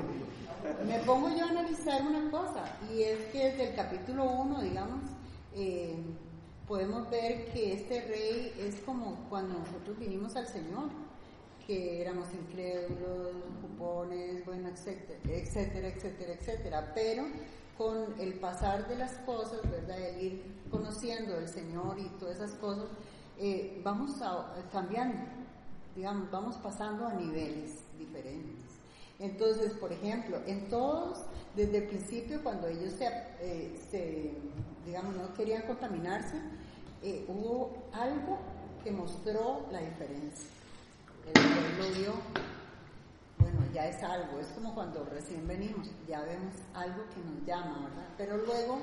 me 0.86 0.98
pongo 1.00 1.28
yo 1.36 1.44
a 1.44 1.50
analizar 1.50 2.02
una 2.02 2.30
cosa, 2.30 2.64
y 2.92 3.02
es 3.02 3.18
que 3.26 3.50
desde 3.50 3.70
el 3.70 3.76
capítulo 3.76 4.24
1, 4.24 4.62
digamos, 4.62 5.02
eh, 5.54 5.96
podemos 6.66 7.08
ver 7.10 7.46
que 7.52 7.74
este 7.74 8.00
rey 8.02 8.52
es 8.58 8.76
como 8.80 9.26
cuando 9.28 9.58
nosotros 9.58 9.98
vinimos 9.98 10.34
al 10.36 10.46
Señor 10.46 10.90
que 11.66 12.00
éramos 12.00 12.26
incrédulos, 12.34 13.32
cupones, 13.60 14.44
bueno, 14.44 14.68
etcétera, 14.68 15.18
etcétera, 15.24 15.88
etcétera, 15.88 16.32
etcétera. 16.32 16.92
Pero 16.94 17.24
con 17.82 18.20
el 18.20 18.34
pasar 18.34 18.86
de 18.88 18.96
las 18.96 19.12
cosas, 19.20 19.60
¿verdad? 19.70 19.98
El 19.98 20.22
ir 20.22 20.42
conociendo 20.70 21.36
al 21.36 21.48
Señor 21.48 21.98
y 21.98 22.08
todas 22.18 22.36
esas 22.36 22.52
cosas, 22.54 22.86
eh, 23.38 23.80
vamos 23.82 24.20
a, 24.22 24.54
cambiando, 24.70 25.24
digamos, 25.94 26.30
vamos 26.30 26.56
pasando 26.58 27.06
a 27.06 27.14
niveles 27.14 27.82
diferentes. 27.98 28.62
Entonces, 29.18 29.72
por 29.74 29.92
ejemplo, 29.92 30.38
en 30.46 30.68
todos, 30.68 31.24
desde 31.56 31.78
el 31.78 31.88
principio, 31.88 32.42
cuando 32.42 32.68
ellos 32.68 32.92
se, 32.92 33.06
eh, 33.40 33.80
se, 33.90 34.32
digamos, 34.86 35.14
no 35.16 35.32
querían 35.34 35.62
contaminarse, 35.62 36.36
eh, 37.02 37.24
hubo 37.28 37.88
algo 37.92 38.38
que 38.84 38.92
mostró 38.92 39.66
la 39.70 39.80
diferencia. 39.80 40.48
El 41.26 41.32
pueblo 41.32 41.98
vio, 41.98 42.12
ya 43.72 43.88
es 43.88 44.02
algo, 44.02 44.38
es 44.40 44.48
como 44.48 44.74
cuando 44.74 45.04
recién 45.04 45.46
venimos, 45.46 45.90
ya 46.06 46.20
vemos 46.22 46.54
algo 46.74 47.04
que 47.14 47.20
nos 47.20 47.46
llama, 47.46 47.88
¿verdad? 47.88 48.08
Pero 48.16 48.36
luego 48.38 48.78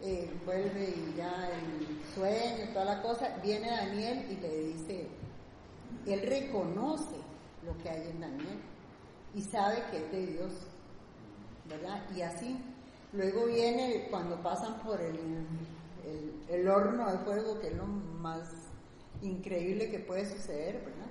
eh, 0.00 0.30
vuelve 0.44 0.90
y 0.90 1.14
ya 1.16 1.48
el 1.48 2.02
sueño, 2.14 2.72
toda 2.72 2.84
la 2.84 3.02
cosa, 3.02 3.36
viene 3.42 3.70
Daniel 3.70 4.26
y 4.30 4.36
le 4.36 4.58
dice, 4.68 5.08
él 6.06 6.22
reconoce 6.26 7.16
lo 7.64 7.76
que 7.78 7.88
hay 7.88 8.10
en 8.10 8.20
Daniel 8.20 8.60
y 9.34 9.42
sabe 9.42 9.84
que 9.90 9.98
es 9.98 10.12
de 10.12 10.26
Dios, 10.26 10.52
¿verdad? 11.68 12.02
Y 12.14 12.22
así, 12.22 12.58
luego 13.12 13.46
viene 13.46 14.08
cuando 14.10 14.42
pasan 14.42 14.80
por 14.80 15.00
el, 15.00 15.16
el, 16.04 16.44
el 16.48 16.68
horno 16.68 17.10
de 17.10 17.18
fuego, 17.18 17.60
que 17.60 17.68
es 17.68 17.76
lo 17.76 17.86
más 17.86 18.50
increíble 19.22 19.90
que 19.90 20.00
puede 20.00 20.26
suceder, 20.26 20.84
¿verdad? 20.84 21.10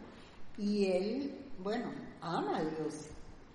Y 0.58 0.92
él, 0.92 1.46
bueno, 1.60 1.92
ama 2.22 2.58
a 2.58 2.64
Dios. 2.64 3.08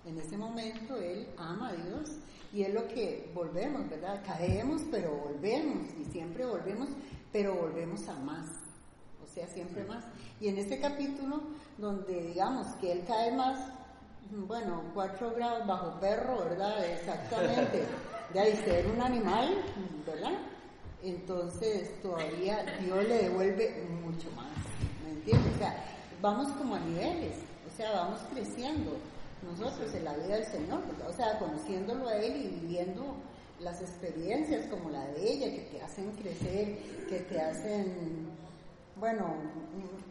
En 0.07 0.17
ese 0.19 0.37
momento 0.37 0.95
él 0.95 1.27
ama 1.37 1.69
a 1.69 1.73
Dios 1.73 2.11
y 2.53 2.63
es 2.63 2.73
lo 2.73 2.87
que 2.87 3.29
volvemos, 3.33 3.89
¿verdad? 3.89 4.23
Caemos, 4.25 4.81
pero 4.89 5.11
volvemos 5.11 5.85
y 5.99 6.05
siempre 6.05 6.45
volvemos, 6.45 6.87
pero 7.33 7.53
volvemos 7.55 8.07
a 8.07 8.13
más. 8.19 8.45
O 9.21 9.27
sea, 9.27 9.45
siempre 9.47 9.83
más. 9.83 10.05
Y 10.39 10.47
en 10.47 10.59
este 10.59 10.79
capítulo, 10.79 11.41
donde 11.77 12.21
digamos 12.21 12.67
que 12.79 12.93
él 12.93 13.03
cae 13.05 13.35
más, 13.35 13.59
bueno, 14.47 14.81
cuatro 14.93 15.33
grados 15.35 15.67
bajo 15.67 15.99
perro, 15.99 16.37
¿verdad? 16.39 16.85
Exactamente. 16.85 17.83
De 18.33 18.39
ahí 18.39 18.55
ser 18.63 18.87
un 18.87 19.01
animal, 19.01 19.61
¿verdad? 20.05 20.37
Entonces 21.03 22.01
todavía 22.01 22.63
Dios 22.81 23.07
le 23.07 23.23
devuelve 23.23 23.85
mucho 24.03 24.31
más. 24.31 24.47
¿Me 25.03 25.11
entiendes? 25.11 25.53
O 25.55 25.57
sea, 25.57 25.83
vamos 26.21 26.51
como 26.53 26.75
a 26.75 26.79
niveles, 26.79 27.35
o 27.65 27.77
sea, 27.77 27.91
vamos 27.91 28.19
creciendo 28.33 28.97
nosotros 29.51 29.93
en 29.93 30.05
la 30.05 30.15
vida 30.15 30.35
del 30.35 30.45
Señor, 30.45 30.81
o 31.07 31.13
sea, 31.13 31.39
conociéndolo 31.39 32.07
a 32.07 32.17
Él 32.17 32.35
y 32.35 32.47
viviendo 32.59 33.15
las 33.59 33.81
experiencias 33.81 34.67
como 34.67 34.89
la 34.89 35.05
de 35.07 35.31
ella, 35.31 35.51
que 35.51 35.69
te 35.71 35.81
hacen 35.81 36.11
crecer, 36.11 36.77
que 37.09 37.19
te 37.21 37.39
hacen 37.39 38.27
bueno, 38.99 39.35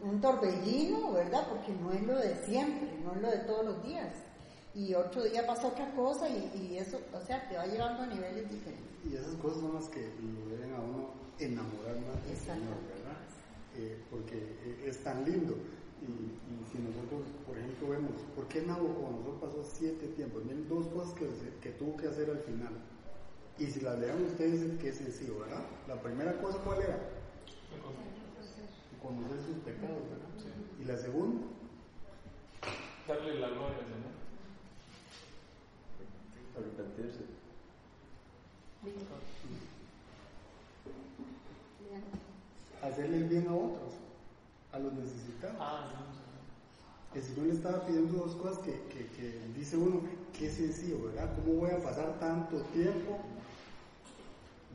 un, 0.03 0.21
torbellino, 0.21 1.13
¿verdad? 1.13 1.47
Porque 1.49 1.73
no 1.73 1.91
es 1.91 2.03
lo 2.03 2.17
de 2.17 2.35
siempre, 2.45 2.89
no 3.03 3.13
es 3.13 3.21
lo 3.21 3.31
de 3.31 3.37
todos 3.39 3.65
los 3.65 3.83
días. 3.83 4.13
Y 4.73 4.93
otro 4.93 5.23
día 5.23 5.45
pasa 5.45 5.67
otra 5.67 5.91
cosa 5.95 6.29
y, 6.29 6.51
y 6.55 6.77
eso, 6.77 6.99
o 7.13 7.19
sea, 7.25 7.47
te 7.49 7.57
va 7.57 7.65
llevando 7.65 8.03
a 8.03 8.07
niveles 8.07 8.49
diferentes. 8.49 8.87
Y 9.03 9.15
esas 9.15 9.35
cosas 9.35 9.61
son 9.61 9.73
las 9.75 9.87
que 9.89 10.01
lo 10.01 10.49
deben 10.55 10.73
a 10.73 10.79
uno 10.79 11.09
enamorar 11.39 11.95
más 12.01 12.25
del. 12.25 12.37
Señor, 12.37 12.77
¿verdad? 12.87 13.17
Eh, 13.75 13.97
porque 14.09 14.81
es 14.85 15.03
tan 15.03 15.25
lindo. 15.25 15.55
Y, 16.01 16.05
y 16.05 16.65
si 16.71 16.77
nosotros, 16.79 17.27
por 17.45 17.57
ejemplo, 17.57 17.89
vemos, 17.89 18.11
¿por 18.35 18.47
qué 18.47 18.61
Nabucodonosor 18.61 19.39
pasó 19.39 19.63
siete 19.63 20.07
tiempos? 20.09 20.43
Miren 20.45 20.67
dos 20.69 20.87
cosas 20.87 21.13
que, 21.13 21.27
que 21.61 21.71
tuvo 21.71 21.97
que 21.97 22.07
hacer 22.07 22.29
al 22.29 22.39
final. 22.39 22.73
Y 23.57 23.65
si 23.65 23.81
las 23.81 23.99
lean 23.99 24.23
ustedes, 24.23 24.61
dicen 24.61 24.77
que 24.77 24.89
es 24.89 24.97
sencillo, 24.97 25.39
¿verdad? 25.39 25.65
La 25.87 26.01
primera 26.01 26.39
cosa, 26.39 26.59
¿cuál 26.59 26.81
era? 26.81 26.99
Conocer 29.01 29.39
sus 29.41 29.57
pecados, 29.63 30.03
¿verdad? 30.09 30.27
Y 30.79 30.85
la 30.85 30.97
segunda, 30.97 31.47
Darle 33.07 33.39
la 33.39 33.47
gloria 33.47 33.77
al 33.77 33.85
Señor. 33.85 34.17
Arrepentirse. 36.57 37.37
hacerle 42.81 43.17
el 43.17 43.23
bien 43.25 43.47
a 43.47 43.55
otros, 43.55 43.93
a 44.77 44.79
los 44.79 44.93
necesitados. 44.93 45.57
Ah, 45.59 45.87
El 47.13 47.21
Señor 47.21 47.47
le 47.47 47.53
estaba 47.53 47.85
pidiendo 47.85 48.17
dos 48.17 48.35
cosas 48.35 48.59
que, 48.59 48.73
que, 48.89 49.07
que 49.07 49.39
dice 49.55 49.77
uno, 49.77 50.01
qué 50.37 50.49
sencillo, 50.49 51.03
¿verdad? 51.05 51.33
¿Cómo 51.35 51.61
voy 51.61 51.71
a 51.71 51.81
pasar 51.81 52.19
tanto 52.19 52.61
tiempo? 52.73 53.17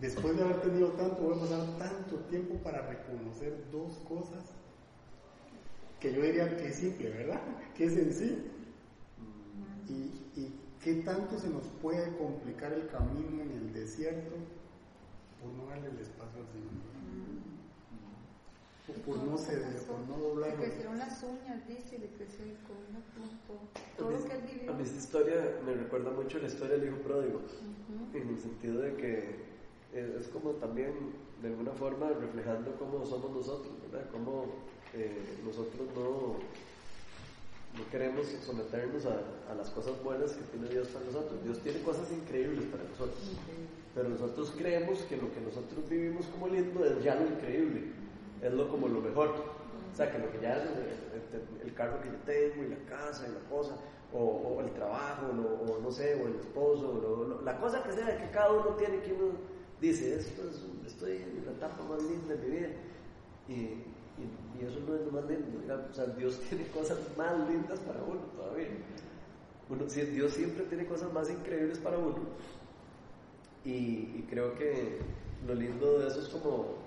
Después 0.01 0.37
de 0.37 0.43
haber 0.43 0.61
tenido 0.63 0.89
tanto, 0.93 1.23
voy 1.23 1.37
a 1.37 1.41
pasar 1.41 1.79
tanto 1.79 2.17
tiempo 2.31 2.55
para 2.65 2.83
reconocer 2.87 3.65
dos 3.71 3.99
cosas 4.09 4.43
que 6.01 6.13
yo 6.13 6.23
diría 6.23 6.57
que 6.57 6.67
es 6.69 6.77
simple, 6.77 7.11
¿verdad? 7.11 7.41
Que 7.77 7.85
es 7.85 7.95
sencillo. 7.95 8.39
Y, 9.89 10.41
y 10.41 10.61
qué 10.83 10.95
tanto 11.05 11.39
se 11.39 11.49
nos 11.49 11.67
puede 11.81 12.17
complicar 12.17 12.73
el 12.73 12.89
camino 12.89 13.43
en 13.43 13.51
el 13.53 13.73
desierto 13.73 14.35
por 15.41 15.53
no 15.53 15.67
darle 15.67 15.91
el 15.91 15.99
espacio 15.99 16.41
al 16.41 16.49
Señor. 16.49 16.92
O 18.89 18.93
por 19.07 19.17
no 19.19 19.39
ceder, 19.39 19.77
por 19.87 20.01
no 20.09 20.17
doblar. 20.19 20.51
Le 20.51 20.57
crecieron 20.57 20.99
las 20.99 21.23
uñas, 21.23 21.67
dice, 21.69 21.99
le 21.99 22.09
creció 22.09 22.43
el 22.45 22.57
cono, 22.67 22.99
todo, 23.47 23.61
todo 23.97 24.09
A 24.09 24.11
lo 24.11 24.19
mí- 24.19 24.25
que 24.29 24.35
él 24.35 24.43
vivió. 24.59 24.73
A 24.73 24.75
mí 24.77 24.83
esta 24.83 24.99
historia 24.99 25.59
me 25.65 25.75
recuerda 25.75 26.11
mucho 26.11 26.39
la 26.39 26.49
historia 26.49 26.77
del 26.77 26.89
hijo 26.89 26.99
pródigo, 26.99 27.41
en 28.13 28.29
el 28.29 28.39
sentido 28.39 28.81
de 28.81 28.95
que 28.97 29.37
es, 29.95 30.09
es 30.23 30.29
como 30.29 30.51
también, 30.53 30.93
de 31.43 31.49
alguna 31.49 31.71
forma, 31.73 32.09
reflejando 32.11 32.75
cómo 32.79 33.07
somos 33.07 33.31
nosotros, 33.31 33.73
¿verdad? 33.91 34.09
Cómo 34.11 34.47
eh, 34.95 35.39
nosotros 35.45 35.87
no, 35.95 36.37
no 37.79 37.91
queremos 37.91 38.27
someternos 38.45 39.07
a, 39.07 39.21
a 39.51 39.55
las 39.55 39.71
cosas 39.71 39.95
buenas 40.03 40.33
que 40.33 40.43
tiene 40.51 40.69
Dios 40.69 40.89
para 40.89 41.05
nosotros. 41.07 41.43
Dios 41.45 41.59
tiene 41.61 41.81
cosas 41.83 42.11
increíbles 42.11 42.65
para 42.67 42.83
nosotros, 42.83 43.31
pero 43.95 44.09
nosotros 44.09 44.53
creemos 44.59 44.99
que 45.03 45.17
lo 45.19 45.33
que 45.33 45.41
nosotros 45.41 45.89
vivimos 45.89 46.27
como 46.27 46.49
lindo 46.49 46.85
es 46.85 47.03
ya 47.05 47.15
lo 47.15 47.27
increíble, 47.29 48.02
es 48.43 48.53
lo 48.53 48.69
como 48.69 48.89
lo 48.89 49.01
mejor. 49.01 49.29
O 49.93 49.97
sea, 49.97 50.11
que 50.11 50.19
lo 50.19 50.31
que 50.33 50.41
ya 50.41 50.57
es 50.57 50.63
el, 50.65 51.67
el 51.69 51.75
carro 51.75 52.01
que 52.01 52.09
yo 52.09 52.17
tengo 52.25 52.65
y 52.65 52.69
la 52.69 52.79
casa 52.89 53.27
y 53.29 53.33
la 53.33 53.49
cosa, 53.49 53.77
o, 54.13 54.61
el 54.61 54.71
trabajo, 54.73 55.27
o, 55.27 55.79
no 55.81 55.91
sé, 55.91 56.15
o 56.23 56.27
el 56.27 56.37
esposo, 56.37 56.89
o 56.91 57.43
la 57.43 57.59
cosa 57.59 57.83
que 57.83 57.93
sea 57.93 58.17
que 58.19 58.31
cada 58.31 58.53
uno 58.53 58.75
tiene, 58.77 59.01
que 59.01 59.13
uno 59.13 59.33
dice, 59.81 60.17
esto 60.17 60.43
es, 60.49 60.65
estoy 60.87 61.17
en 61.17 61.45
la 61.47 61.53
etapa 61.53 61.83
más 61.85 62.03
linda 62.03 62.35
de 62.35 62.47
mi 62.47 62.57
vida. 62.57 62.69
Y, 63.49 63.53
y- 63.55 64.63
eso 64.63 64.79
no 64.87 64.95
es 64.95 65.05
lo 65.05 65.11
más 65.11 65.25
lindo, 65.25 65.59
o 65.91 65.93
sea, 65.95 66.07
Dios 66.07 66.41
tiene 66.49 66.69
cosas 66.69 66.99
más 67.17 67.37
lindas 67.49 67.81
para 67.81 68.01
uno 68.03 68.21
todavía. 68.37 68.69
Uno, 69.69 69.85
Dios 69.87 70.33
siempre 70.35 70.65
tiene 70.67 70.87
cosas 70.87 71.13
más 71.13 71.29
increíbles 71.31 71.79
para 71.79 71.99
uno. 71.99 72.19
Y 73.65 74.23
creo 74.29 74.55
que 74.55 74.99
lo 75.47 75.55
lindo 75.55 75.99
de 75.99 76.09
eso 76.09 76.21
es 76.21 76.29
como, 76.29 76.82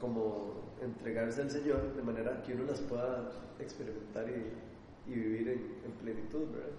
como 0.00 0.54
entregarse 0.82 1.42
al 1.42 1.50
Señor 1.50 1.94
de 1.94 2.02
manera 2.02 2.42
que 2.42 2.54
uno 2.54 2.64
las 2.64 2.80
pueda 2.80 3.30
experimentar 3.58 4.26
y, 4.28 5.10
y 5.10 5.14
vivir 5.14 5.48
en, 5.48 5.60
en 5.84 5.92
plenitud, 6.02 6.46
¿verdad? 6.52 6.70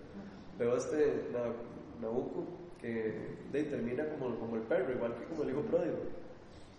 Veo 0.59 0.77
este 0.77 1.29
Na- 1.33 1.53
Nabucco 2.01 2.45
que 2.79 3.35
de, 3.51 3.63
termina 3.63 4.07
como, 4.09 4.37
como 4.39 4.55
el 4.55 4.61
perro, 4.63 4.91
igual 4.93 5.15
que 5.15 5.25
como 5.25 5.43
el 5.43 5.49
hijo 5.49 5.61
pródigo. 5.61 5.97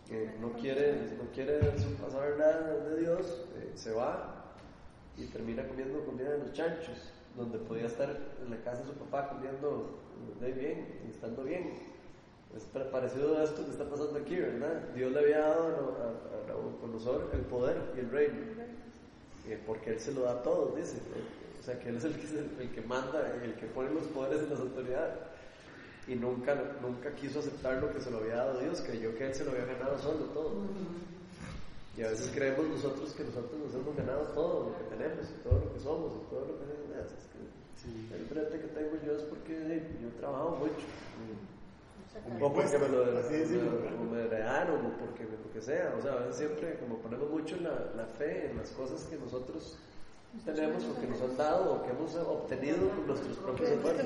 que 0.08 0.30
no 0.40 0.52
quiere, 0.52 0.92
no 1.18 1.30
quiere 1.34 1.58
pasar 2.00 2.36
nada 2.38 2.76
de 2.90 3.00
Dios, 3.00 3.44
eh, 3.56 3.72
se 3.74 3.92
va 3.92 4.44
y 5.16 5.24
termina 5.26 5.66
comiendo 5.66 6.04
comida 6.04 6.30
de 6.30 6.38
los 6.38 6.52
chanchos, 6.52 7.12
donde 7.36 7.58
podía 7.58 7.86
estar 7.86 8.16
en 8.44 8.50
la 8.50 8.58
casa 8.62 8.82
de 8.82 8.88
su 8.88 8.94
papá 8.94 9.30
comiendo 9.30 9.98
de 10.40 10.52
bien 10.52 10.86
estando 11.10 11.42
bien. 11.44 11.95
Es 12.56 12.62
pa- 12.64 12.90
parecido 12.90 13.36
a 13.38 13.44
esto 13.44 13.64
que 13.64 13.70
está 13.72 13.84
pasando 13.84 14.18
aquí, 14.18 14.36
¿verdad? 14.36 14.80
Dios 14.94 15.12
le 15.12 15.18
había 15.20 15.40
dado 15.40 15.96
a, 16.00 16.48
Nabucodonosor 16.48 17.28
el 17.34 17.40
poder 17.40 17.76
y 17.96 18.00
el 18.00 18.10
reino, 18.10 18.38
eh, 19.46 19.60
porque 19.66 19.90
Él 19.90 20.00
se 20.00 20.12
lo 20.12 20.22
da 20.22 20.32
a 20.32 20.42
todos, 20.42 20.74
dice. 20.76 20.96
O 21.60 21.62
sea, 21.64 21.78
que 21.78 21.88
Él 21.90 21.96
es 21.96 22.04
el 22.04 22.14
que, 22.14 22.62
el 22.62 22.70
que 22.70 22.80
manda, 22.82 23.34
el 23.42 23.54
que 23.54 23.66
pone 23.66 23.90
los 23.92 24.04
poderes 24.04 24.42
en 24.44 24.50
las 24.50 24.60
autoridades. 24.60 25.14
Y 26.08 26.14
nunca, 26.14 26.54
nunca 26.80 27.10
quiso 27.16 27.40
aceptar 27.40 27.82
lo 27.82 27.92
que 27.92 28.00
se 28.00 28.10
lo 28.12 28.18
había 28.18 28.36
dado 28.36 28.60
Dios, 28.60 28.80
creyó 28.80 29.14
que 29.16 29.26
Él 29.26 29.34
se 29.34 29.44
lo 29.44 29.50
había 29.50 29.64
ganado 29.66 29.98
solo 29.98 30.24
todo. 30.32 30.52
Y 31.98 32.02
a 32.02 32.10
veces 32.10 32.30
creemos 32.32 32.66
nosotros 32.68 33.12
que 33.12 33.24
nosotros 33.24 33.58
nos 33.58 33.74
hemos 33.74 33.96
ganado 33.96 34.22
todo 34.32 34.70
lo 34.70 34.78
que 34.78 34.84
tenemos, 34.96 35.26
y 35.28 35.42
todo 35.42 35.58
lo 35.58 35.72
que 35.74 35.80
somos, 35.80 36.12
y 36.14 36.30
todo 36.30 36.40
lo 36.46 36.58
que 36.58 36.64
es. 37.02 37.10
que 38.08 38.14
el 38.14 38.24
frente 38.26 38.60
que 38.60 38.68
tengo 38.68 38.96
yo 39.04 39.16
es 39.16 39.22
porque 39.24 39.82
yo 40.00 40.08
trabajo 40.20 40.56
mucho. 40.56 40.86
O 42.40 42.52
porque 42.52 42.78
me 42.78 42.88
lo, 42.88 43.04
heredaron, 44.24 44.86
o 44.86 44.90
porque 44.98 45.24
lo 45.24 45.52
que 45.52 45.60
sea. 45.60 45.94
O 45.98 46.02
sea, 46.02 46.12
a 46.14 46.16
veces 46.20 46.36
siempre 46.36 46.78
como 46.78 46.96
ponemos 46.98 47.30
mucho 47.30 47.56
la, 47.56 47.92
la 47.96 48.06
fe 48.06 48.50
en 48.50 48.56
las 48.58 48.70
cosas 48.70 49.02
que 49.04 49.16
nosotros 49.16 49.78
tenemos, 50.44 50.84
o 50.84 51.00
que 51.00 51.06
nos 51.06 51.20
han 51.22 51.36
dado, 51.36 51.72
o 51.74 51.82
que 51.84 51.90
hemos 51.90 52.14
obtenido 52.16 52.76
con 52.90 53.06
nuestros 53.06 53.36
propios 53.38 53.68
esfuerzos. 53.76 54.04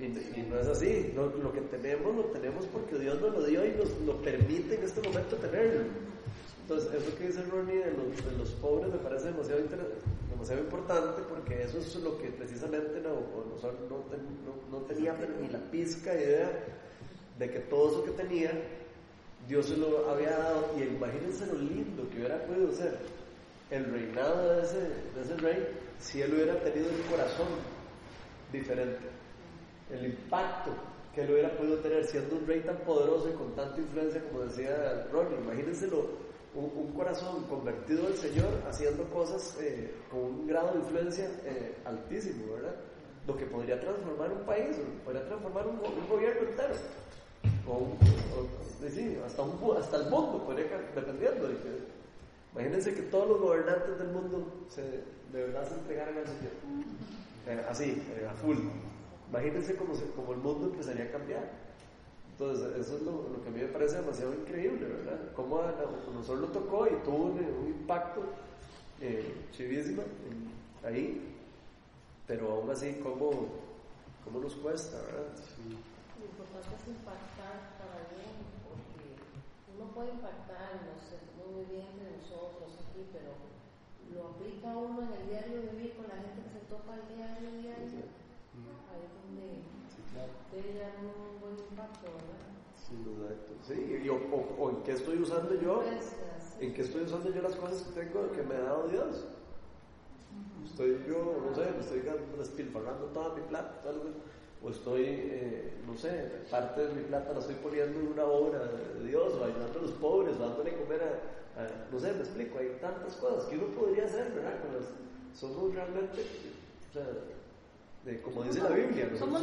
Y, 0.00 0.04
y 0.06 0.46
no 0.50 0.58
es 0.58 0.66
así, 0.66 1.12
lo, 1.14 1.28
lo 1.36 1.52
que 1.52 1.60
tenemos 1.60 2.16
lo 2.16 2.24
tenemos 2.24 2.66
porque 2.66 2.98
Dios 2.98 3.20
nos 3.20 3.32
lo 3.32 3.44
dio 3.44 3.64
y 3.64 3.70
nos 3.72 3.90
lo 4.00 4.16
permite 4.22 4.74
en 4.74 4.82
este 4.82 5.00
momento 5.02 5.36
tenerlo. 5.36 5.82
Entonces, 6.62 6.92
eso 6.94 7.16
que 7.16 7.26
dice 7.28 7.42
Ronnie 7.42 7.76
de 7.78 7.92
los, 7.92 8.24
de 8.24 8.32
los 8.38 8.50
pobres 8.52 8.90
me 8.90 8.98
parece 8.98 9.26
demasiado, 9.26 9.60
demasiado 10.30 10.62
importante 10.62 11.22
porque 11.28 11.62
eso 11.62 11.78
es 11.78 11.94
lo 11.96 12.18
que 12.18 12.30
precisamente 12.30 13.00
no, 13.02 13.20
ten- 13.60 14.26
no, 14.44 14.78
no 14.78 14.84
tenía 14.86 15.14
ni 15.40 15.48
la 15.48 15.58
pizca 15.70 16.12
idea 16.14 16.50
de 17.38 17.50
que 17.50 17.60
todo 17.60 17.90
eso 17.90 18.04
que 18.04 18.10
tenía 18.12 18.52
Dios 19.48 19.66
se 19.66 19.76
lo 19.76 20.10
había 20.10 20.30
dado 20.30 20.70
y 20.78 20.82
imagínense 20.82 21.46
lo 21.46 21.58
lindo 21.58 22.08
que 22.10 22.18
hubiera 22.18 22.38
podido 22.46 22.72
ser 22.72 22.98
el 23.70 23.84
reinado 23.92 24.54
de 24.54 24.62
ese, 24.62 24.80
de 24.80 25.22
ese 25.22 25.36
rey 25.36 25.68
si 25.98 26.22
él 26.22 26.32
hubiera 26.34 26.58
tenido 26.60 26.88
un 26.88 27.10
corazón 27.10 27.48
diferente 28.52 29.14
el 29.90 30.06
impacto 30.06 30.70
que 31.14 31.22
él 31.22 31.30
hubiera 31.30 31.56
podido 31.56 31.78
tener 31.78 32.04
siendo 32.04 32.36
un 32.36 32.46
rey 32.46 32.60
tan 32.60 32.76
poderoso 32.78 33.30
y 33.30 33.34
con 33.34 33.54
tanta 33.54 33.78
influencia 33.80 34.22
como 34.24 34.44
decía 34.44 35.06
Ronnie. 35.12 35.38
Imagínenselo, 35.38 36.08
un, 36.54 36.72
un 36.74 36.92
corazón 36.92 37.44
convertido 37.44 38.06
al 38.06 38.14
Señor 38.14 38.48
haciendo 38.68 39.04
cosas 39.10 39.56
eh, 39.60 39.94
con 40.10 40.20
un 40.20 40.46
grado 40.46 40.72
de 40.72 40.78
influencia 40.80 41.30
eh, 41.44 41.76
altísimo, 41.84 42.54
¿verdad? 42.54 42.74
Lo 43.26 43.36
que 43.36 43.46
podría 43.46 43.80
transformar 43.80 44.32
un 44.32 44.44
país, 44.44 44.76
podría 45.04 45.24
transformar 45.26 45.66
un 45.66 46.08
gobierno 46.08 46.48
entero. 46.48 46.74
O, 47.66 47.72
o- 47.72 48.88
sí, 48.90 49.18
hasta, 49.24 49.42
hasta 49.78 49.96
el 49.96 50.10
mundo, 50.10 50.44
podría, 50.44 50.66
dependiendo. 50.94 51.48
de 51.48 51.54
que- 51.54 51.84
imagínense 52.52 52.94
que 52.94 53.02
todos 53.02 53.28
los 53.28 53.40
gobernantes 53.40 53.98
del 53.98 54.08
mundo 54.08 54.66
se, 54.68 54.82
de 54.82 55.44
verdad 55.46 55.66
se 55.68 55.74
entregaran 55.74 56.18
al 56.18 56.26
Señor. 56.26 56.52
Eh, 57.46 57.66
así, 57.68 58.02
eh, 58.16 58.28
a 58.30 58.34
full. 58.34 58.56
Imagínense 59.30 59.76
cómo, 59.76 59.94
cómo 60.14 60.32
el 60.32 60.38
mundo 60.38 60.66
empezaría 60.66 61.04
a 61.04 61.10
cambiar. 61.10 61.50
Entonces, 62.32 62.76
eso 62.78 62.96
es 62.96 63.02
lo, 63.02 63.12
lo 63.28 63.42
que 63.42 63.48
a 63.48 63.52
mí 63.52 63.60
me 63.60 63.68
parece 63.68 63.96
demasiado 64.00 64.34
increíble, 64.34 64.86
¿verdad? 64.86 65.32
Cómo 65.36 65.58
a 65.60 65.72
nosotros 66.12 66.40
lo 66.40 66.48
tocó 66.48 66.86
y 66.86 66.96
tuvo 67.04 67.26
un, 67.26 67.38
impacto 67.68 68.22
eh, 69.00 69.34
chivísimo 69.52 70.02
ahí, 70.84 71.32
pero 72.26 72.52
aún 72.52 72.70
así, 72.70 72.98
¿cómo, 73.02 73.30
cómo 74.24 74.40
nos 74.40 74.54
cuesta, 74.56 74.96
verdad? 75.02 75.26
Lo 75.70 75.93
importante 76.54 76.78
es 76.78 76.86
impactar 76.86 77.56
para 77.82 78.06
bien, 78.14 78.34
porque 78.62 79.18
uno 79.74 79.90
puede 79.90 80.10
impactar, 80.14 80.86
nos 80.86 81.02
sentimos 81.02 81.50
muy 81.50 81.66
bien 81.66 81.98
de 81.98 82.14
nosotros 82.14 82.78
aquí, 82.78 83.10
pero 83.10 83.34
lo 84.14 84.38
aplica 84.38 84.70
uno 84.78 85.02
en 85.02 85.12
el 85.18 85.24
diario 85.34 85.66
vivir 85.74 85.98
con 85.98 86.06
la 86.06 86.14
gente 86.22 86.46
que 86.46 86.52
se 86.54 86.62
topa 86.70 86.94
el 86.94 87.06
diario 87.10 87.50
diario, 87.58 88.06
ahí 88.86 89.02
es 89.02 89.10
donde 89.18 89.66
debe 90.54 90.78
dar 90.78 90.94
un 91.02 91.40
buen 91.42 91.58
impacto, 91.58 92.06
¿verdad? 92.14 92.54
Exacto. 92.94 93.52
Sí, 93.66 93.74
y, 94.04 94.08
o, 94.08 94.14
o- 94.14 94.70
en 94.70 94.82
qué 94.84 94.92
estoy 94.92 95.18
usando 95.18 95.54
yo 95.58 95.82
Pues. 95.82 96.14
¿en 96.60 96.72
qué 96.74 96.82
estoy 96.82 97.02
usando 97.02 97.30
yo 97.34 97.42
las 97.42 97.56
cosas 97.56 97.82
que 97.82 98.00
tengo, 98.04 98.30
que 98.30 98.42
me 98.42 98.54
ha 98.54 98.60
dado 98.62 98.86
Dios? 98.88 99.24
Estoy 100.64 101.02
yo, 101.06 101.42
no 101.44 101.54
sé, 101.54 101.70
me 101.72 101.80
estoy 101.80 102.02
despilfarrando 102.38 103.06
toda 103.06 103.34
mi 103.34 103.42
plata, 103.42 103.80
tal 103.82 104.00
vez, 104.00 104.14
o 104.64 104.70
estoy, 104.70 105.04
eh, 105.06 105.72
no 105.86 105.96
sé, 105.96 106.10
parte 106.50 106.86
de 106.86 106.94
mi 106.94 107.02
plata 107.02 107.32
la 107.34 107.40
estoy 107.40 107.56
poniendo 107.56 108.00
en 108.00 108.06
una 108.08 108.24
obra 108.24 108.60
de 108.98 109.06
Dios, 109.06 109.34
o 109.34 109.44
ayudando 109.44 109.78
a 109.78 109.82
los 109.82 109.92
pobres, 109.92 110.36
o 110.36 110.48
dándole 110.48 110.72
comer 110.76 111.02
a, 111.02 111.60
a- 111.60 111.68
no 111.92 112.00
sé, 112.00 112.12
me 112.12 112.20
explico, 112.20 112.58
hay 112.58 112.68
tantas 112.80 113.14
cosas 113.16 113.44
que 113.44 113.56
uno 113.58 113.66
podría 113.78 114.04
hacer, 114.06 114.32
¿verdad? 114.32 114.60
Con 114.62 114.74
las- 114.74 115.38
somos 115.38 115.74
realmente, 115.74 116.22
o 116.90 116.92
sea, 116.94 117.06
de- 118.04 118.20
como 118.22 118.42
dice 118.42 118.60
la 118.62 118.70
Biblia, 118.70 119.08
nosotros 119.12 119.40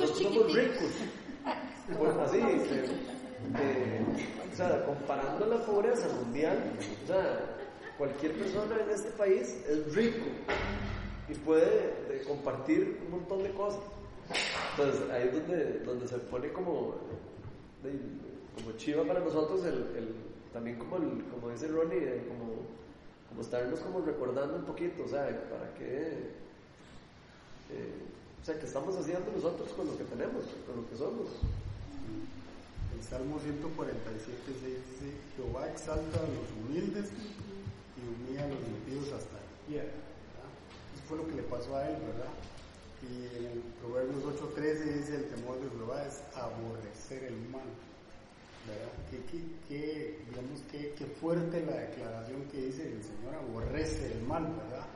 nosotros 0.00 0.18
somos 0.18 0.54
ricos. 0.54 0.92
Pues 1.98 2.16
así, 2.16 2.40
o 4.52 4.56
sea, 4.56 4.84
comparando 4.86 5.46
la 5.46 5.64
pobreza 5.64 6.06
mundial, 6.22 6.58
o 7.04 7.06
sea, 7.06 7.40
cualquier 7.98 8.32
persona 8.34 8.76
en 8.84 8.90
este 8.90 9.10
país 9.10 9.56
es 9.68 9.94
rico 9.94 10.26
y 11.28 11.34
puede 11.34 12.22
compartir 12.26 13.00
un 13.06 13.10
montón 13.12 13.42
de 13.42 13.50
cosas. 13.50 13.80
Entonces 14.76 15.10
ahí 15.10 15.28
es 15.28 15.32
donde, 15.34 15.78
donde 15.80 16.08
se 16.08 16.18
pone 16.18 16.52
como, 16.52 16.94
como 18.56 18.76
chiva 18.76 19.04
para 19.04 19.20
nosotros 19.20 19.64
el, 19.64 19.74
el- 19.96 20.30
también 20.52 20.78
como, 20.78 20.96
el, 20.96 21.24
como 21.30 21.48
dice 21.50 21.68
Ronnie, 21.68 22.24
como, 22.28 22.54
como 23.28 23.40
estarnos 23.40 23.78
como 23.80 24.00
recordando 24.00 24.56
un 24.56 24.64
poquito, 24.64 25.04
o 25.04 25.08
sea, 25.08 25.26
para 25.48 25.72
qué, 25.74 26.30
eh, 27.70 27.94
o 28.42 28.44
sea, 28.44 28.58
qué 28.58 28.66
estamos 28.66 28.96
haciendo 28.96 29.30
nosotros 29.34 29.68
con 29.70 29.86
lo 29.86 29.96
que 29.96 30.04
tenemos, 30.04 30.42
con 30.66 30.76
lo 30.82 30.90
que 30.90 30.96
somos. 30.96 31.28
El 32.98 33.04
Salmo 33.06 33.38
147, 33.38 34.36
6 34.46 34.62
dice, 34.62 35.14
Jehová 35.36 35.68
exalta 35.70 36.18
a 36.18 36.22
los 36.22 36.50
humildes 36.58 37.06
y 37.10 38.02
humilla 38.02 38.44
a 38.44 38.48
los 38.48 38.58
impíos 38.58 39.06
hasta 39.14 39.38
pie. 39.68 39.78
¿verdad? 39.86 40.50
Eso 40.94 41.02
fue 41.08 41.16
lo 41.18 41.26
que 41.28 41.34
le 41.36 41.42
pasó 41.44 41.76
a 41.76 41.88
él, 41.88 41.94
¿verdad? 41.94 42.32
Y 43.02 43.46
en 43.46 43.62
Proverbios 43.80 44.22
8.13 44.24 44.98
dice, 44.98 45.16
el 45.16 45.24
temor 45.30 45.60
de 45.60 45.70
Jehová 45.70 46.06
es 46.06 46.22
aborrecer 46.36 47.24
el 47.24 47.36
mal. 47.48 47.64
¿Verdad? 48.66 48.92
Qué, 49.10 49.24
qué, 49.30 49.44
qué, 49.66 50.24
digamos, 50.28 50.60
qué, 50.70 50.94
qué 50.96 51.06
fuerte 51.06 51.64
la 51.64 51.76
declaración 51.76 52.44
que 52.52 52.66
dice 52.66 52.92
el 52.92 53.02
Señor 53.02 53.34
aborrece 53.34 54.12
el 54.12 54.22
mal, 54.24 54.44
¿verdad? 54.44 54.86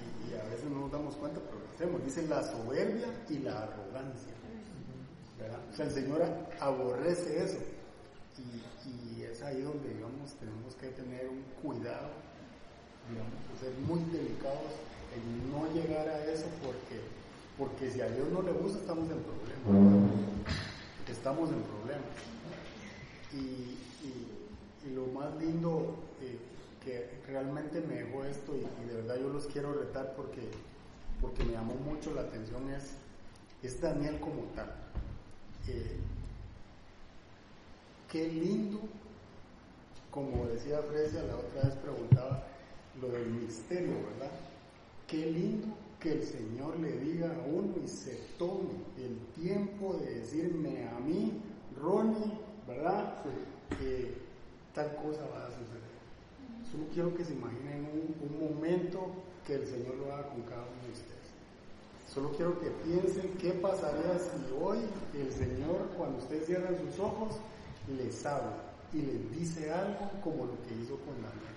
Y, 0.00 0.30
y 0.30 0.38
a 0.40 0.44
veces 0.44 0.64
no 0.70 0.80
nos 0.80 0.92
damos 0.92 1.14
cuenta, 1.16 1.38
pero 1.40 1.58
lo 1.58 1.70
hacemos. 1.74 2.04
Dice 2.04 2.26
la 2.26 2.42
soberbia 2.42 3.08
y 3.28 3.38
la 3.38 3.64
arrogancia. 3.64 4.32
¿verdad? 5.38 5.60
O 5.70 5.76
sea, 5.76 5.86
el 5.86 5.92
Señor 5.92 6.22
aborrece 6.60 7.44
eso. 7.44 7.58
Y, 8.38 9.18
y 9.18 9.22
es 9.22 9.42
ahí 9.42 9.60
donde, 9.62 9.92
digamos, 9.94 10.32
tenemos 10.34 10.74
que 10.74 10.88
tener 10.88 11.28
un 11.28 11.42
cuidado, 11.62 12.10
digamos, 13.08 13.34
ser 13.60 13.72
muy 13.86 14.00
delicados 14.10 14.72
en 15.14 15.52
no 15.52 15.72
llegar 15.72 16.08
a 16.08 16.24
eso 16.26 16.46
porque, 16.62 17.00
porque 17.58 17.90
si 17.90 18.00
a 18.00 18.08
Dios 18.08 18.28
no 18.32 18.42
le 18.42 18.52
gusta 18.52 18.78
estamos 18.80 19.08
en 19.10 19.18
problemas. 19.18 20.10
Estamos 21.10 21.50
en 21.50 21.62
problemas. 21.62 22.14
Y, 23.32 23.36
y- 24.06 24.30
y 24.86 24.94
lo 24.94 25.06
más 25.06 25.34
lindo 25.36 25.96
eh, 26.20 26.38
que 26.84 27.10
realmente 27.26 27.80
me 27.80 27.94
dejó 28.02 28.24
esto 28.24 28.54
y, 28.54 28.60
y 28.82 28.88
de 28.88 28.94
verdad 28.96 29.16
yo 29.20 29.28
los 29.30 29.46
quiero 29.46 29.72
retar 29.72 30.14
porque, 30.16 30.42
porque 31.20 31.42
me 31.44 31.52
llamó 31.52 31.74
mucho 31.74 32.12
la 32.14 32.22
atención 32.22 32.68
es, 32.70 32.92
es 33.62 33.80
Daniel 33.80 34.18
como 34.20 34.42
tal. 34.54 34.72
Eh, 35.68 35.96
qué 38.10 38.28
lindo, 38.28 38.78
como 40.10 40.46
decía 40.46 40.80
Fresia, 40.82 41.22
la 41.22 41.36
otra 41.36 41.62
vez 41.62 41.74
preguntaba 41.76 42.42
lo 43.00 43.08
del 43.08 43.26
misterio, 43.26 43.94
¿verdad? 44.12 44.32
Qué 45.08 45.26
lindo 45.26 45.68
que 46.04 46.12
el 46.12 46.22
Señor 46.22 46.78
le 46.80 46.98
diga 46.98 47.34
a 47.34 47.46
uno 47.48 47.72
y 47.82 47.88
se 47.88 48.14
tome 48.38 48.74
el 48.98 49.16
tiempo 49.42 49.94
de 49.94 50.16
decirme 50.16 50.86
a 50.86 51.00
mí, 51.00 51.40
Ronnie, 51.80 52.30
¿verdad? 52.68 53.22
Que 53.70 54.12
tal 54.74 54.94
cosa 54.96 55.26
va 55.32 55.46
a 55.46 55.50
suceder. 55.50 55.94
Solo 56.70 56.84
quiero 56.92 57.14
que 57.16 57.24
se 57.24 57.32
imaginen 57.32 57.88
un, 57.90 58.14
un 58.20 58.54
momento 58.54 59.00
que 59.46 59.54
el 59.54 59.66
Señor 59.66 59.94
lo 59.94 60.12
haga 60.12 60.28
con 60.28 60.42
cada 60.42 60.60
uno 60.60 60.82
de 60.84 60.92
ustedes. 60.92 61.14
Solo 62.06 62.32
quiero 62.32 62.60
que 62.60 62.70
piensen 62.84 63.32
qué 63.40 63.52
pasaría 63.52 64.18
si 64.18 64.52
hoy 64.62 64.80
el 65.14 65.32
Señor, 65.32 65.88
cuando 65.96 66.18
ustedes 66.18 66.44
cierran 66.44 66.76
sus 66.80 67.00
ojos, 67.00 67.36
les 67.96 68.26
habla 68.26 68.74
y 68.92 69.00
les 69.00 69.30
dice 69.30 69.72
algo 69.72 70.10
como 70.22 70.44
lo 70.44 70.62
que 70.64 70.74
hizo 70.82 70.96
con 70.98 71.14
Daniel. 71.14 71.53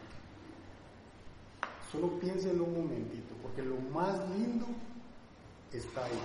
Solo 1.91 2.19
piénsenlo 2.19 2.65
un 2.65 2.83
momentito, 2.83 3.33
porque 3.41 3.61
lo 3.61 3.77
más 3.93 4.19
lindo 4.37 4.65
está 5.71 6.05
ahí. 6.05 6.19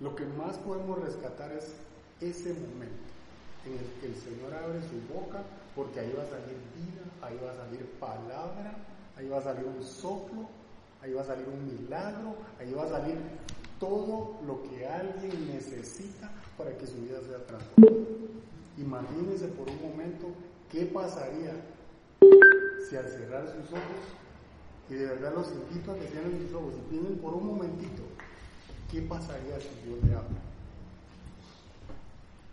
Lo 0.00 0.14
que 0.14 0.24
más 0.26 0.56
podemos 0.58 1.02
rescatar 1.02 1.50
es 1.52 1.74
ese 2.20 2.54
momento 2.54 3.06
en 3.64 3.72
el 3.72 4.00
que 4.00 4.06
el 4.06 4.14
Señor 4.14 4.54
abre 4.54 4.80
su 4.82 5.12
boca, 5.12 5.42
porque 5.74 6.00
ahí 6.00 6.12
va 6.16 6.22
a 6.22 6.26
salir 6.26 6.56
vida, 6.76 7.02
ahí 7.20 7.38
va 7.44 7.50
a 7.50 7.56
salir 7.56 7.84
palabra, 7.98 8.76
ahí 9.16 9.28
va 9.28 9.38
a 9.38 9.42
salir 9.42 9.64
un 9.64 9.82
soplo, 9.82 10.48
ahí 11.02 11.12
va 11.12 11.22
a 11.22 11.26
salir 11.26 11.46
un 11.48 11.66
milagro, 11.66 12.36
ahí 12.60 12.72
va 12.72 12.84
a 12.84 12.88
salir 12.88 13.16
todo 13.80 14.38
lo 14.46 14.62
que 14.62 14.86
alguien 14.86 15.52
necesita 15.52 16.30
para 16.56 16.76
que 16.78 16.86
su 16.86 16.96
vida 17.02 17.20
sea 17.22 17.44
transformada. 17.44 18.06
Imagínense 18.78 19.48
por 19.48 19.68
un 19.68 19.82
momento 19.82 20.28
qué 20.70 20.86
pasaría 20.86 21.54
si 22.88 22.96
al 22.96 23.08
cerrar 23.08 23.46
sus 23.46 23.72
ojos, 23.72 24.02
y 24.88 24.94
de 24.94 25.06
verdad 25.06 25.34
los 25.34 25.50
invito 25.50 25.92
a 25.92 25.94
que 25.96 26.06
cierren 26.06 26.40
sus 26.42 26.54
ojos 26.54 26.74
y 26.76 26.90
piensen 26.90 27.18
por 27.18 27.34
un 27.34 27.46
momentito, 27.46 28.02
¿qué 28.90 29.02
pasaría 29.02 29.58
si 29.58 29.88
Dios 29.88 30.02
le 30.04 30.14
habla? 30.14 30.40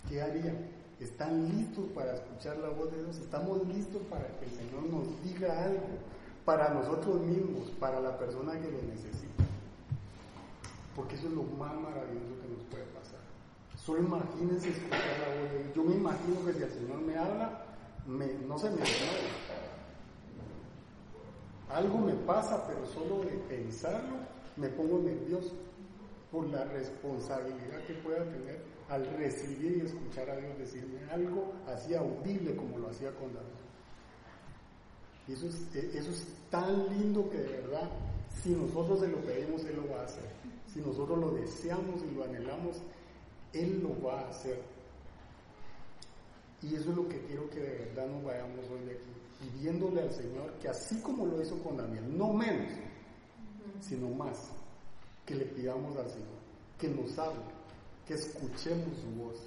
¿Qué 0.09 0.21
harían? 0.21 0.57
¿Están 0.99 1.49
listos 1.49 1.85
para 1.93 2.15
escuchar 2.15 2.57
la 2.57 2.69
voz 2.69 2.91
de 2.91 3.03
Dios? 3.03 3.17
¿Estamos 3.17 3.67
listos 3.67 4.01
para 4.09 4.25
que 4.39 4.45
el 4.45 4.51
Señor 4.51 4.83
nos 4.83 5.23
diga 5.23 5.63
algo? 5.63 5.99
Para 6.45 6.73
nosotros 6.73 7.21
mismos, 7.21 7.69
para 7.79 7.99
la 7.99 8.17
persona 8.17 8.53
que 8.53 8.71
lo 8.71 8.81
necesita. 8.81 9.43
Porque 10.95 11.15
eso 11.15 11.27
es 11.27 11.33
lo 11.33 11.43
más 11.43 11.73
maravilloso 11.73 12.35
que 12.41 12.49
nos 12.49 12.63
puede 12.69 12.83
pasar. 12.85 13.21
Solo 13.77 13.99
imagínense 13.99 14.69
escuchar 14.69 14.99
la 14.99 15.41
voz 15.41 15.51
de 15.51 15.63
Dios. 15.63 15.75
Yo 15.75 15.83
me 15.83 15.95
imagino 15.95 16.45
que 16.45 16.53
si 16.53 16.63
el 16.63 16.71
Señor 16.71 17.01
me 17.01 17.17
habla, 17.17 17.65
no 18.07 18.57
se 18.57 18.69
me 18.69 18.77
desmaya. 18.77 19.72
Algo 21.73 21.97
me 21.97 22.13
pasa, 22.13 22.65
pero 22.67 22.85
solo 22.85 23.23
de 23.23 23.31
pensarlo 23.49 24.17
me 24.57 24.69
pongo 24.69 24.99
nervioso 24.99 25.53
por 26.31 26.47
la 26.47 26.63
responsabilidad 26.65 27.83
que 27.87 27.93
pueda 27.95 28.23
tener 28.25 28.61
al 28.89 29.05
recibir 29.17 29.77
y 29.77 29.85
escuchar 29.85 30.29
a 30.29 30.35
Dios 30.37 30.57
decirme 30.57 30.99
algo 31.11 31.53
así 31.67 31.95
audible 31.95 32.55
como 32.55 32.77
lo 32.77 32.89
hacía 32.89 33.11
con 33.11 33.33
David. 33.33 33.47
Y 35.27 35.33
eso 35.33 35.47
es, 35.47 35.75
eh, 35.75 35.91
eso 35.95 36.11
es 36.11 36.27
tan 36.51 36.89
lindo 36.89 37.29
que 37.29 37.37
de 37.37 37.61
verdad, 37.61 37.89
si 38.43 38.49
nosotros 38.49 38.99
se 38.99 39.07
lo 39.07 39.17
pedimos, 39.19 39.63
Él 39.65 39.77
lo 39.77 39.89
va 39.93 40.01
a 40.01 40.05
hacer. 40.05 40.29
Si 40.71 40.79
nosotros 40.79 41.17
lo 41.17 41.31
deseamos 41.31 42.01
y 42.03 42.15
lo 42.15 42.23
anhelamos, 42.23 42.81
Él 43.53 43.81
lo 43.81 44.05
va 44.05 44.21
a 44.21 44.29
hacer. 44.29 44.59
Y 46.61 46.75
eso 46.75 46.91
es 46.91 46.95
lo 46.95 47.07
que 47.07 47.19
quiero 47.21 47.49
que 47.49 47.59
de 47.59 47.85
verdad 47.85 48.07
nos 48.07 48.23
vayamos 48.23 48.69
hoy 48.69 48.85
de 48.85 48.93
aquí, 48.93 49.11
pidiéndole 49.39 50.01
al 50.01 50.11
Señor 50.11 50.53
que 50.61 50.69
así 50.69 50.99
como 51.01 51.25
lo 51.25 51.41
hizo 51.41 51.61
con 51.63 51.77
Daniel, 51.77 52.17
no 52.17 52.33
menos, 52.33 52.71
sino 53.81 54.09
más, 54.09 54.37
que 55.25 55.35
le 55.35 55.45
pidamos 55.45 55.95
al 55.97 56.09
Señor, 56.09 56.39
que 56.79 56.87
nos 56.89 57.17
hable, 57.17 57.39
que 58.07 58.13
escuchemos 58.15 58.97
su 58.97 59.23
voz, 59.23 59.39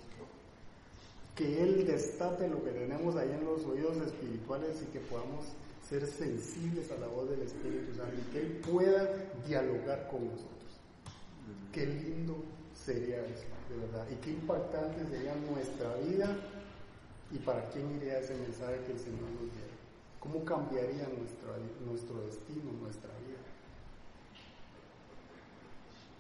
que 1.35 1.63
Él 1.63 1.87
destape 1.87 2.49
lo 2.49 2.65
que 2.65 2.71
tenemos 2.71 3.15
ahí 3.17 3.31
en 3.31 3.45
los 3.45 3.65
oídos 3.67 3.97
espirituales 3.99 4.83
y 4.83 4.87
que 4.87 5.01
podamos 5.01 5.45
ser 5.87 6.07
sensibles 6.07 6.91
a 6.91 6.97
la 6.97 7.07
voz 7.09 7.29
del 7.29 7.43
Espíritu 7.43 7.95
Santo 7.95 8.15
y 8.17 8.33
que 8.33 8.41
Él 8.41 8.61
pueda 8.67 9.09
dialogar 9.47 10.09
con 10.11 10.25
nosotros. 10.25 10.51
Qué 11.73 11.87
lindo 11.87 12.37
sería 12.75 13.21
eso, 13.27 13.45
de 13.69 13.77
verdad, 13.87 14.07
y 14.11 14.15
qué 14.17 14.31
impactante 14.31 15.05
sería 15.11 15.35
nuestra 15.51 15.95
vida 15.97 16.37
y 17.31 17.39
para 17.39 17.69
quién 17.69 17.97
iría 17.97 18.19
ese 18.19 18.35
mensaje 18.35 18.81
que 18.87 18.93
el 18.93 18.99
Señor 18.99 19.29
nos 19.31 19.53
diera. 19.53 19.76
¿Cómo 20.27 20.45
cambiaría 20.45 21.07
nuestra, 21.07 21.55
nuestro 21.87 22.21
destino, 22.23 22.73
nuestra 22.83 23.11
vida? 23.21 23.26